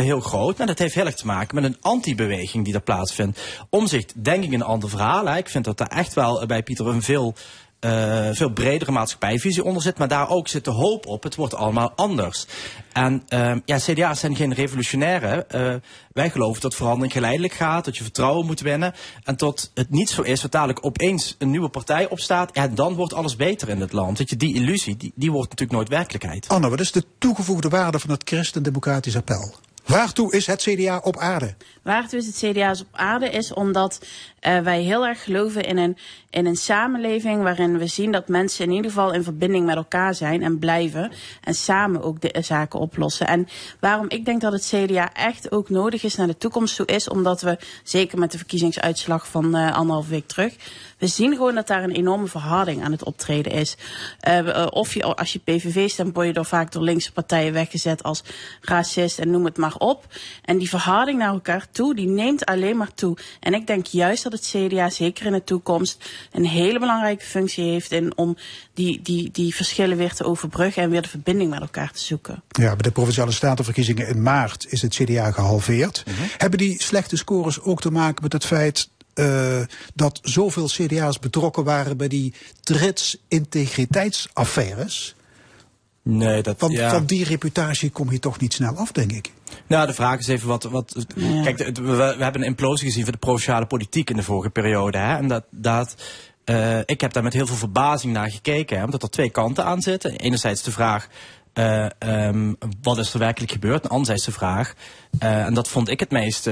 [0.03, 0.57] heel groot.
[0.57, 3.39] Maar dat heeft heel erg te maken met een anti-beweging die er plaatsvindt.
[3.69, 5.25] Omzicht, denk ik, een ander verhaal.
[5.25, 5.37] Hè.
[5.37, 7.35] Ik vind dat daar echt wel bij Pieter een veel,
[7.79, 9.97] eh, veel bredere maatschappijvisie onder zit.
[9.97, 11.23] Maar daar ook zit de hoop op.
[11.23, 12.45] Het wordt allemaal anders.
[12.93, 15.49] En ehm, ja, CDA's zijn geen revolutionairen.
[15.49, 15.73] Eh,
[16.13, 17.85] wij geloven dat verandering geleidelijk gaat.
[17.85, 18.93] Dat je vertrouwen moet winnen.
[19.23, 22.49] En tot het niet zo is dat dadelijk opeens een nieuwe partij opstaat.
[22.55, 24.17] Ja, dan wordt alles beter in het land.
[24.17, 26.47] Weet je, die illusie, die, die wordt natuurlijk nooit werkelijkheid.
[26.47, 29.55] Anne, wat is de toegevoegde waarde van het christendemocratisch appel?
[29.87, 31.55] Waartoe is het CDA op aarde?
[31.87, 33.99] Waartoe is het CDA's op aarde is omdat
[34.39, 35.97] eh, wij heel erg geloven in een,
[36.29, 40.15] in een samenleving waarin we zien dat mensen in ieder geval in verbinding met elkaar
[40.15, 41.11] zijn en blijven
[41.43, 43.27] en samen ook de eh, zaken oplossen.
[43.27, 43.47] En
[43.79, 47.09] waarom ik denk dat het CDA echt ook nodig is naar de toekomst toe is
[47.09, 50.55] omdat we, zeker met de verkiezingsuitslag van eh anderhalf week terug,
[50.97, 53.77] we zien gewoon dat daar een enorme verharding aan het optreden is.
[54.69, 58.23] Of je, als je PVV stemt, word je door vaak door linkse partijen weggezet als
[58.61, 60.05] racist en noem het maar op.
[60.45, 63.17] En die verharding naar elkaar toe, die neemt alleen maar toe.
[63.39, 67.63] En ik denk juist dat het CDA zeker in de toekomst een hele belangrijke functie
[67.63, 68.37] heeft in, om
[68.73, 72.43] die, die, die verschillen weer te overbruggen en weer de verbinding met elkaar te zoeken.
[72.47, 76.03] Ja, bij de provinciale statenverkiezingen in maart is het CDA gehalveerd.
[76.05, 76.15] Mhm.
[76.37, 79.61] Hebben die slechte scores ook te maken met het feit eh,
[79.93, 85.15] dat zoveel CDA's betrokken waren bij die trits integriteitsaffaires?
[86.01, 86.89] Nee, dat, Want ja.
[86.89, 89.31] van die reputatie kom je toch niet snel af, denk ik.
[89.67, 90.63] Nou, de vraag is even wat.
[90.63, 91.05] wat
[91.43, 94.97] Kijk, we, we hebben een implosie gezien van de provinciale politiek in de vorige periode.
[94.97, 95.17] Hè?
[95.17, 95.43] En dat.
[95.49, 95.95] dat
[96.47, 99.65] eh, ik heb daar met heel veel verbazing naar gekeken, hè, omdat er twee kanten
[99.65, 100.11] aan zitten.
[100.11, 101.07] Enerzijds de vraag.
[101.53, 103.83] eh, ehm, wat is er werkelijk gebeurd?
[103.83, 104.73] En anderzijds de vraag,
[105.19, 106.45] eh, en dat vond ik het meest,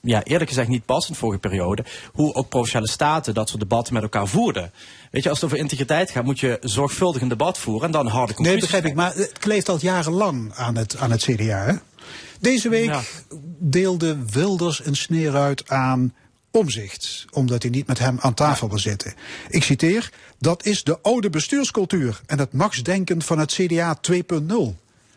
[0.00, 4.02] ja, eerlijk gezegd niet passend vorige periode, hoe ook provinciale staten dat soort debatten met
[4.02, 4.72] elkaar voerden.
[5.10, 8.06] Weet je, als het over integriteit gaat, moet je zorgvuldig een debat voeren en dan
[8.06, 8.94] harde Nee, conclusies begrijp ik.
[8.94, 11.64] Maar het kleeft al jarenlang aan het, aan het CDA.
[11.64, 11.74] Hè?
[12.42, 13.00] Deze week Ja.
[13.58, 16.14] deelde Wilders een sneer uit aan
[16.50, 17.24] omzicht.
[17.32, 19.14] Omdat hij niet met hem aan tafel wil zitten.
[19.48, 20.10] Ik citeer.
[20.38, 22.20] Dat is de oude bestuurscultuur.
[22.26, 24.76] En het machtsdenken van het CDA 2.0.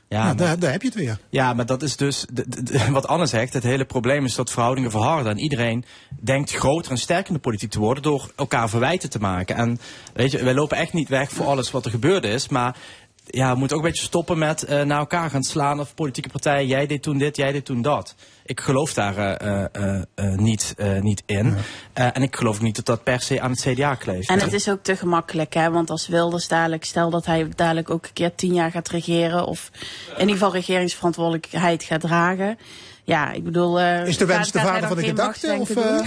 [0.09, 1.19] Ja, maar- daar, daar heb je het weer.
[1.29, 3.53] Ja, maar dat is dus de- de- de- wat Anne zegt.
[3.53, 5.31] Het hele probleem is dat verhoudingen verharden.
[5.31, 5.85] En iedereen
[6.21, 9.55] denkt groter en sterker in de politiek te worden door elkaar verwijten te maken.
[9.55, 9.79] En
[10.13, 12.47] weet je, wij lopen echt niet weg voor alles wat er gebeurd is.
[12.47, 12.77] Maar
[13.25, 16.29] ja, we moeten ook een beetje stoppen met eh, naar elkaar gaan slaan of politieke
[16.29, 16.67] partijen.
[16.67, 18.15] Jij deed toen dit, jij deed toen dat.
[18.45, 21.55] Ik geloof daar eh, eh, eh, eh, niet, eh, niet in.
[21.93, 24.29] Eh, en ik geloof niet dat dat per se aan het CDA kleeft.
[24.29, 25.71] En het is ook te gemakkelijk, hè?
[25.71, 29.45] Want als Wilders dadelijk, stel dat hij dadelijk ook een keer tien jaar gaat regeren,
[29.45, 29.71] of
[30.13, 32.57] in ieder geval regeringsverantwoordelijkheid gaat dragen.
[33.03, 33.79] ja, ik bedoel...
[33.79, 35.57] eh, Is de wens de vader van de gedachte?
[35.59, 35.99] Of, eh?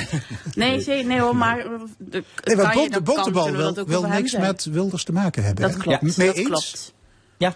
[0.55, 1.65] Nee, nee, nee hoor, maar...
[1.99, 4.49] De, Nee, want Bontebal wil, wil niks zeggen.
[4.51, 5.63] met Wilders te maken hebben.
[5.71, 6.47] Dat klopt, Mee dat eens?
[6.49, 6.97] klopt.
[7.39, 7.55] Ja.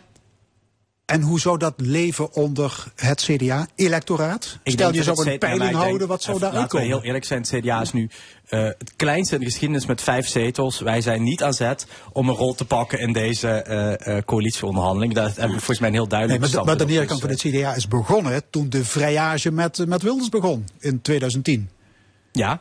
[1.05, 4.59] En hoe zou dat leven onder het CDA-electoraat?
[4.65, 6.85] Stel je zou het een peiling maar houden, denk- wat zou even- daaruit Laten we
[6.85, 6.97] komen?
[6.99, 8.11] heel eerlijk zijn, het CDA is nu
[8.49, 10.81] eh, het kleinste in de geschiedenis met vijf zetels.
[10.81, 15.15] Wij zijn niet aan zet om een rol te pakken in deze eh, eh, coalitieonderhandeling.
[15.15, 17.31] Dat hebben we volgens mij een heel Nee, duidelijk maar, de- maar de neerkant van
[17.31, 21.71] het CDA is begonnen toen de vrijage met, met Wilders begon in 2010.
[22.33, 22.61] Ja.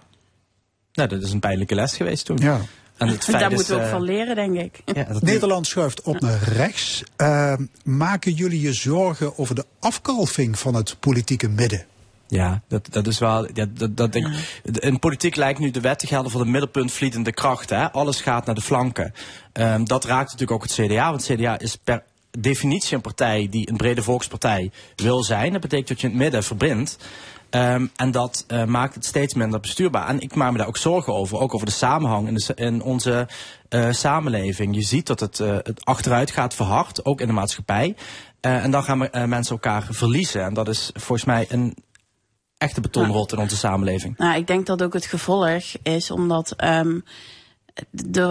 [0.93, 2.37] Nou, dat is een pijnlijke les geweest toen.
[2.37, 2.61] Ja.
[3.01, 4.81] En het feit Daar is, moeten we ook eh, van leren, denk ik.
[5.21, 7.03] Nederland schuift op naar rechts.
[7.15, 7.53] Eh,
[7.83, 11.85] maken jullie je zorgen over de afkalving van het politieke midden?
[12.27, 13.47] Ja, dat, dat is wel.
[13.53, 14.27] Ja, dat, dat, ik,
[14.63, 17.77] in politiek lijkt nu de wet te gelden voor de middelpuntvlietende krachten.
[17.77, 17.91] Hè?
[17.91, 19.13] Alles gaat naar de flanken.
[19.53, 21.09] Ehm, dat raakt natuurlijk ook het CDA.
[21.09, 22.03] Want het CDA is per
[22.39, 25.51] definitie een partij die een brede volkspartij wil zijn.
[25.51, 26.97] Dat betekent dat je het midden verbindt.
[27.51, 30.07] Ehm, en dat eh, maakt het steeds minder bestuurbaar.
[30.07, 31.39] En ik maak me daar ook zorgen over.
[31.39, 33.27] Ook over de samenhang in, de, in onze
[33.69, 34.75] eh, samenleving.
[34.75, 37.95] Je ziet dat het, eh, het achteruit gaat verhard, ook in de maatschappij.
[38.41, 40.43] En dan gaan we, mensen elkaar verliezen.
[40.43, 41.75] En dat is volgens mij een
[42.57, 44.17] echte betonrot in onze samenleving.
[44.17, 46.99] Nou, ik denk dat ook het gevolg is omdat ehm,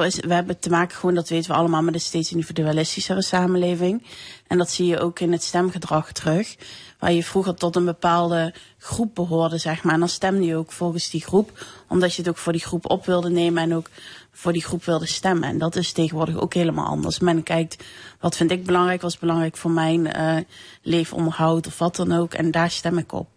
[0.04, 4.06] is, we hebben te maken, gewoon dat weten we allemaal, met een steeds individualistischere samenleving.
[4.46, 6.56] En dat zie je ook in het stemgedrag terug.
[7.00, 9.94] Waar je vroeger tot een bepaalde groep behoorde, zeg maar.
[9.94, 12.90] En dan stemde je ook volgens die groep, omdat je het ook voor die groep
[12.90, 13.90] op wilde nemen en ook
[14.32, 15.48] voor die groep wilde stemmen.
[15.48, 17.18] En dat is tegenwoordig ook helemaal anders.
[17.18, 17.84] Men kijkt,
[18.20, 20.36] wat vind ik belangrijk, wat is belangrijk voor mijn eh
[20.82, 22.34] leefonderhoud of wat dan ook.
[22.34, 23.28] En daar stem ik op.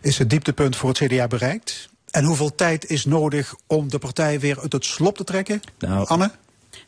[0.00, 1.88] Is het dieptepunt voor het CDA bereikt?
[2.10, 5.60] En hoeveel tijd is nodig om de partij weer uit het slop te trekken?
[6.04, 6.30] Anne?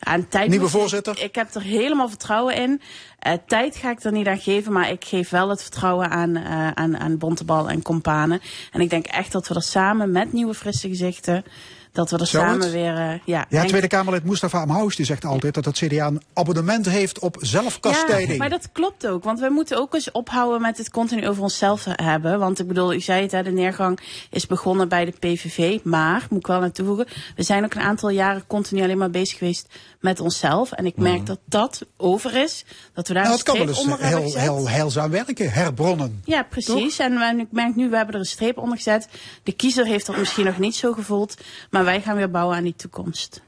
[0.01, 1.23] Ja, en tijd Nieuwe voorzitter?
[1.23, 2.81] Ik heb er helemaal vertrouwen in.
[3.19, 6.35] Eh, tijd ga ik er niet aan geven, maar ik geef wel het vertrouwen aan,
[6.35, 8.41] eh aan, aan Bontebal en Companen.
[8.71, 11.43] En ik denk echt dat we er samen met nieuwe frisse gezichten,
[11.91, 12.71] dat we er samen het?
[12.71, 12.97] weer...
[12.97, 16.85] eh, ja, Ja, Tweede Kamerlid Mustafa Amhaus die zegt altijd dat het CDA een abonnement
[16.89, 18.31] heeft op zelfkastijding.
[18.31, 19.23] Ja, maar dat klopt ook.
[19.23, 22.39] Want we moeten ook eens ophouden met het continu over onszelf hebben.
[22.39, 23.99] Want ik bedoel, u zei het, hè, de neergang
[24.29, 25.79] is begonnen bij de PVV.
[25.83, 29.09] Maar, moet ik wel aan toevoegen, we zijn ook een aantal jaren continu alleen maar
[29.09, 29.67] bezig geweest
[30.01, 30.71] met onszelf.
[30.71, 32.65] En ik merk dat dat over is.
[32.93, 34.41] Dat we daar Nou, een het kan wel streep eens onder hebben heel, gezet.
[34.41, 36.21] heel heilzaam werken, herbronnen.
[36.25, 36.99] Ja, precies.
[36.99, 39.07] En we- ik merk nu, we hebben er een streep onder gezet.
[39.43, 41.35] De kiezer heeft dat misschien nog niet zo gevoeld.
[41.69, 43.41] Maar wij gaan weer bouwen aan die toekomst.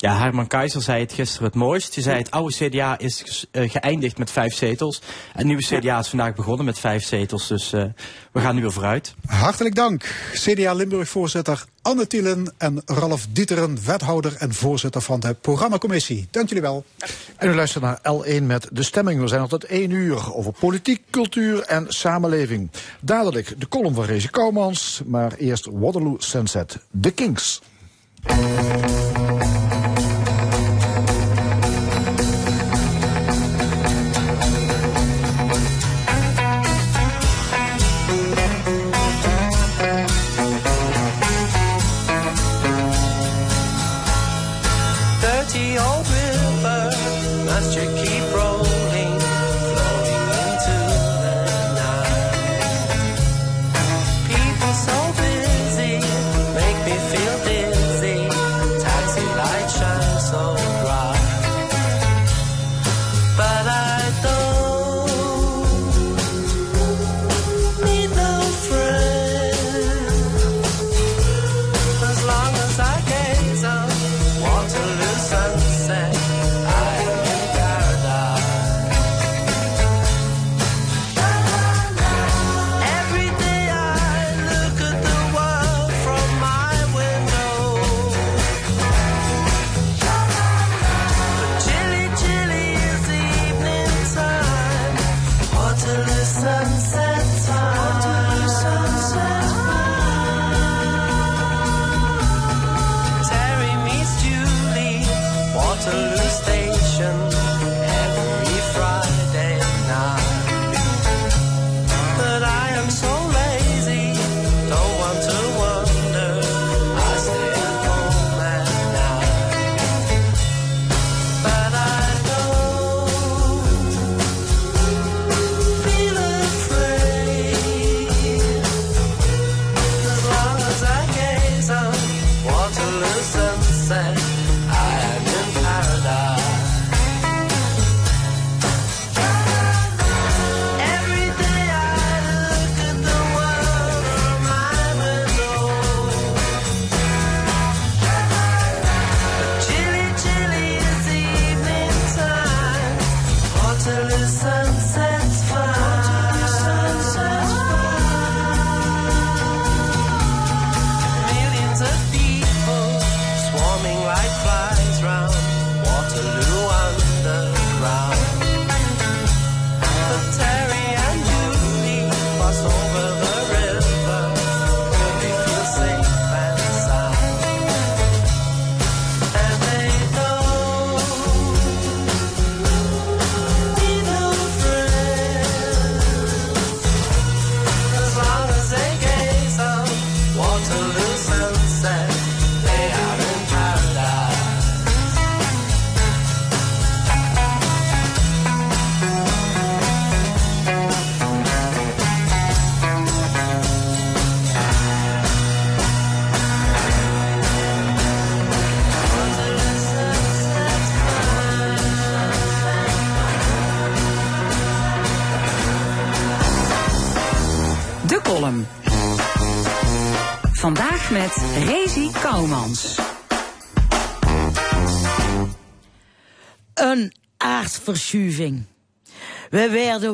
[0.00, 1.94] Ja, Herman Keizer zei het gisteren het mooist.
[1.94, 5.00] Je zei het oude CDA is eh, geëindigd met vijf zetels.
[5.32, 7.48] En het nieuwe CDA is vandaag begonnen met vijf zetels.
[7.48, 7.84] Dus eh,
[8.32, 9.14] we gaan nu weer vooruit.
[9.26, 16.28] Hartelijk dank, CDA Limburg-voorzitter Anne Thielen en Ralf Dieteren, wethouder en voorzitter van de programmacommissie.
[16.30, 16.84] Dank jullie wel.
[17.36, 19.20] En u luistert naar L1 met de stemming.
[19.20, 22.70] We zijn al tot één uur over politiek, cultuur en samenleving.
[23.00, 27.60] Dadelijk de column van Reze Kouwmans, maar eerst Waterloo Sunset, The Kings.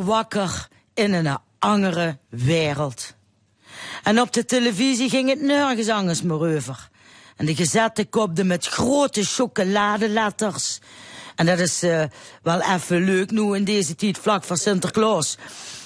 [0.07, 3.15] Wakker in een andere wereld.
[4.03, 6.89] En op de televisie ging het nergens anders meer over.
[7.37, 10.79] En de gezette kopde met grote chocoladeletters.
[11.35, 12.03] En dat is eh,
[12.43, 15.37] wel even leuk nu in deze tijd vlak voor Sinterklaas.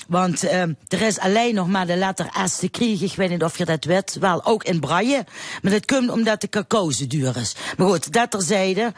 [0.09, 3.07] Want eh, er is alleen nog maar de letter S te krijgen.
[3.07, 4.17] Ik weet niet of je dat weet.
[4.21, 5.25] Wel, ook in braille.
[5.63, 7.55] Maar dat komt omdat de cacao zo duur is.
[7.77, 8.93] Maar goed, dat terzijde.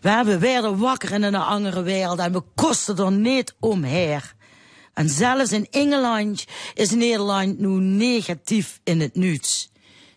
[0.00, 2.18] We weer wakker in een andere wereld.
[2.18, 4.34] En we kosten er niet omher.
[4.94, 6.44] En zelfs in Engeland
[6.74, 9.70] is Nederland nu negatief in het nieuws.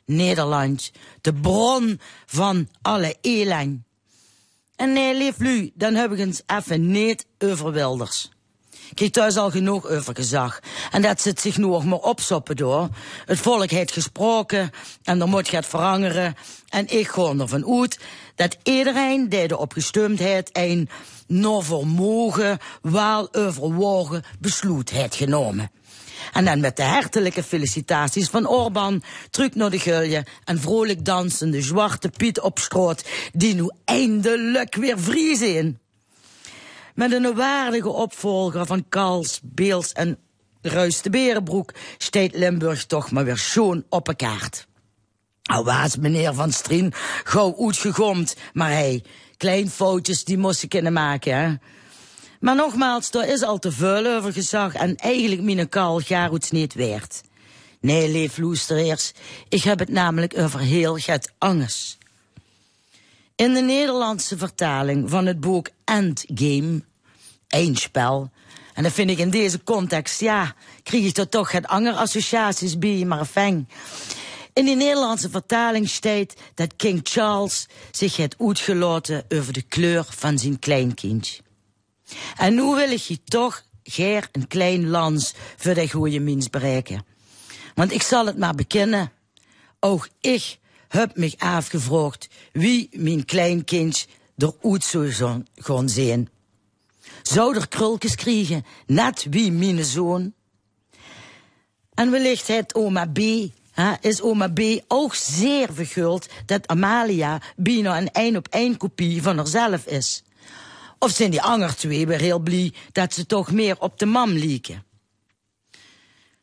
[0.06, 0.92] Nederland,
[1.22, 3.82] de bron van alle elend.
[4.76, 8.30] En nee, lief lu, dan heb ik eens even niet over Wilders.
[8.90, 10.60] Ik heb thuis al genoeg over gezag.
[10.92, 12.90] En dat zit zich nu nog maar opsoppen door.
[13.26, 14.72] Het volk heeft gesproken
[15.04, 16.36] en er moet gaat veranderen.
[16.70, 18.00] En ik gewoon ervan uit
[18.36, 20.90] dat iedereen die erop gestemd heeft een
[21.28, 25.72] nog vermogen, wel overwogen besluit heeft genomen.
[26.34, 31.62] En dan met de hartelijke felicitaties van Orban, terug naar de gulje en vrolijk dansende
[31.62, 32.60] zwarte Piet op
[33.34, 35.80] die nu eindelijk weer vrij zijn.
[36.96, 40.18] Met een waardige opvolger van Kals, Beels en
[40.62, 44.68] Ruis de Berenbroek steekt Limburg toch maar weer schoon op een kaart.
[45.44, 46.94] Al was meneer Van Strien
[47.24, 49.04] gauw uitgegomd, maar hij,
[49.38, 51.54] klein foutjes die ik kunnen maken, hè.
[52.40, 56.76] Maar nogmaals, er is al te veel over gezag en eigenlijk mijn kal Garoets niet
[56.76, 57.22] waard.
[57.80, 59.12] Nee, leef loestereers,
[59.50, 61.98] ik heb het namelijk over heel get angst.
[63.36, 66.82] In de Nederlandse vertaling van het boek Endgame,
[67.48, 68.30] Eindspel,
[68.78, 72.78] en dat vind ik in deze context, ja, krijg ik er toch het anger associaties
[72.78, 73.70] bij, maar fijn.
[74.58, 80.40] In die Nederlandse vertaling staat dat King Charles zich heeft uitgelaten over de kleur van
[80.40, 81.42] zijn kleinkindje.
[82.38, 87.06] En nu wil ik je toch geer een klein lans voor de goede mens bereiken.
[87.76, 89.12] Want ik zal het maar bekennen,
[89.80, 94.08] ook ik heb me afgevraagd wie mijn kleinkind
[94.78, 96.30] zou zo- gaan zien.
[97.22, 100.34] Zou er krulkjes krijgen, net wie mijn zoon?
[101.94, 103.20] En wellicht het oma B,
[104.02, 109.38] is oma B ook zeer verguld dat Amalia bijna een één op één kopie van
[109.38, 110.24] haarzelf is.
[111.00, 114.32] Of zijn die ander twee weer heel blij dat ze toch meer op de mam
[114.32, 114.86] lieken?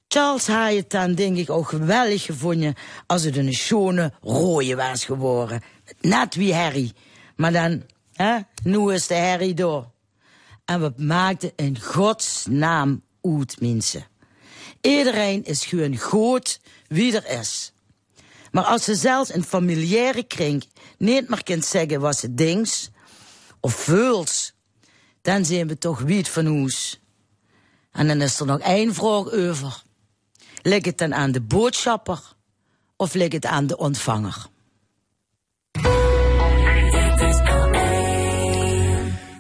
[0.09, 2.75] Charles had het dan denk ik ook geweldig gevonden
[3.07, 5.63] als het een schone rode was geworden.
[6.01, 6.93] Net wie Harry.
[7.37, 7.83] Maar dan,
[8.13, 9.91] hè, nu is de Harry door.
[10.65, 14.07] En we maakten in godsnaam uit, mensen.
[14.85, 17.73] Iedereen is gewoon goed wie er is.
[18.53, 20.65] Maar als ze zelfs in familiaire kring
[20.99, 22.91] niet meer kunt zeggen wat ze denkt
[23.61, 24.53] of voelt,
[25.23, 27.01] dan zijn we toch wiet van hoes.
[27.93, 29.83] En dan is er nog één vraag over.
[30.63, 32.21] Ligt het dan aan de boodschapper
[32.97, 34.47] of ligt het aan de ontvanger?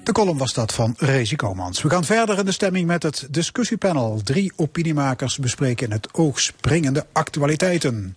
[0.05, 1.83] De column was dat van Rezi Komans.
[1.83, 4.21] We gaan verder in de stemming met het discussiepanel.
[4.25, 8.17] Drie opiniemakers bespreken het oog springende actualiteiten.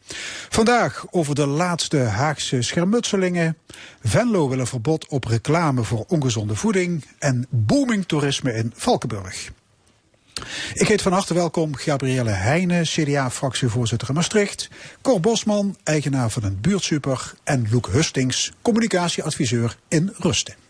[0.49, 3.57] Vandaag over de laatste Haagse schermutselingen.
[4.03, 7.05] Venlo wil een verbod op reclame voor ongezonde voeding.
[7.19, 9.51] En booming toerisme in Valkenburg.
[10.73, 14.69] Ik heet van harte welkom Gabrielle Heijnen, CDA-fractievoorzitter in Maastricht.
[15.01, 17.33] Cor Bosman, eigenaar van een buurtsuper.
[17.43, 20.66] En Loek Hustings, communicatieadviseur in Rusten.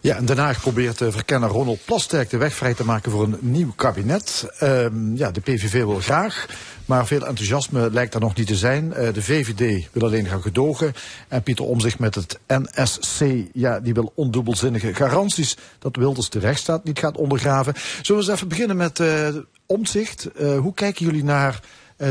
[0.00, 3.36] Ja, en Haag probeert uh, verkenner Ronald Plasterk de weg vrij te maken voor een
[3.40, 4.46] nieuw kabinet.
[4.58, 6.46] Ehm, ja, de PVV wil graag,
[6.84, 8.84] maar veel enthousiasme lijkt er nog niet te zijn.
[8.84, 10.92] Uh, de VVD wil alleen gaan gedogen.
[11.28, 16.84] En Pieter Omzicht met het NSC, ja, die wil ondubbelzinnige garanties dat Wilders de rechtsstaat
[16.84, 17.74] niet gaat ondergraven.
[18.02, 19.28] Zullen we eens even beginnen met uh,
[19.66, 20.28] Omzicht.
[20.58, 21.60] hoe kijken jullie naar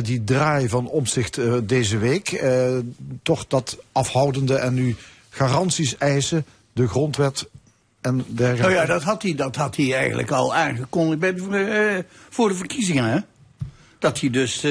[0.01, 2.43] die draai van Omzicht deze week?
[3.23, 4.95] Toch dat afhoudende en nu
[5.29, 7.47] garanties eisen, de grondwet
[8.07, 8.61] en dergelijke.
[8.61, 12.55] Nou ja, dat had hij, dat had hij eigenlijk al aangekondigd bij de, voor de
[12.55, 13.03] verkiezingen.
[13.03, 13.19] Hè?
[13.99, 14.63] Dat hij dus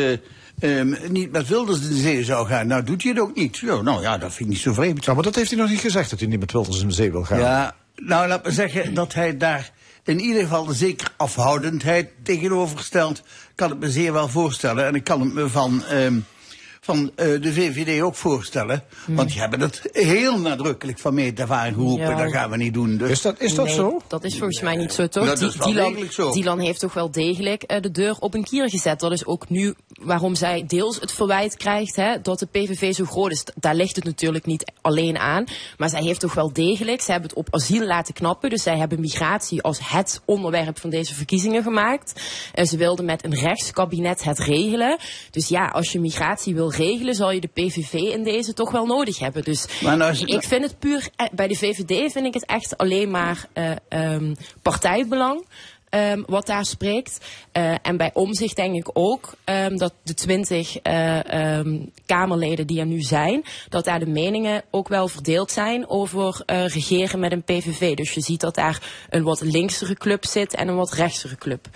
[0.60, 2.66] um, niet met Wilders in de zee zou gaan.
[2.66, 3.56] Nou doet hij het ook niet.
[3.56, 5.04] Zo, nou ja, dat vind ik niet zo vreemd.
[5.04, 6.94] Ja, maar dat heeft hij nog niet gezegd, dat hij niet met Wilders in de
[6.94, 7.38] zee wil gaan.
[7.38, 9.70] Ja, nou laat me zeggen dat hij daar
[10.04, 13.22] in ieder geval een zekere afhoudendheid tegenover stelt.
[13.54, 14.86] Kan ik me zeer wel voorstellen.
[14.86, 16.24] En ik kan het me van, um,
[16.86, 18.82] van eh, de VVD ook voorstellen.
[19.06, 22.08] Want die hebben het heel nadrukkelijk van meet af aan geroepen.
[22.08, 22.22] Ja.
[22.22, 22.96] Dat gaan we niet doen.
[22.96, 23.08] Dus.
[23.64, 25.26] Nee, Dat is volgens mij niet zo, toch?
[25.26, 26.32] Dat is Di- wel Dylan, zo.
[26.32, 29.00] Dylan heeft toch wel degelijk eh, de deur op een kier gezet.
[29.00, 33.04] Dat is ook nu waarom zij deels het verwijt krijgt hè, dat de PVV zo
[33.04, 33.44] groot is.
[33.54, 35.44] Daar ligt het natuurlijk niet alleen aan.
[35.76, 38.50] Maar zij heeft toch wel degelijk, zij hebben het op asiel laten knappen.
[38.50, 42.20] Dus zij hebben migratie als het onderwerp van deze verkiezingen gemaakt.
[42.54, 44.98] En ze wilden met een rechtskabinet het regelen.
[45.30, 48.86] Dus ja, als je migratie wil regelen, zal je de PVV in deze toch wel
[48.86, 49.44] nodig hebben.
[49.44, 52.46] Dus Maar nou is ik vind het puur, eh, bij de VVD vind ik het
[52.46, 55.44] echt alleen maar eh, ehm, partijbelang.
[55.90, 57.18] ehm, wat daar spreekt.
[57.52, 60.76] Eh, en bij omzicht denk ik ook ehm, dat de twintig
[62.06, 66.66] Kamerleden die er nu zijn, dat daar de meningen ook wel verdeeld zijn over eh,
[66.66, 67.94] regeren met een PVV.
[67.94, 71.68] Dus je ziet dat daar een wat linksere club zit en een wat rechtsere club.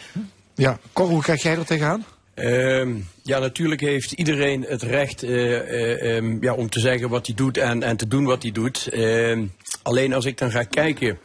[0.54, 2.04] Ja, Cor, hoe kijk jij er tegenaan?
[2.40, 7.26] Ehm, ja, natuurlijk heeft iedereen het recht eh, eh, ehm, ja, om te zeggen wat
[7.26, 8.88] hij doet en, en te doen wat hij doet.
[8.92, 9.44] Ehm,
[9.82, 11.18] alleen als ik dan ga kijken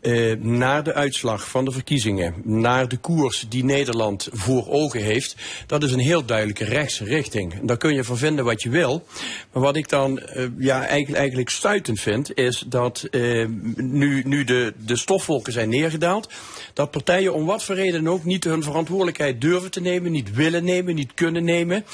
[0.00, 5.36] eh, naar de uitslag van de verkiezingen, naar de koers die Nederland voor ogen heeft,
[5.66, 7.52] dat is een heel duidelijke rechtse richting.
[7.52, 9.06] En Daar kun je van vinden wat je wil.
[9.52, 13.46] Maar wat ik dan eh, ja, eigenlijk, eigenlijk stuitend vind, is dat eh,
[13.76, 16.32] nu, nu de, de stofwolken zijn neergedaald,
[16.72, 20.64] dat partijen om wat voor reden ook niet hun verantwoordelijkheid durven te nemen, niet willen
[20.64, 21.84] nemen, niet kunnen nemen,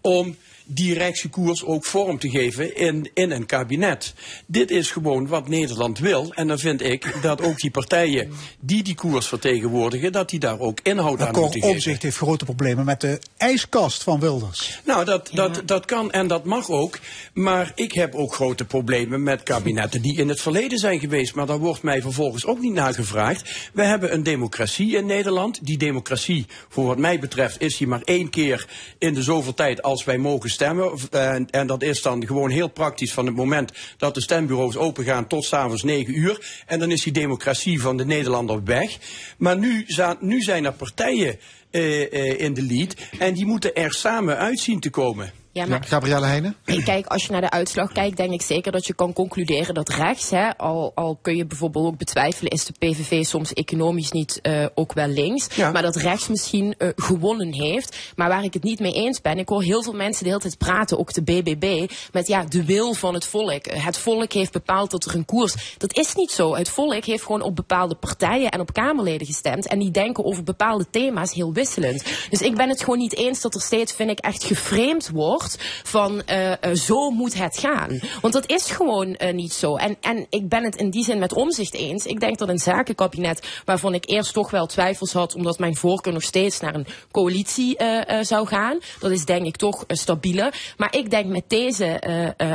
[0.00, 0.36] om
[0.66, 4.14] die rechtse koers ook vorm te geven in, in een kabinet.
[4.46, 6.32] Dit is gewoon wat Nederland wil.
[6.34, 10.58] En dan vind ik dat ook die partijen die die koers vertegenwoordigen, dat die daar
[10.58, 11.74] ook inhoud Maar aan moeten geven.
[11.74, 14.80] Omzicht heeft grote problemen met de ijskast van Wilders.
[14.84, 16.98] Nou, dat, dat, dat kan en dat mag ook.
[17.32, 21.34] Maar ik heb ook grote problemen met kabinetten die in het verleden zijn geweest.
[21.34, 23.70] Maar daar wordt mij vervolgens ook niet naar gevraagd.
[23.72, 25.66] We hebben een democratie in Nederland.
[25.66, 28.66] Die democratie, voor wat mij betreft, is die maar één keer
[28.98, 30.92] in de zoveel tijd als wij mogen stemmen.
[31.10, 35.26] En, en dat is dan gewoon heel praktisch van het moment dat de stembureaus opengaan
[35.26, 36.62] tot s'avonds 9 uur.
[36.66, 38.98] En dan is die democratie van de Nederlander weg.
[39.38, 39.86] Maar nu,
[40.20, 41.38] nu zijn er partijen
[41.70, 42.94] eh, eh, in de lead.
[43.18, 45.32] En die moeten er samen uit zien te komen.
[45.56, 46.56] Ja, maar- Gabrielle Heijnen?
[46.84, 49.88] Kijk, als je naar de uitslag kijkt, denk ik zeker dat je kan concluderen dat
[49.88, 54.38] rechts, hè, al, al kun je bijvoorbeeld ook betwijfelen, is de PVV soms economisch niet
[54.42, 55.70] eh, ook wel links, Ja.
[55.70, 57.96] maar dat rechts misschien eh, gewonnen heeft.
[58.16, 60.40] Maar waar ik het niet mee eens ben, ik hoor heel veel mensen de hele
[60.40, 63.66] tijd praten, ook de BBB, met ja, de wil van het volk.
[63.66, 65.74] Het volk heeft bepaald dat er een koers.
[65.78, 66.54] Dat is niet zo.
[66.56, 70.42] Het volk heeft gewoon op bepaalde partijen en op Kamerleden gestemd en die denken over
[70.42, 72.04] bepaalde thema's heel wisselend.
[72.30, 75.44] Dus ik ben het gewoon niet eens dat er steeds, vind ik, echt geframed wordt
[75.82, 78.00] van eh, eh, zo moet het gaan.
[78.20, 79.76] Want dat is gewoon eh, niet zo.
[79.76, 82.06] En, en ik ben het in die zin met omzicht eens.
[82.06, 86.12] Ik denk dat een zakenkabinet, waarvan ik eerst toch wel twijfels had, omdat mijn voorkeur
[86.12, 87.76] nog steeds naar een coalitie
[88.20, 88.78] zou gaan.
[89.00, 90.74] Dat is denk ik toch stabieler.
[90.76, 92.00] Maar ik denk met deze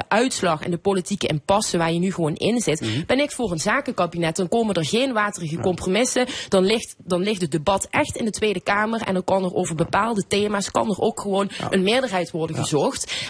[0.08, 3.60] uitslag en de politieke impasse waar je nu gewoon in zit, ben ik voor een
[3.60, 4.36] zakenkabinet.
[4.36, 6.26] Dan komen er geen waterige compromissen.
[6.50, 9.02] Dan ligt, dan ligt het debat echt in de Tweede Kamer.
[9.02, 12.81] En dan kan er over bepaalde thema's kan er ook gewoon een meerderheid worden gezocht.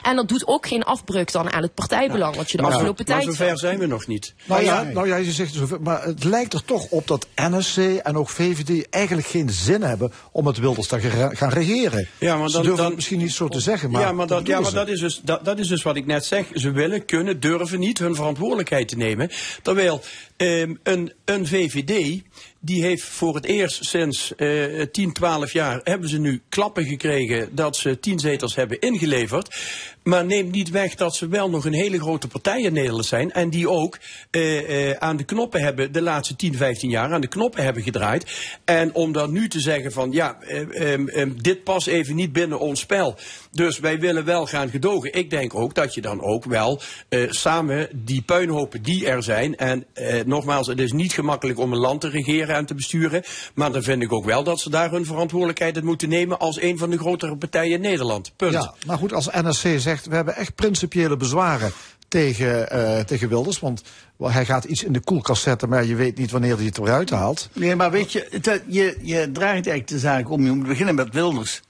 [0.03, 2.35] En dat doet ook geen afbreuk dan aan het partijbelang.
[2.35, 3.35] Wat je de Maar- afgelopen maar tijd.
[3.37, 4.33] zover zijn we nog niet.
[4.45, 7.77] Nou ja, nou ja, je zegt zoveel, maar het lijkt er toch op dat NSC
[7.77, 10.99] en ook VVD eigenlijk geen zin hebben om het Wilders te
[11.33, 12.07] gaan regeren.
[12.19, 14.27] Ja, maar Ze dan- durven dan- het misschien niet zo te zeggen, maar ja, maar,
[14.27, 14.75] dat, ja, maar ze.
[14.75, 16.45] dat, is dus, dat, dat is dus wat ik net zeg.
[16.53, 19.31] Ze willen, kunnen, durven niet hun verantwoordelijkheid te nemen.
[19.61, 20.01] Terwijl
[20.37, 22.21] ehm, een, een VVD,
[22.63, 25.81] die heeft voor het eerst sinds eh 10, 12 jaar...
[25.83, 29.55] hebben ze nu klappen gekregen dat ze 10 zetels hebben ingeleverd.
[30.03, 33.31] Maar neemt niet weg dat ze wel nog een hele grote partij in Nederland zijn.
[33.31, 33.97] En die ook
[34.31, 37.83] eh, eh, aan de knoppen hebben, de laatste 10, 15 jaar, aan de knoppen hebben
[37.83, 38.59] gedraaid.
[38.65, 42.33] En om dan nu te zeggen van ja, eh, eh, eh, dit past even niet
[42.33, 43.15] binnen ons spel.
[43.51, 45.13] Dus wij willen wel gaan gedogen.
[45.13, 49.55] Ik denk ook dat je dan ook wel eh, samen die puinhopen die er zijn.
[49.55, 49.85] En
[50.25, 53.23] nogmaals, het is niet gemakkelijk om een land te regeren en te besturen.
[53.53, 56.61] Maar dan vind ik ook wel dat ze daar hun verantwoordelijkheid in moeten nemen als
[56.61, 58.31] een van de grotere partijen in Nederland.
[58.35, 58.53] Punt.
[58.53, 61.71] Ja, maar goed, als NSC zegt, we hebben echt principiële bezwaren
[62.07, 63.83] tegen, eh, tegen Wilders, want
[64.17, 67.09] hij gaat iets in de koelkast zetten, maar je weet niet wanneer hij het eruit
[67.09, 67.49] haalt.
[67.53, 70.43] Nee, maar weet je, het, je, je draait eigenlijk de zaak om.
[70.43, 71.61] Je moet beginnen met Wilders.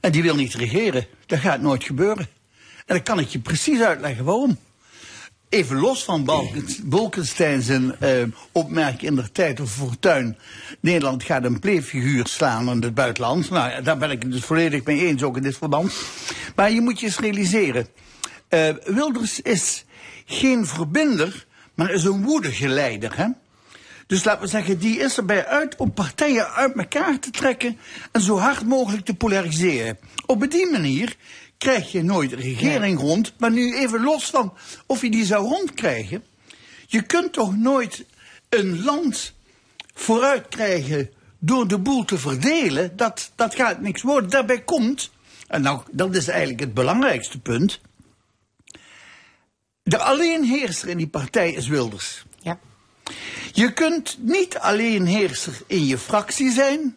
[0.00, 1.06] En die wil niet regeren.
[1.26, 2.26] Dat gaat nooit gebeuren.
[2.86, 4.58] En dan kan ik je precies uitleggen waarom.
[5.50, 6.24] Even los van
[6.84, 8.22] Balkens, zijn eh,
[8.52, 10.38] opmerking in de tijd over Fortuin.
[10.80, 13.50] Nederland gaat een pleeffiguur slaan in het buitenland.
[13.50, 15.92] Nou, daar ben ik het dus volledig mee eens, ook in dit verband.
[16.56, 17.86] Maar je moet je eens realiseren.
[18.48, 19.84] eh, Wilders is
[20.24, 23.16] geen verbinder, maar is een woedige leider.
[23.16, 23.26] Hè?
[24.06, 27.78] Dus laten we zeggen, die is erbij uit om partijen uit elkaar te trekken
[28.12, 29.98] en zo hard mogelijk te polariseren.
[30.26, 31.16] Op die manier
[31.60, 33.32] krijg je nooit regering rond.
[33.38, 34.54] Maar nu even los van
[34.86, 36.24] of je die zou rondkrijgen.
[36.86, 38.04] Je kunt toch nooit
[38.48, 39.34] een land
[39.94, 42.96] vooruit krijgen door de boel te verdelen.
[42.96, 44.30] Dat, dat gaat niks worden.
[44.30, 45.10] Daarbij komt,
[45.48, 47.80] en nou, dat is eigenlijk het belangrijkste punt.
[49.82, 52.24] De alleenheerser in die partij is Wilders.
[52.38, 52.58] Ja.
[53.52, 56.96] Je kunt niet alleenheerser in je fractie zijn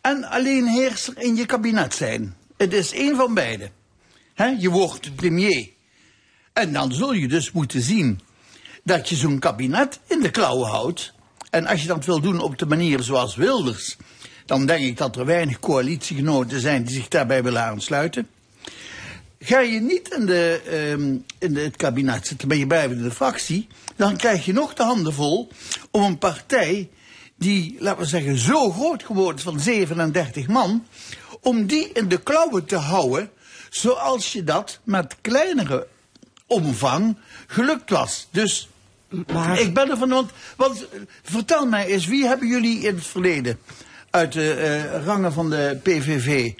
[0.00, 2.36] en alleenheerser in je kabinet zijn.
[2.56, 3.70] Het is één van beide.
[4.34, 5.68] Je wordt premier.
[6.52, 8.20] En dan zul je dus moeten zien
[8.82, 11.12] dat je zo'n kabinet in de klauwen houdt.
[11.50, 13.96] En als je dat wil doen op de manier zoals Wilders,
[14.46, 18.28] dan denk ik dat er weinig coalitiegenoten zijn die zich daarbij willen aansluiten.
[19.38, 23.10] Ga je niet in, de, ehm, in het kabinet zitten, ben je blijven in de
[23.10, 23.66] fractie,
[23.96, 25.48] dan krijg je nog de handen vol
[25.90, 26.88] om een partij
[27.36, 30.86] die, laten we zeggen, zo groot geworden is van 37 man,
[31.40, 33.30] om die in de klauwen te houden,
[33.76, 35.86] zoals je dat met kleinere
[36.46, 38.28] omvang gelukt was.
[38.30, 38.68] Dus
[39.56, 43.58] ik ben ervan, want, want eh, vertel mij eens, wie hebben jullie in het verleden
[44.10, 46.52] uit de eh, rangen van de PVV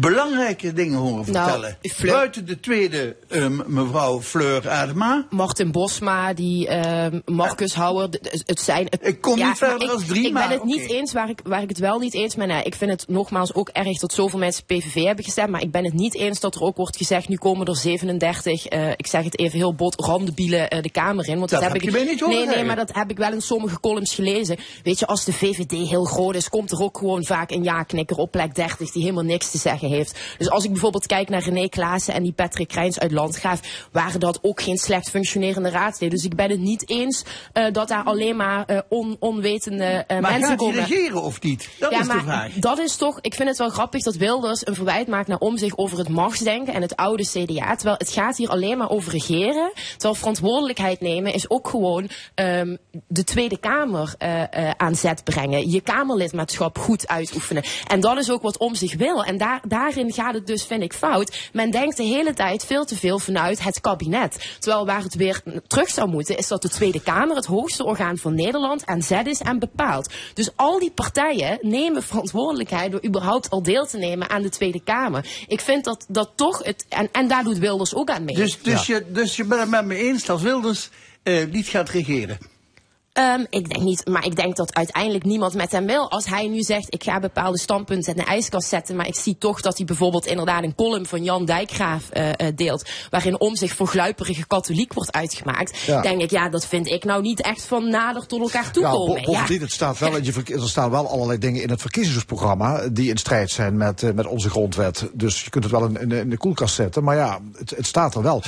[0.00, 1.78] belangrijke dingen horen Nou, vertellen?
[2.02, 5.26] Buiten de tweede ehm, mevrouw Fleur Adema.
[5.30, 8.08] Martin Bosma, die ehm, Marcus Houwer,
[8.46, 8.86] het zijn...
[8.90, 11.28] Het, Ik kom niet verder ik, als drie, Ik maar ben het niet eens waar
[11.28, 12.66] ik, waar ik het wel niet eens ben.
[12.66, 15.50] Ik vind het nogmaals ook erg dat zoveel mensen PVV hebben gestemd.
[15.50, 18.66] Maar ik ben het niet eens dat er ook wordt gezegd, nu komen er 37,
[18.66, 21.38] eh, ik zeg het even heel bot, randebielen eh, de Kamer in.
[21.38, 23.40] Want Dat heb heb ik, niet horen Nee, nee, maar dat heb ik wel in
[23.40, 24.56] sommige columns gelezen.
[24.82, 28.16] Weet je, als de VVD heel groot is, komt er ook gewoon vaak een ja-knikker
[28.16, 30.18] op plek 30 die helemaal niks te zeggen heeft.
[30.38, 34.20] Dus als ik bijvoorbeeld kijk naar René Klaassen en die Patrick Krijns uit Landgraaf, waren
[34.20, 36.16] dat ook geen slecht functionerende raadsleden.
[36.16, 40.20] Dus ik ben het niet eens eh, dat daar alleen maar eh, on, onwetende eh,
[40.20, 40.84] Maar mensen gaat hij komen.
[40.84, 41.68] regeren of niet?
[41.78, 42.52] Dat ja, is de maar vraag.
[42.52, 45.58] dat is toch, ik vind het wel grappig dat Wilders een verwijt maakt naar om
[45.58, 47.74] zich over het machtsdenken en het oude CDA.
[47.74, 49.72] Terwijl het gaat hier alleen maar over regeren.
[49.90, 52.76] Terwijl verantwoordelijkheid nemen is ook gewoon ehm,
[53.08, 54.14] de Tweede Kamer
[54.76, 55.70] aan zet brengen.
[55.70, 57.62] Je Kamerlidmaatschap goed uitoefenen.
[57.86, 59.24] En dat is ook wat om zich wil.
[59.24, 61.50] En daar, daarin gaat het dus, vind ik, fout.
[61.52, 64.56] Men denkt de hele tijd veel te veel vanuit het kabinet.
[64.58, 68.18] Terwijl waar het weer terug zou moeten, is dat de Tweede Kamer het hoogste orgaan
[68.18, 70.12] van Nederland aan zet is en bepaalt.
[70.34, 74.80] Dus al die partijen nemen verantwoordelijkheid door überhaupt al deel te nemen aan de Tweede
[74.80, 75.26] Kamer.
[75.46, 76.86] Ik vind dat, dat toch het.
[76.88, 78.34] En, en daar doet Wilders ook aan mee.
[78.34, 80.88] Dus, dus, je, dus je bent het met me eens dat Wilders
[81.22, 82.38] eh, niet gaat regeren?
[83.12, 86.10] Ehm, ik denk niet, maar ik denk dat uiteindelijk niemand met hem wil.
[86.10, 89.36] Als hij nu zegt, ik ga bepaalde standpunten in de ijskast zetten, maar ik zie
[89.38, 93.56] toch dat hij bijvoorbeeld inderdaad een column van Jan Dijkgraaf eh, eh, deelt, waarin om
[93.56, 96.00] zich voor gluiperige katholiek wordt uitgemaakt, Ja.
[96.00, 98.90] denk ik, ja, dat vind ik nou niet echt van nader tot elkaar toe Ja,
[98.90, 99.22] komen.
[99.22, 102.88] bo- bovendien, het staat wel in je er staan wel allerlei dingen in het verkiezingsprogramma
[102.88, 105.08] die in strijd zijn met, eh, met onze grondwet.
[105.12, 107.70] Dus je kunt het wel in, in, de- in de koelkast zetten, maar ja, het,
[107.70, 108.42] het staat er wel.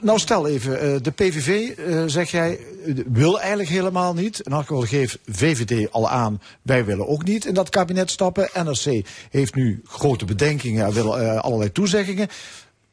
[0.00, 1.76] Nou, stel even, de PVV,
[2.10, 2.60] zeg jij,
[3.06, 4.40] wil eigenlijk helemaal niet.
[4.40, 8.48] Elk geval geeft VVD al aan, wij willen ook niet in dat kabinet stappen.
[8.54, 12.28] NRC heeft nu grote bedenkingen, wil eh, allerlei toezeggingen.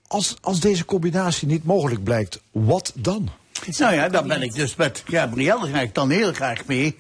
[0.08, 3.30] Als, als deze combinatie niet mogelijk blijkt, wat dan?
[3.78, 7.00] Nou ja, daar ben ik dus met Gabrielle ga ik dan heel graag mee.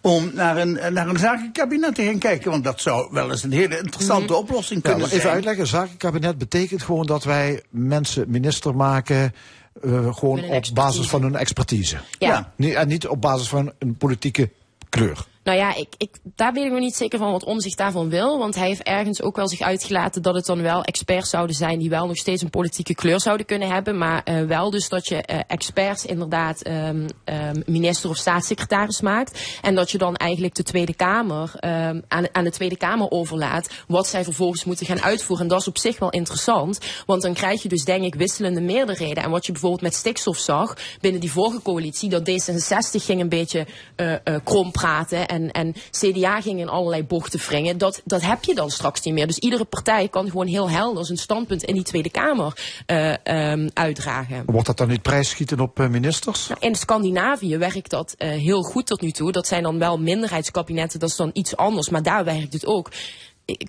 [0.00, 2.50] Om naar een, naar een zakenkabinet te gaan kijken.
[2.50, 5.34] Want dat zou wel eens een hele interessante oplossing Ja, kunnen maar even zijn.
[5.34, 9.34] uitleggen, een zakenkabinet betekent gewoon dat wij mensen minister maken.
[9.82, 11.96] Eh, gewoon op basis van hun expertise.
[12.18, 12.52] Ja.
[12.56, 14.50] Niet, en niet op basis van een politieke
[14.88, 15.26] kleur.
[15.46, 18.38] Nou ja, ik, ik, daar ben ik nog niet zeker van wat Omzicht daarvan wil.
[18.38, 21.78] Want hij heeft ergens ook wel zich uitgelaten dat het dan wel experts zouden zijn
[21.78, 23.98] die wel nog steeds een politieke kleur zouden kunnen hebben.
[23.98, 29.58] Maar eh, wel dus dat je eh, experts inderdaad ehm, ehm, minister of staatssecretaris maakt.
[29.62, 33.70] En dat je dan eigenlijk de Tweede Kamer ehm, aan, aan de Tweede Kamer overlaat
[33.88, 35.44] wat zij vervolgens moeten gaan uitvoeren.
[35.44, 36.78] En dat is op zich wel interessant.
[37.06, 39.22] Want dan krijg je dus denk ik wisselende meerderheden.
[39.22, 43.28] En wat je bijvoorbeeld met stikstof zag binnen die vorige coalitie, dat D66 ging een
[43.28, 43.66] beetje
[43.96, 44.14] eh,
[44.44, 47.78] krom praten en, en CDA ging in allerlei bochten wringen.
[47.78, 49.26] Dat, dat heb je dan straks niet meer.
[49.26, 53.68] Dus iedere partij kan gewoon heel helder zijn standpunt in die Tweede Kamer eh, ehm,
[53.72, 54.42] uitdragen.
[54.46, 56.48] Wordt dat dan niet prijsschieten op eh, ministers?
[56.48, 59.32] Nou, in Scandinavië werkt dat eh, heel goed tot nu toe.
[59.32, 61.88] Dat zijn dan wel minderheidskabinetten, dat is dan iets anders.
[61.88, 62.90] Maar daar werkt het ook.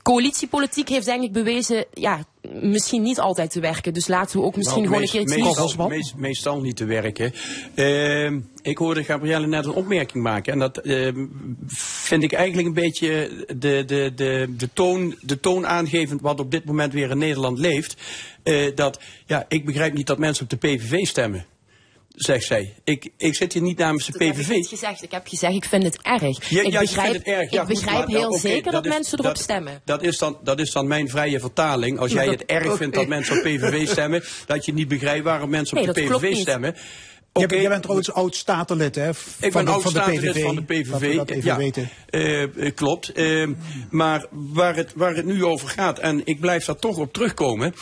[0.04, 2.26] Coalitiepolitiek heeft denk ik bewezen, ja,
[2.62, 3.94] misschien niet altijd te werken.
[3.94, 6.76] Dus laten we ook misschien Nou, gewoon een meest- keer iets meestal, meest- meestal niet
[6.76, 7.34] te werken.
[7.76, 10.54] Ehm, ik hoorde Gabrielle net een opmerking maken.
[10.54, 11.26] En dat ehm,
[12.08, 16.52] vind ik eigenlijk een beetje de, de, de, de, toon, de toon aangevend wat op
[16.52, 17.96] dit moment weer in Nederland leeft.
[18.44, 21.46] Eh, dat, ja, ik begrijp niet dat mensen op de PVV stemmen.
[22.18, 22.74] Zegt zij.
[22.84, 24.68] Ik, ik zit hier niet namens de Dat heb ik PVV.
[24.70, 25.04] gezegd.
[25.04, 26.50] Ik heb gezegd, ik vind het erg.
[26.50, 27.52] Ja, ik ja, begrijp, vindt het erg.
[27.52, 29.82] Ja, ik goed, begrijp maar- heel zeker dat, is- mensen erop dat- stemmen.
[29.86, 32.00] Dat is, dan, dat is dan mijn vrije vertaling.
[32.00, 35.24] Als jij dat- het erg vindt dat mensen op PVV stemmen, dat je niet begrijpt
[35.24, 36.76] waarom mensen op Nee, de PVV stemmen.
[37.34, 39.14] Jij bent- Jij bent trouwens oud-statenlid, hè?
[39.14, 40.42] Van ik ben de, oud van de PVV.
[40.42, 41.16] van de Dat we PVV.
[41.16, 41.90] dat even ja, weten.
[42.10, 43.12] eh, eh, klopt.
[43.12, 43.54] Ehm,
[43.90, 47.74] maar waar het, waar het nu over gaat, en ik blijf daar toch op terugkomen.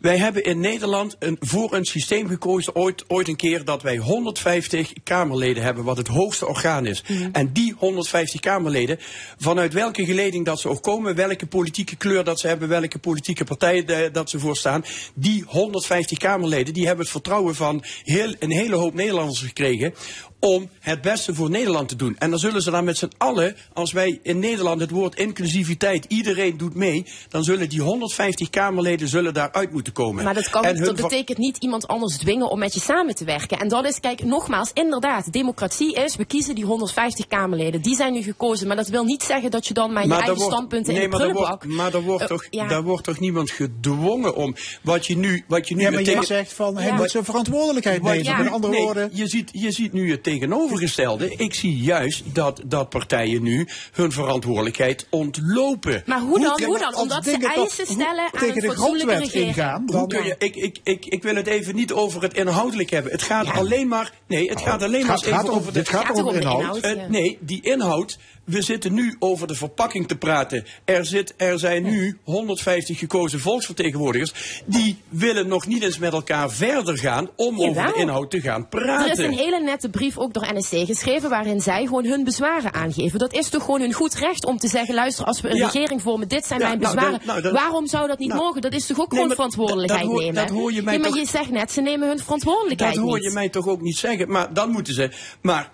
[0.00, 3.96] Wij hebben in Nederland een, voor een systeem gekozen, ooit, ooit een keer, dat wij
[3.96, 7.02] 150 Kamerleden hebben, wat het hoogste orgaan is.
[7.32, 8.98] En die 150 Kamerleden,
[9.38, 13.44] vanuit welke geleding dat ze ook komen, welke politieke kleur dat ze hebben, welke politieke
[13.44, 18.34] partij eh, dat ze voor staan, die 150 Kamerleden, die hebben het vertrouwen van heel,
[18.38, 19.94] een hele hoop Nederlanders gekregen
[20.40, 22.16] om het beste voor Nederland te doen.
[22.18, 26.04] En dan zullen ze dan met z'n allen, als wij in Nederland het woord inclusiviteit,
[26.08, 30.24] iedereen doet mee, dan zullen die 150 Kamerleden zullen daaruit moeten komen.
[30.24, 33.24] Maar dat, kan, En dat betekent niet iemand anders dwingen om met je samen te
[33.24, 33.58] werken.
[33.58, 37.82] En dat is, kijk, nogmaals, inderdaad, democratie is, we kiezen die 150 Kamerleden.
[37.82, 40.34] Die zijn nu gekozen, maar dat wil niet zeggen dat je dan maar je eigen
[40.36, 41.62] wordt- standpunten nee, in de maar daar prullenbak...
[41.64, 42.68] wordt, maar daar wordt, Eh, toch, ja.
[42.68, 44.54] daar wordt toch niemand gedwongen om.
[44.82, 46.94] Wat je nu, wat je nu Ja, maar tegen- zegt van, hij Ja.
[46.96, 48.38] moet zijn verantwoordelijkheid Wat- nemen.
[48.44, 49.10] Met andere nee, woorden...
[49.12, 51.34] Je ziet, je ziet nu het tegenovergestelde.
[51.36, 56.02] Ik zie juist dat, dat partijen nu hun verantwoordelijkheid ontlopen.
[56.06, 56.62] Maar hoe dan?
[56.64, 56.96] Hoe dan?
[56.96, 59.46] Omdat ze eisen stellen aan tegen een de fatsoenlijke grondwet regering.
[59.56, 62.90] ingaan, Hoe kun je, ik, ik, ik, ik wil het even niet over het inhoudelijk
[62.90, 63.12] hebben.
[63.12, 64.12] Het gaat alleen maar.
[64.26, 65.78] Nee, het gaat alleen maar gaat- even gaat om- over de.
[65.78, 66.76] dit gaat Gaat om over de inhoud.
[66.76, 66.98] inhoud.
[66.98, 68.18] Eh, nee, die inhoud.
[68.44, 70.64] We zitten nu over de verpakking te praten.
[70.84, 74.62] Er, zit, er zijn nu 150 gekozen volksvertegenwoordigers.
[74.66, 78.60] Die willen nog niet eens met elkaar verder gaan om over de inhoud te gaan
[78.60, 79.10] Er praten.
[79.12, 83.18] is een hele nette brief ook door NSC geschreven waarin zij gewoon hun bezwaren aangeven.
[83.18, 85.66] Dat is toch gewoon hun goed recht om te zeggen, luister, als we een Ja.
[85.68, 87.20] regering vormen, dit zijn Ja, mijn nou, bezwaren.
[87.26, 88.60] nou, dat- Waarom zou dat niet nou, mogen?
[88.60, 90.34] Dat is toch ook nee, gewoon verantwoordelijkheid dat hoor- nemen?
[90.34, 93.04] dat hoor je mij ja, maar toch- je zegt net, ze nemen hun verantwoordelijkheid Dat
[93.04, 93.24] hoor niet.
[93.24, 94.30] je mij toch ook niet zeggen.
[94.30, 95.10] Maar dan moeten ze.
[95.42, 95.70] Maar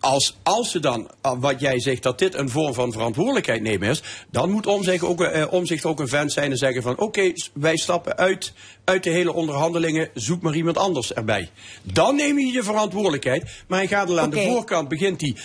[0.00, 3.88] als, als ze dan, eh, wat jij zegt, dat dit een vorm van verantwoordelijkheid nemen
[3.88, 4.02] is.
[4.30, 6.98] dan moet Omzicht ook, eh, Omzicht ook een vent zijn en zeggen van.
[6.98, 8.52] oké, wij stappen uit,
[8.84, 10.08] uit de hele onderhandelingen.
[10.14, 11.50] zoek maar iemand anders erbij.
[11.82, 13.44] Dan neem je je verantwoordelijkheid.
[13.66, 15.36] Maar hij gaat al aan de voorkant, begint hij.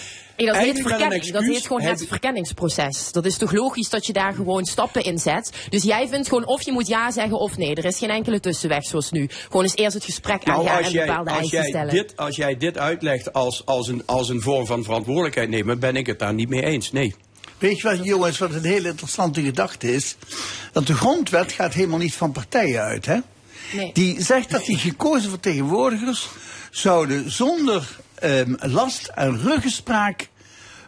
[0.43, 1.31] Nee, dat heet, verkenning.
[1.31, 3.11] dat heet gewoon het verkenningsproces.
[3.11, 5.51] Dat is toch logisch dat je daar gewoon stappen in zet.
[5.69, 7.76] Dus jij vindt gewoon of je moet ja zeggen of nee.
[7.76, 9.30] Er is geen enkele tussenweg zoals nu.
[9.30, 11.93] Gewoon eens eerst het gesprek Nou, aangaan en jij, bepaalde als, eisen jij stellen.
[11.93, 15.95] dit, als jij dit uitlegt als, als, een, als een vorm van verantwoordelijkheid nemen, ben
[15.95, 16.91] ik het daar niet mee eens.
[16.91, 17.15] Nee.
[17.57, 20.15] Weet je wat, jongens, wat een hele interessante gedachte is?
[20.72, 23.18] Dat de grondwet gaat helemaal niet van partijen uit, hè?
[23.73, 23.89] Nee.
[23.93, 26.30] Die zegt dat die gekozen vertegenwoordigers
[26.72, 30.30] zouden zonder ehm, last en ruggespraak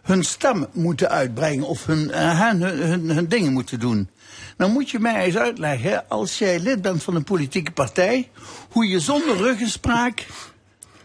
[0.04, 4.10] hun stem moeten uitbrengen of hun, eh, hun, hun, hun dingen moeten doen.
[4.58, 8.30] Dan moet je mij eens uitleggen, als jij lid bent van een politieke partij,
[8.70, 10.26] hoe je zonder ruggespraak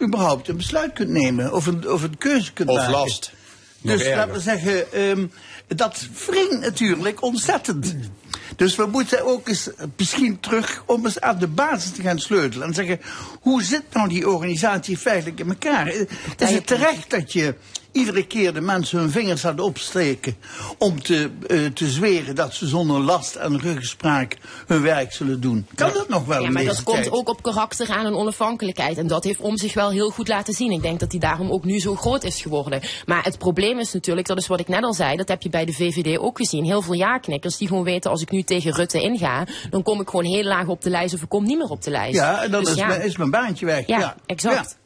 [0.02, 2.92] überhaupt een besluit kunt nemen of een, of een keuze kunt Of maken.
[2.92, 3.32] last.
[3.80, 4.16] Nog Dus erger.
[4.16, 5.26] laten we zeggen, ehm,
[5.66, 7.94] dat wringt natuurlijk ontzettend.
[8.56, 12.18] Dus we moeten ook eens eh, misschien terug om eens aan de basis te gaan
[12.18, 12.66] sleutelen.
[12.66, 13.00] En zeggen,
[13.40, 15.88] hoe zit nou die organisatie feitelijk in elkaar?
[15.88, 17.54] Is het terecht dat je
[17.92, 20.36] iedere keer de mensen hun vingers hadden opsteken...
[20.78, 24.36] om te, eh, te zweren dat ze zonder last en ruggespraak
[24.66, 25.66] hun werk zullen doen?
[25.74, 28.98] Kan dat nog wel Ja, maar dat komt ook op karakter aan en onafhankelijkheid.
[28.98, 30.70] En dat heeft om zich wel heel goed laten zien.
[30.70, 32.80] Ik denk dat hij daarom ook nu zo groot is geworden.
[33.06, 35.48] Maar het probleem is natuurlijk, dat is wat ik net al zei, dat heb je
[35.48, 36.64] bij de VVD ook gezien.
[36.64, 40.08] Heel veel ja-knikkers die gewoon weten, als ik nu tegen Rutte inga, dan kom ik
[40.08, 42.14] gewoon heel laag op de lijst of ik kom niet meer op de lijst.
[42.14, 42.86] Ja, en dan Dus is, ja.
[42.86, 43.86] Mijn, is mijn baantje weg.
[43.86, 44.78] Ja, Ja, exact.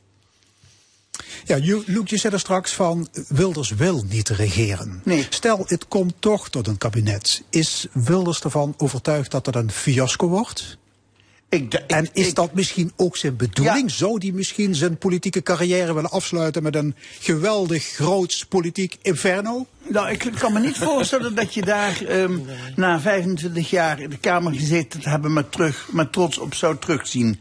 [1.45, 1.57] Ja,
[1.87, 5.01] Luc, je zei er straks van, Wilders wil niet regeren.
[5.05, 5.27] Nee.
[5.31, 7.43] Stel, het komt toch tot een kabinet.
[7.51, 10.79] Is Wilders ervan overtuigd dat het een fiasco wordt?
[11.49, 13.91] Ik, ik- En is ik- dat misschien ook zijn bedoeling?
[13.91, 19.67] Zou die misschien zijn politieke carrière willen afsluiten met een geweldig groots politiek inferno?
[19.93, 22.39] Nou, ik kan me niet voorstellen dat je daar ehm,
[22.77, 26.77] na 25 jaar in de Kamer gezeten te hebben met, terug, met trots op zou
[26.79, 27.41] terugzien.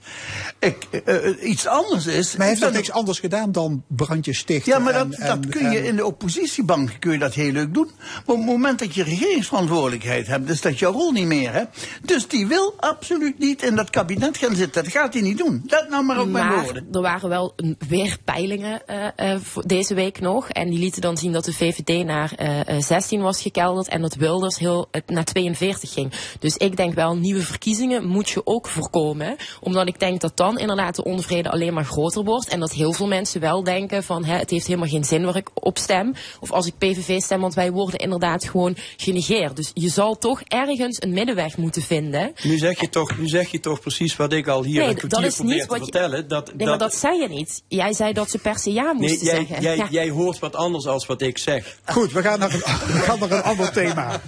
[0.60, 2.30] Ik, eh, eh, iets anders is.
[2.32, 4.72] Maar hij heeft ben- niks anders gedaan dan brandjes stichten?
[4.74, 7.52] Ja, maar dat, en- dat en- kun je in de oppositiebank kun je dat heel
[7.52, 7.92] leuk doen.
[8.00, 11.54] Maar op het moment dat je regeringsverantwoordelijkheid hebt, is dat jouw rol niet meer.
[11.54, 11.64] Hè?
[12.02, 14.84] Dus die wil absoluut niet in dat kabinet gaan zitten.
[14.84, 15.64] Dat gaat hij niet doen.
[15.66, 16.88] Dat nou maar op mijn Maar woorden.
[16.92, 17.56] er waren wel
[17.88, 20.50] weer peilingen eh, eh, deze week nog.
[20.50, 24.58] En die lieten dan zien dat de VVD naar 2016 was gekelderd en dat Wilders
[24.58, 26.12] heel, naar 42 ging.
[26.40, 29.36] Dus ik denk wel, nieuwe verkiezingen moet je ook voorkomen.
[29.60, 32.48] Omdat ik denk dat dan inderdaad de onvrede alleen maar groter wordt.
[32.50, 35.36] En dat heel veel mensen wel denken van hè, het heeft helemaal geen zin waar
[35.36, 36.14] ik op stem.
[36.40, 39.56] Of als ik PVV stem, want wij worden inderdaad gewoon genegeerd.
[39.56, 42.32] Dus je zal toch ergens een middenweg moeten vinden.
[42.44, 44.96] Nu zeg je toch, nu zeg je toch precies wat ik al hier Nee, een
[44.96, 46.28] dat kwartier is probeer niet te wat je- vertellen.
[46.28, 47.64] Dat, Nee, maar dat zei je niet.
[47.68, 49.62] Jij zei dat ze per se ja moesten nee, jij, zeggen.
[49.64, 49.88] jij, Ja.
[49.90, 51.78] jij hoort wat anders als wat ik zeg.
[51.86, 52.60] Goed, we gaan, naar een,
[52.94, 54.22] we gaan naar een ander thema.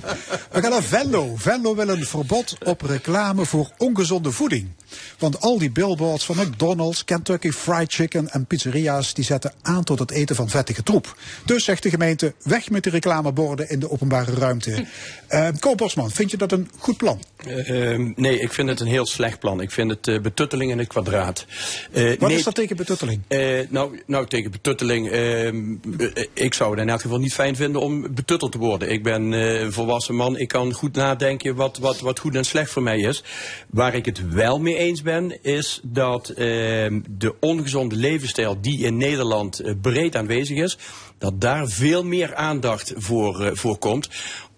[0.52, 1.34] We gaan naar Venlo.
[1.36, 4.70] Venlo wil een verbod op reclame voor ongezonde voeding.
[5.18, 9.14] Want al die billboards van McDonald's, Kentucky Fried Chicken en pizzeria's...
[9.14, 11.18] die zetten aan tot het eten van vettige troep.
[11.46, 14.86] Dus zegt de gemeente, weg met die reclameborden in de openbare ruimte.
[15.60, 17.22] Ko Bosman, vind je dat een goed plan?
[17.46, 19.62] Eh, ehm, nee, ik vind het een heel slecht plan.
[19.62, 21.46] Ik vind het eh, betutteling in het kwadraat.
[21.92, 23.22] Wat nee, is dat tegen betutteling?
[23.70, 25.10] nou, nou, tegen betutteling.
[25.10, 28.92] ehm, eh, ik zou het in elk geval niet fijn vinden om betutteld te worden.
[28.92, 30.38] Ik ben eh, een volwassen man.
[30.38, 33.24] Ik kan goed nadenken wat, wat, wat goed en slecht voor mij is.
[33.70, 38.98] Waar ik het wel mee eens ben, is dat ehm, de ongezonde levensstijl die in
[38.98, 40.78] Nederland eh, breed aanwezig is,
[41.18, 44.10] dat daar veel meer aandacht voor, eh, voor komt.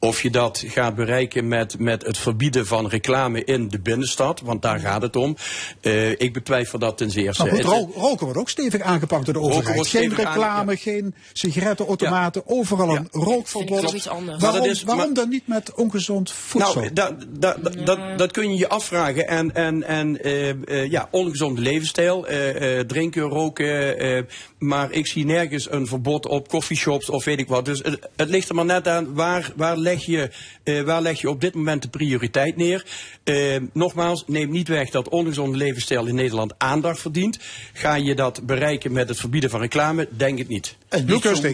[0.05, 4.61] Of je dat gaat bereiken met, met het verbieden van reclame in de binnenstad, want
[4.61, 5.35] daar gaat het om.
[5.81, 7.43] Eh, ik betwijfel dat ten zeerste.
[7.43, 9.87] Nou goed, Het- ro- roken wordt ook stevig aangepakt door de overheid.
[9.87, 13.81] Geen reclame, geen sigarettenautomaten, overal een rookverbod.
[13.81, 14.41] toch iets anders.
[14.41, 16.73] Waarom, Maar dat is- waarom maar- dan niet met ongezond voedsel?
[16.81, 19.27] Nou, dat, dat, dat, dat, dat kun je je afvragen.
[19.27, 23.97] En, en, en eh, eh, ja, ongezonde levensstijl, eh, eh, drinken, roken.
[23.99, 24.21] eh,
[24.57, 27.65] maar ik zie nergens een verbod op coffeeshops of weet ik wat.
[27.65, 30.29] Dus het, het ligt er maar net aan waar, waar, leg je,
[30.63, 32.85] eh, waar leg je op dit moment de prioriteit neer.
[33.23, 37.39] Eh, nogmaals, neem niet weg dat ongezonde levensstijl in Nederland aandacht verdient.
[37.73, 40.07] Ga je dat bereiken met het verbieden van reclame?
[40.11, 40.75] Denk het niet.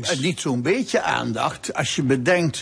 [0.09, 2.61] En niet zo'n beetje aandacht als je bedenkt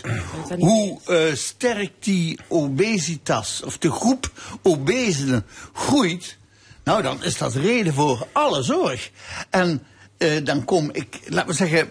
[0.58, 4.30] hoe eh, sterk die obesitas, of de groep
[4.62, 6.38] obesen groeit.
[6.84, 9.10] Nou, dan is dat reden voor alle zorg.
[9.50, 9.82] En
[10.18, 11.88] eh, dan kom ik, laten we zeggen,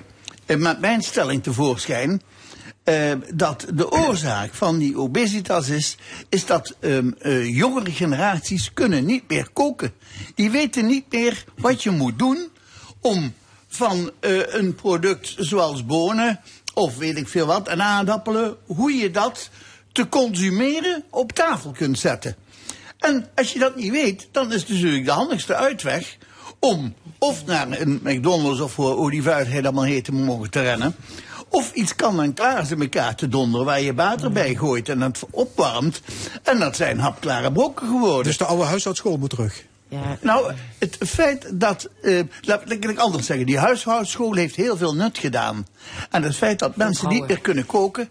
[0.57, 2.22] met mijn stelling tevoorschijn.
[2.90, 5.98] Eh, dat de oorzaak van die obesitas is,
[6.30, 9.94] is dat ehm, eh, jongere generaties kunnen niet meer koken.
[10.36, 12.49] Die weten niet meer wat je moet doen
[13.02, 13.34] om
[13.68, 16.40] van eh, een product zoals bonen
[16.74, 19.49] of weet ik veel wat en aardappelen, hoe je dat
[19.91, 22.36] te consumeren op tafel kunt zetten.
[22.99, 26.18] En als je dat niet weet, dan is natuurlijk de handigste uitweg
[26.60, 30.95] om of naar een McDonald's of voor olievuitheid allemaal heet te mogen te rennen.
[31.50, 35.02] Of iets kan en klaar in elkaar te donderen waar je water bij gooit en
[35.02, 36.02] het opwarmt.
[36.44, 38.24] En dat zijn hapklare brokken geworden.
[38.24, 39.64] Dus de oude huishoudschool moet terug.
[40.22, 44.96] Nou, het feit dat, eh, laat laat ik anders zeggen, die huishoudschool heeft heel veel
[44.96, 45.68] nut gedaan.
[46.10, 48.10] En het feit dat mensen niet meer kunnen koken,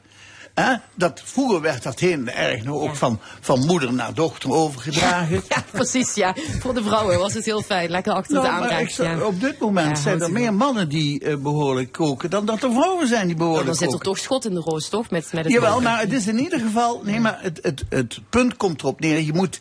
[0.63, 5.43] hè, dat vroeger werd dat heel erg nog ook van, van moeder naar dochter overgedragen.
[5.49, 6.35] Ja, precies, ja.
[6.61, 7.91] Voor de vrouwen was het heel fijn.
[7.91, 9.25] Lekker achter Nou, zou- ja.
[9.25, 12.73] op dit moment Ja, zijn er meer mannen die eh, behoorlijk koken dan dat er
[12.73, 14.07] vrouwen zijn die behoorlijk dan zit er koken.
[14.07, 15.11] toch schot in de roos, toch?
[15.11, 15.85] Met, met het Jawel, koken.
[15.85, 17.01] maar het is in ieder geval.
[17.05, 19.21] Nee, maar het, het, het punt komt erop neer.
[19.21, 19.61] Je moet.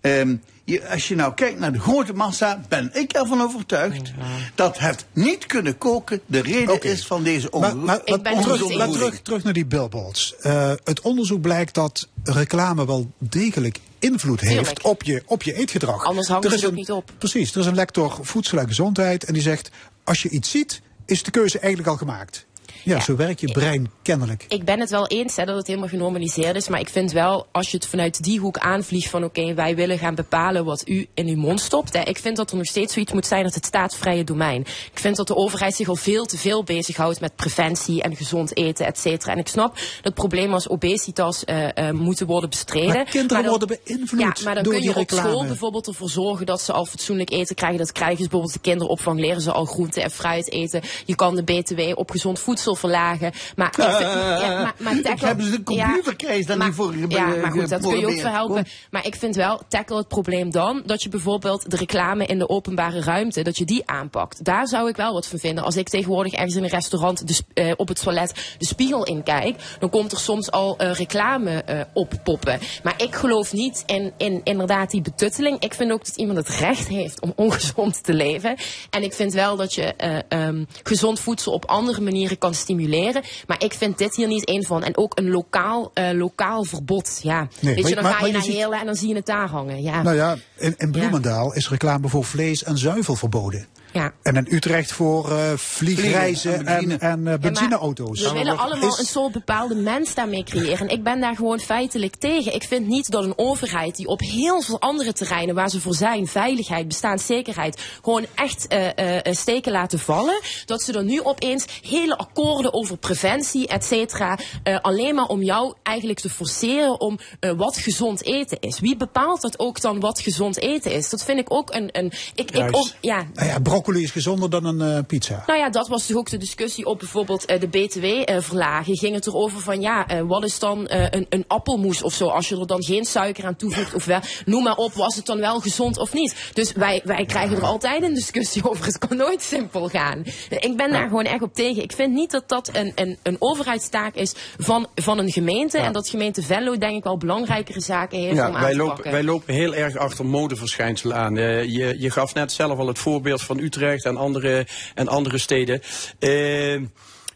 [0.00, 0.36] ehm,
[0.66, 4.12] je, als je nou kijkt naar de grote massa, ben ik ervan overtuigd
[4.54, 8.00] dat het niet kunnen koken de reden is van deze onge Maar, maar
[8.42, 10.36] terug, terug, terug naar die billboards.
[10.40, 16.04] Eh, het onderzoek blijkt dat reclame wel degelijk invloed heeft op je, op je eetgedrag.
[16.04, 17.10] Anders Er is het ook een- niet op.
[17.18, 19.70] Precies, er is een lector voedsel en gezondheid en die zegt...
[20.04, 22.46] als je iets ziet, is de keuze eigenlijk al gemaakt.
[22.82, 24.44] Ja, zo werkt je brein kennelijk.
[24.48, 26.68] Ik ben het wel eens hè, dat het helemaal genormaliseerd is.
[26.68, 29.98] Maar ik vind wel, als je het vanuit die hoek aanvliegt van oké, wij willen
[29.98, 31.92] gaan bepalen wat u in uw mond stopt.
[31.92, 34.60] Hè, ik vind dat er nog steeds zoiets moet zijn als het staatsvrije domein.
[34.60, 38.56] Ik vind dat de overheid zich al veel te veel bezighoudt met preventie en gezond
[38.56, 39.32] eten, et cetera.
[39.32, 42.94] En ik snap dat problemen als obesitas eh, eh, moeten worden bestreden.
[42.94, 46.10] Maar kinderen dan- worden beïnvloed Ja, maar dan door kun je op school bijvoorbeeld ervoor
[46.10, 47.78] zorgen dat ze al fatsoenlijk eten krijgen.
[47.78, 50.82] Dat krijgen ze bijvoorbeeld de kinderopvang, leren ze al groente en fruit eten.
[51.04, 53.32] Je kan de BTW op gezond voedsel verlagen.
[53.56, 53.98] Maar, ik vind-
[54.40, 57.50] ja, maar, maar Ik tackle- heb ze de computercase dan maar- niet voor Ja, maar
[57.50, 58.66] goed, dat kun je ook verhelpen.
[58.90, 62.48] Maar ik vind wel, tackle het probleem dan, dat je bijvoorbeeld de reclame in de
[62.48, 64.44] openbare ruimte, dat je die aanpakt.
[64.44, 65.64] Daar zou ik wel wat van vinden.
[65.64, 69.22] Als ik tegenwoordig ergens in een restaurant de, eh, op het toilet de spiegel in
[69.22, 72.58] kijk, dan komt er soms al eh, reclame eh, oppoppen.
[72.82, 75.60] Maar ik geloof niet in, in inderdaad die betutteling.
[75.60, 78.56] Ik vind ook dat iemand het recht heeft om ongezond te leven.
[78.90, 83.22] En ik vind wel dat je eh, ehm, gezond voedsel op andere manieren kan stimuleren.
[83.46, 84.82] Maar ik vind dit hier niet één van.
[84.82, 87.18] En ook een lokaal, eh, lokaal verbod.
[87.22, 87.48] Ja.
[87.60, 89.48] Nee, Weet je, dan maar- ga je naar Heerlen en dan zie je het daar
[89.48, 89.82] hangen.
[89.82, 90.02] Ja.
[90.02, 93.66] Nou ja, in, in Bloemendaal is reclame voor vlees en zuivel verboden.
[93.96, 94.12] Ja.
[94.22, 98.22] En in Utrecht voor eh, vliegreizen Vliegen en en, eh, benzineauto's.
[98.22, 100.78] We willen allemaal Is- een soort bepaalde mens daarmee creëren.
[100.78, 102.54] En ik ben daar gewoon feitelijk tegen.
[102.54, 105.94] Ik vind niet dat een overheid die op heel veel andere terreinen waar ze voor
[105.94, 112.16] zijn, veiligheid, bestaanszekerheid, gewoon echt eh, steken laten vallen, dat ze dan nu opeens hele
[112.18, 117.50] akkoorden over preventie, et cetera, eh, alleen maar om jou eigenlijk te forceren om eh,
[117.56, 118.80] wat gezond eten is.
[118.80, 121.10] Wie bepaalt dat ook dan wat gezond eten is?
[121.10, 121.88] Dat vind ik ook een.
[121.92, 125.42] een ik, ik, ook- ja, Nou ja, broccoli is gezonder dan een eh, pizza.
[125.46, 128.96] nou ja, dat was toch ook de discussie op bijvoorbeeld eh, de BTW-verlagen.
[128.96, 132.28] Ging het erover van ja, eh, wat is dan eh, een, een appelmoes of zo?
[132.28, 135.26] Als je er dan geen suiker aan toevoegt of wel, noem maar op, was het
[135.26, 136.50] dan wel gezond of niet?
[136.52, 138.84] Dus wij, wij krijgen er altijd een discussie over.
[138.84, 140.22] Het kan nooit simpel gaan.
[140.48, 141.82] Ik ben daar gewoon echt op tegen.
[141.82, 145.78] Ik vind niet dat dat een, een, een overheidstaak is van, van een gemeente.
[145.78, 148.76] En dat gemeente Venlo denk ik wel belangrijkere zaken heeft om Ja, aan wij te
[148.76, 149.12] lopen, pakken.
[149.12, 151.36] wij lopen heel erg achter modeverschijnselen aan.
[151.36, 155.38] Eh, je, je gaf net zelf al het voorbeeld van Utrecht en andere, en andere
[155.38, 155.82] steden.
[156.18, 156.80] Eh,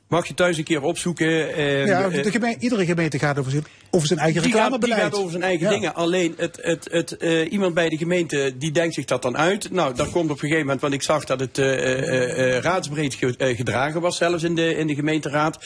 [0.09, 1.55] mag je thuis een keer opzoeken.
[1.55, 4.71] eh, ja, eh, de iedere gemeente gaat over zijn, over zijn eigen die gaat, die
[4.71, 5.03] reclamebeleid.
[5.13, 5.73] gaat over zijn eigen Ja.
[5.73, 5.95] dingen.
[5.95, 9.71] Alleen het, het, het, eh, iemand bij de gemeente die denkt zich dat dan uit.
[9.71, 13.55] Nou, dat komt op een gegeven moment, want ik zag dat het eh, raadsbreed ge-
[13.57, 15.59] gedragen was, zelfs in de, in de gemeenteraad.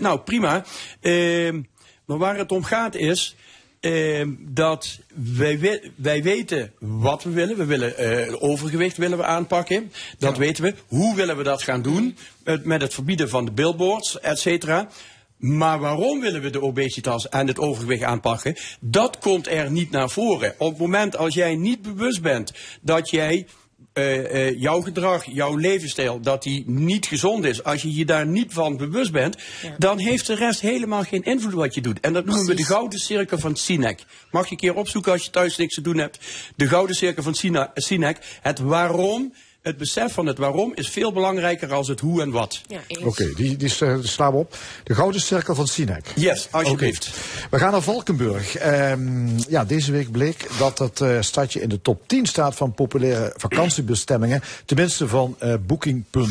[0.00, 0.64] Nou, prima.
[1.00, 1.60] Ehm,
[2.06, 3.36] maar waar het om gaat is.
[3.82, 7.56] Ehm, dat wij, we- wij weten wat we willen.
[7.56, 9.92] We willen eh, overgewicht willen we aanpakken.
[10.18, 10.74] Dat weten we.
[10.86, 12.16] Hoe willen we dat gaan doen?
[12.44, 14.88] Met, met het verbieden van de billboards, et cetera.
[15.36, 18.56] Maar waarom willen we de obesitas en het overgewicht aanpakken?
[18.80, 20.54] Dat komt er niet naar voren.
[20.58, 23.46] Op het moment als jij niet bewust bent dat jij
[23.92, 28.52] eh, jouw gedrag, jouw levensstijl, dat die niet gezond is, als je je daar niet
[28.52, 29.36] van bewust bent,
[29.78, 32.00] dan heeft de rest helemaal geen invloed wat je doet.
[32.00, 34.04] En dat noemen we de gouden cirkel van Sinek.
[34.30, 36.18] Mag je een keer opzoeken als je thuis niks te doen hebt.
[36.56, 37.34] De gouden cirkel van
[37.74, 38.38] Sinek.
[38.42, 39.32] Het waarom,
[39.62, 42.60] het besef van het waarom is veel belangrijker als het hoe en wat.
[43.04, 44.56] Oké, die, die s- slaan we op.
[44.84, 46.06] De Gouden Cirkel van Sinek.
[46.14, 47.08] Yes, alsjeblieft.
[47.08, 47.46] Oké.
[47.50, 48.56] We gaan naar Valkenburg.
[48.56, 52.74] Ehm, ja, deze week bleek dat het eh, stadje in de top 10 staat van
[52.74, 54.42] populaire vakantiebestemmingen.
[54.64, 56.30] Tenminste van eh, Booking.com,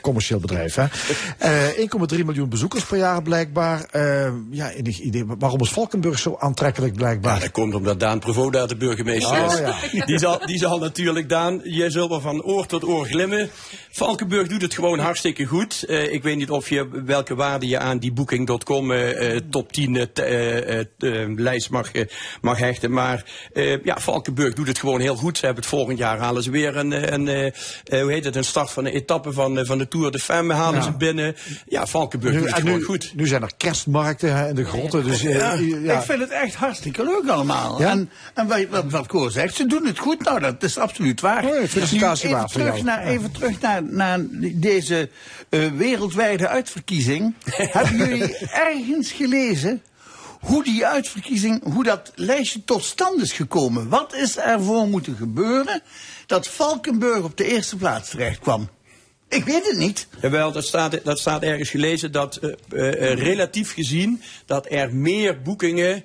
[0.00, 0.74] commercieel bedrijf.
[0.74, 0.84] hè.
[1.38, 1.78] Eh
[2.18, 3.84] 1,3 miljoen bezoekers per jaar blijkbaar.
[3.90, 5.24] Eh, ja, enig idee.
[5.38, 7.34] Waarom is Valkenburg zo aantrekkelijk blijkbaar?
[7.34, 9.58] Ja, dat komt omdat Daan Prevoda de burgemeester Oh, is.
[9.92, 10.06] ja.
[10.06, 13.50] Die, zal, die zal natuurlijk, Daan, jij zult wel van oor tot oor glimmen.
[13.90, 15.82] Valkenburg doet het gewoon hartstikke goed.
[15.82, 19.72] Eh, ik weet niet of je, welke waarde je aan die Booking.com eh, eh, top
[19.72, 22.04] 10 eh, t- eh, eh, eh, lijst mag, eh,
[22.40, 22.92] mag hechten.
[22.92, 25.38] Maar eh, ja, Valkenburg doet het gewoon heel goed.
[25.38, 27.46] Ze hebben het volgend jaar halen ze weer een, eh, een, eh,
[27.84, 30.18] eh, hoe heet het, een start van een etappe van, eh, van de Tour de
[30.18, 30.84] Femme halen Ja.
[30.84, 31.36] ze binnen.
[31.68, 33.12] Ja, Valkenburg Nu, doet het en gewoon nu, goed.
[33.14, 35.04] nu zijn er kerstmarkten hè, in de grotten.
[35.04, 35.52] Dus, eh, Ja,
[35.82, 35.98] ja.
[35.98, 37.80] Ik vind het echt hartstikke leuk allemaal.
[37.80, 37.90] Ja?
[37.90, 40.22] En, en wat, wat, wat Koor zegt, ze doen het goed.
[40.24, 41.44] Nou, dat is absoluut waar.
[41.68, 43.10] Felicitatie even terug, naar, Ja.
[43.10, 44.18] even terug naar, naar
[44.54, 45.10] deze
[45.48, 47.34] eh, wereldwijde uitverkiezing.
[47.78, 49.82] Hebben jullie ergens gelezen
[50.40, 53.88] hoe die uitverkiezing, hoe dat lijstje tot stand is gekomen?
[53.88, 55.82] Wat is er voor moeten gebeuren
[56.26, 58.68] dat Valkenburg op de eerste plaats terecht kwam?
[59.28, 60.06] Ik weet het niet.
[60.20, 62.50] Jawel, dat staat, dat staat ergens gelezen dat eh,
[63.10, 66.04] eh, relatief gezien dat er meer boekingen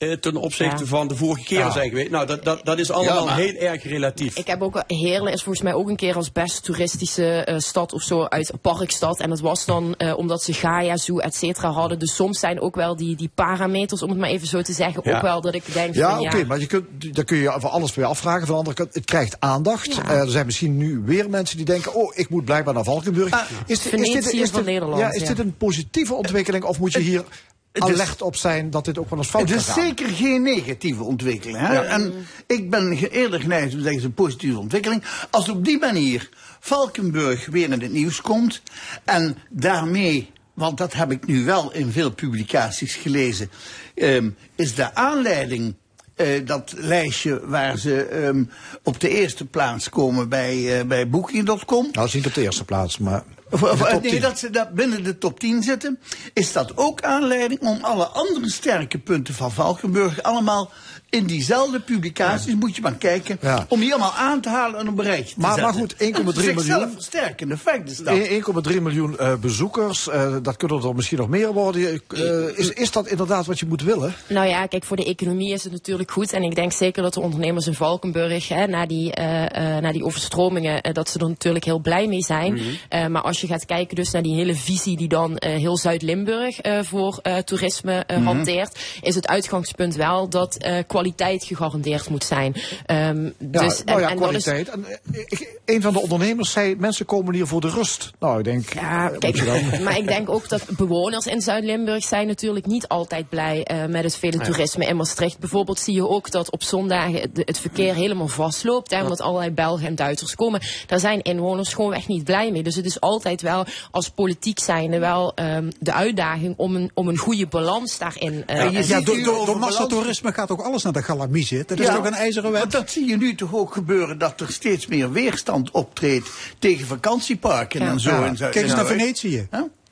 [0.00, 0.88] eh, ten opzichte Ja.
[0.88, 1.70] van de vorige keren Ja.
[1.72, 2.10] zijn geweest.
[2.10, 4.36] Nou, dat, dat, dat is allemaal Ja, heel erg relatief.
[4.36, 7.92] Ik heb ook Heerlen is volgens mij ook een keer als best toeristische eh, stad
[7.92, 9.20] of zo uit Parkstad.
[9.20, 11.98] En dat was dan eh, omdat ze Gaia Zoo et cetera hadden.
[11.98, 15.00] Dus soms zijn ook wel die, die parameters, om het maar even zo te zeggen,
[15.04, 15.16] Ja.
[15.16, 17.70] ook wel dat ik denk Ja, van oké, maar je kunt, dan kun je voor
[17.70, 18.40] alles weer afvragen.
[18.46, 19.94] Van de andere kant, het krijgt aandacht.
[19.94, 20.08] Ja.
[20.10, 23.32] Er zijn misschien nu weer mensen die denken: oh, ik moet blijkbaar naar Valkenburg.
[23.32, 25.26] Ah, is, dit- Venetië van Nederland, Ja, is ja.
[25.28, 27.36] dit een positieve ontwikkeling of moet je hier is-
[27.72, 29.84] alert op zijn dat dit ook wel eens fout Het kan is gaan?
[29.86, 31.58] zeker geen negatieve ontwikkeling.
[31.58, 31.72] Hè?
[31.72, 31.82] Ja.
[31.82, 32.12] En
[32.46, 35.02] ik ben eerder geneigd om te zeggen, het is een positieve ontwikkeling.
[35.30, 36.28] Als op die manier
[36.60, 38.62] Valkenburg weer in het nieuws komt
[39.04, 43.50] en daarmee, want dat heb ik nu wel in veel publicaties gelezen,
[43.94, 45.74] ehm, is de aanleiding.
[46.16, 48.44] eh, dat lijstje waar ze ehm,
[48.82, 51.88] op de eerste plaats komen bij, eh, bij Booking.com.
[51.92, 53.24] Nou, is niet op de eerste plaats, maar.
[53.50, 54.20] Of, nee, 10.
[54.20, 55.98] dat ze daar binnen de top 10 zitten.
[56.32, 60.70] Is dat ook aanleiding om alle andere sterke punten van Valkenburg allemaal
[61.10, 63.64] in diezelfde publicaties, moet je maar kijken, Ja.
[63.68, 65.70] om die allemaal aan te halen en op een rijtje te Maar- zetten.
[65.70, 66.94] maar goed, 1,3 Een zichzelf miljoen.
[66.94, 68.16] versterkende effect is dat.
[68.28, 72.00] 1,3 miljoen eh, bezoekers, eh, dat kunnen er misschien nog meer worden.
[72.08, 74.14] Eh, is, is dat inderdaad wat je moet willen?
[74.28, 76.32] Nou ja, kijk, voor de economie is het natuurlijk goed.
[76.32, 79.92] En ik denk zeker dat de ondernemers in Valkenburg, hè, na, die, eh, eh, na
[79.92, 82.52] die overstromingen, dat ze er natuurlijk heel blij mee zijn.
[82.52, 82.62] Mhm.
[82.88, 85.76] Eh, maar als je gaat kijken dus naar die hele visie die dan eh, heel
[85.76, 88.22] Zuid-Limburg eh, voor eh, toerisme Mhm.
[88.24, 92.54] hanteert, is het uitgangspunt wel dat eh, kwaliteit gegarandeerd moet zijn.
[92.86, 94.68] Ehm, Ja, dus, nou ja, en dat is- kwaliteit.
[94.68, 98.10] En, eh, ik- een van de ondernemers zei, mensen komen hier voor de rust.
[98.18, 101.40] Nou, ik denk, Ja, moet kijk, je dan- maar ik denk ook dat bewoners in
[101.40, 104.44] Zuid-Limburg zijn natuurlijk niet altijd blij eh, met het vele Ja.
[104.44, 104.86] toerisme.
[104.86, 108.90] In Maastricht bijvoorbeeld zie je ook dat op zondagen het, het verkeer helemaal vastloopt.
[108.90, 110.60] Hè, omdat allerlei Belgen en Duitsers komen.
[110.86, 112.62] Daar zijn inwoners gewoon echt niet blij mee.
[112.62, 117.08] Dus het is altijd wel als politiek zijnde wel ehm, de uitdaging om een, om
[117.08, 121.44] een goede balans daarin eh, Ja, door, door, massatoerisme gaat ook alles naar de galamie
[121.68, 122.70] Dat is Ja, toch een ijzeren wet?
[122.70, 127.80] Dat zie je nu toch ook gebeuren, dat er steeds meer weerstand optreedt tegen vakantieparken
[127.80, 128.10] en zo.
[128.10, 128.98] Ja, in Zuid- Kijk eens naar Zuid-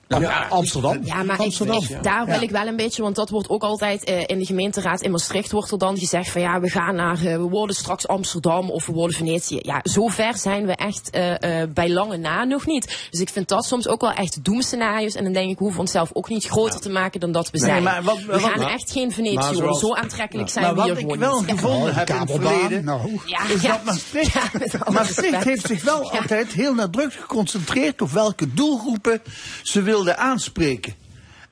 [0.09, 0.27] Venetië.
[0.33, 0.99] Ja, Amsterdam.
[1.05, 1.83] Ja, maar Amsterdam.
[1.83, 4.45] Ik, daar wil ik wel een beetje, want dat wordt ook altijd eh, in de
[4.45, 7.77] gemeenteraad in Maastricht wordt er dan gezegd van ja, we gaan naar, eh, we worden
[7.77, 9.59] straks Amsterdam of we worden Venetië.
[9.63, 13.07] Ja, zover zijn we echt eh, eh, bij lange na nog niet.
[13.11, 15.81] Dus ik vind dat soms ook wel echt doemscenario's en dan denk ik, we hoeven
[15.81, 17.83] onszelf ook niet groter te maken dan dat we Nee, zijn.
[17.83, 19.63] maar wat- we gaan maar- echt geen Venetië maar worden.
[19.75, 22.31] zoals- Zo aantrekkelijk zijn maar we hier wat ik gewoon wel gevonden heb in het
[22.31, 22.85] verleden,
[23.27, 23.69] Ja, is ja.
[23.73, 29.23] dat Maastricht, Maastricht heeft zich wel altijd heel nadrukkelijk geconcentreerd op welke doelgroepen
[29.63, 30.95] ze wilde aanspreken.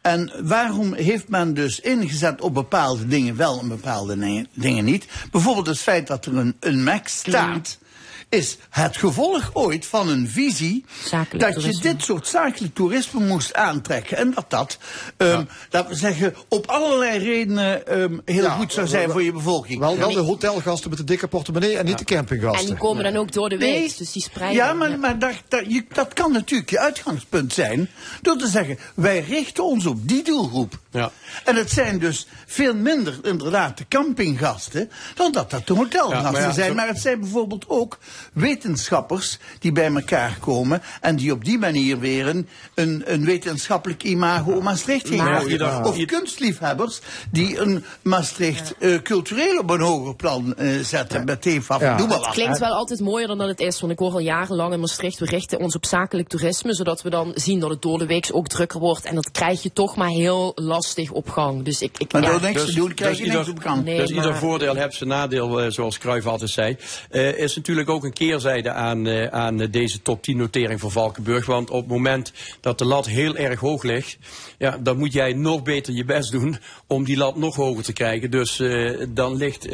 [0.00, 5.06] En waarom heeft men dus ingezet op bepaalde dingen wel en bepaalde dingen niet?
[5.30, 7.78] Bijvoorbeeld het feit dat er een, een MAC staat.
[8.28, 10.84] Is het gevolg ooit van een visie
[11.36, 14.16] dat je dit soort zakelijk toerisme moest aantrekken.
[14.16, 14.78] En dat dat,
[15.16, 19.32] ehm, laten we zeggen, op allerlei redenen ehm, heel Ja, goed zou zijn voor je
[19.32, 19.78] bevolking.
[19.78, 22.60] Wel, wel de hotelgasten met de dikke portemonnee en niet de campinggasten.
[22.60, 24.56] En die komen dan ook door de week, dus die spreiden.
[24.64, 27.88] Ja, maar, maar dat, dat, je, dat kan natuurlijk je uitgangspunt zijn.
[28.22, 30.78] Door te zeggen, wij richten ons op die doelgroep.
[30.90, 31.10] Ja.
[31.44, 36.30] En het zijn dus veel minder inderdaad de campinggasten dan dat dat de hotelgasten Ja,
[36.30, 36.68] maar ja, zijn.
[36.68, 37.98] zo- Maar het zijn bijvoorbeeld ook
[38.32, 44.02] wetenschappers die bij elkaar komen en die op die manier weer een, een, een wetenschappelijk
[44.02, 50.14] imago om Maastricht ieder- Of ieder- kunstliefhebbers die een Maastricht eh, cultureel op een hoger
[50.16, 51.24] plan eh, zetten.
[51.24, 51.96] Met TFAF, Ja.
[51.96, 52.34] doe maar Het wat.
[52.34, 53.80] klinkt wel altijd mooier dan dat het is.
[53.80, 56.74] Want ik hoor al jarenlang in Maastricht, we richten ons op zakelijk toerisme.
[56.74, 59.04] Zodat we dan zien dat het door de week ook drukker wordt.
[59.04, 61.62] En dat krijg je toch maar heel lastig op gang.
[61.64, 62.30] Dus ik, ik, Maar ja.
[62.30, 63.84] door niks te doen krijg je ieder- niks op gang.
[63.84, 66.76] Nee, dus ieder voordeel heeft zijn nadeel, eh, zoals Cruijff altijd zei.
[67.10, 70.90] Eh, is natuurlijk ook een keerzijde aan, eh, aan eh, deze top 10 notering voor
[70.90, 71.46] Valkenburg.
[71.46, 74.18] Want op het moment dat de lat heel erg hoog ligt,
[74.58, 77.92] ja, dan moet jij nog beter je best doen om die lat nog hoger te
[77.92, 78.30] krijgen.
[78.30, 79.64] Dus eh, dan ligt,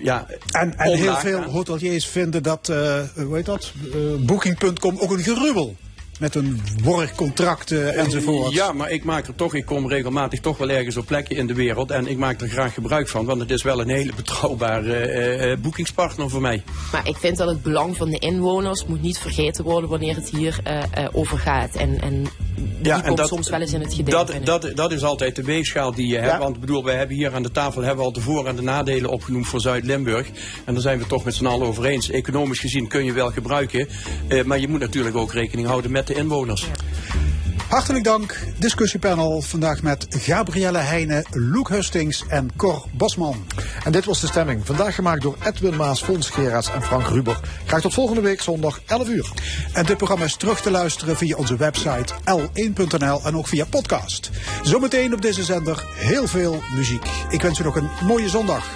[0.00, 1.50] ja, En, en heel veel aan.
[1.50, 3.72] hoteliers vinden dat, hoe heet dat,
[4.20, 5.76] Booking.com ook een gerubbel.
[6.18, 8.52] Met een borgcontracten enzovoort.
[8.52, 11.46] Ja, maar ik maak er toch, ik kom regelmatig toch wel ergens op plekken in
[11.46, 11.90] de wereld.
[11.90, 15.52] En ik maak er graag gebruik van, want het is wel een hele betrouwbare eh,
[15.52, 16.62] eh, boekingspartner voor mij.
[16.92, 20.28] Maar ik vind dat het belang van de inwoners moet niet vergeten worden wanneer het
[20.28, 21.74] hier eh, eh, over gaat.
[21.74, 22.26] En, en
[22.80, 24.28] die komt soms wel eens in het geding.
[24.30, 26.30] vind dat, dat, dat is altijd de weegschaal die je hebt.
[26.32, 26.38] Ja.
[26.38, 28.56] Want ik bedoel, wij hebben hier aan de tafel hebben we al de voor- en
[28.56, 30.26] de nadelen opgenoemd voor Zuid-Limburg.
[30.64, 32.10] En daar zijn we toch met z'n allen over eens.
[32.10, 33.88] Economisch gezien kun je wel gebruiken.
[34.28, 36.68] eh, maar je moet natuurlijk ook rekening houden met de inwoners.
[37.68, 38.38] Hartelijk dank.
[38.58, 43.46] Discussiepanel vandaag met Gabrielle Heijnen, Loek Hustings en Cor Bosman.
[43.84, 44.66] En dit was de stemming.
[44.66, 47.40] Vandaag gemaakt door Edwin Maas, Fons Gerards en Frank Ruber.
[47.66, 49.32] Graag tot volgende week zondag 11 uur.
[49.72, 54.30] En dit programma is terug te luisteren via onze website l1.nl en ook via podcast.
[54.62, 57.06] Zometeen op deze zender heel veel muziek.
[57.30, 58.68] Ik wens u nog een mooie zondag.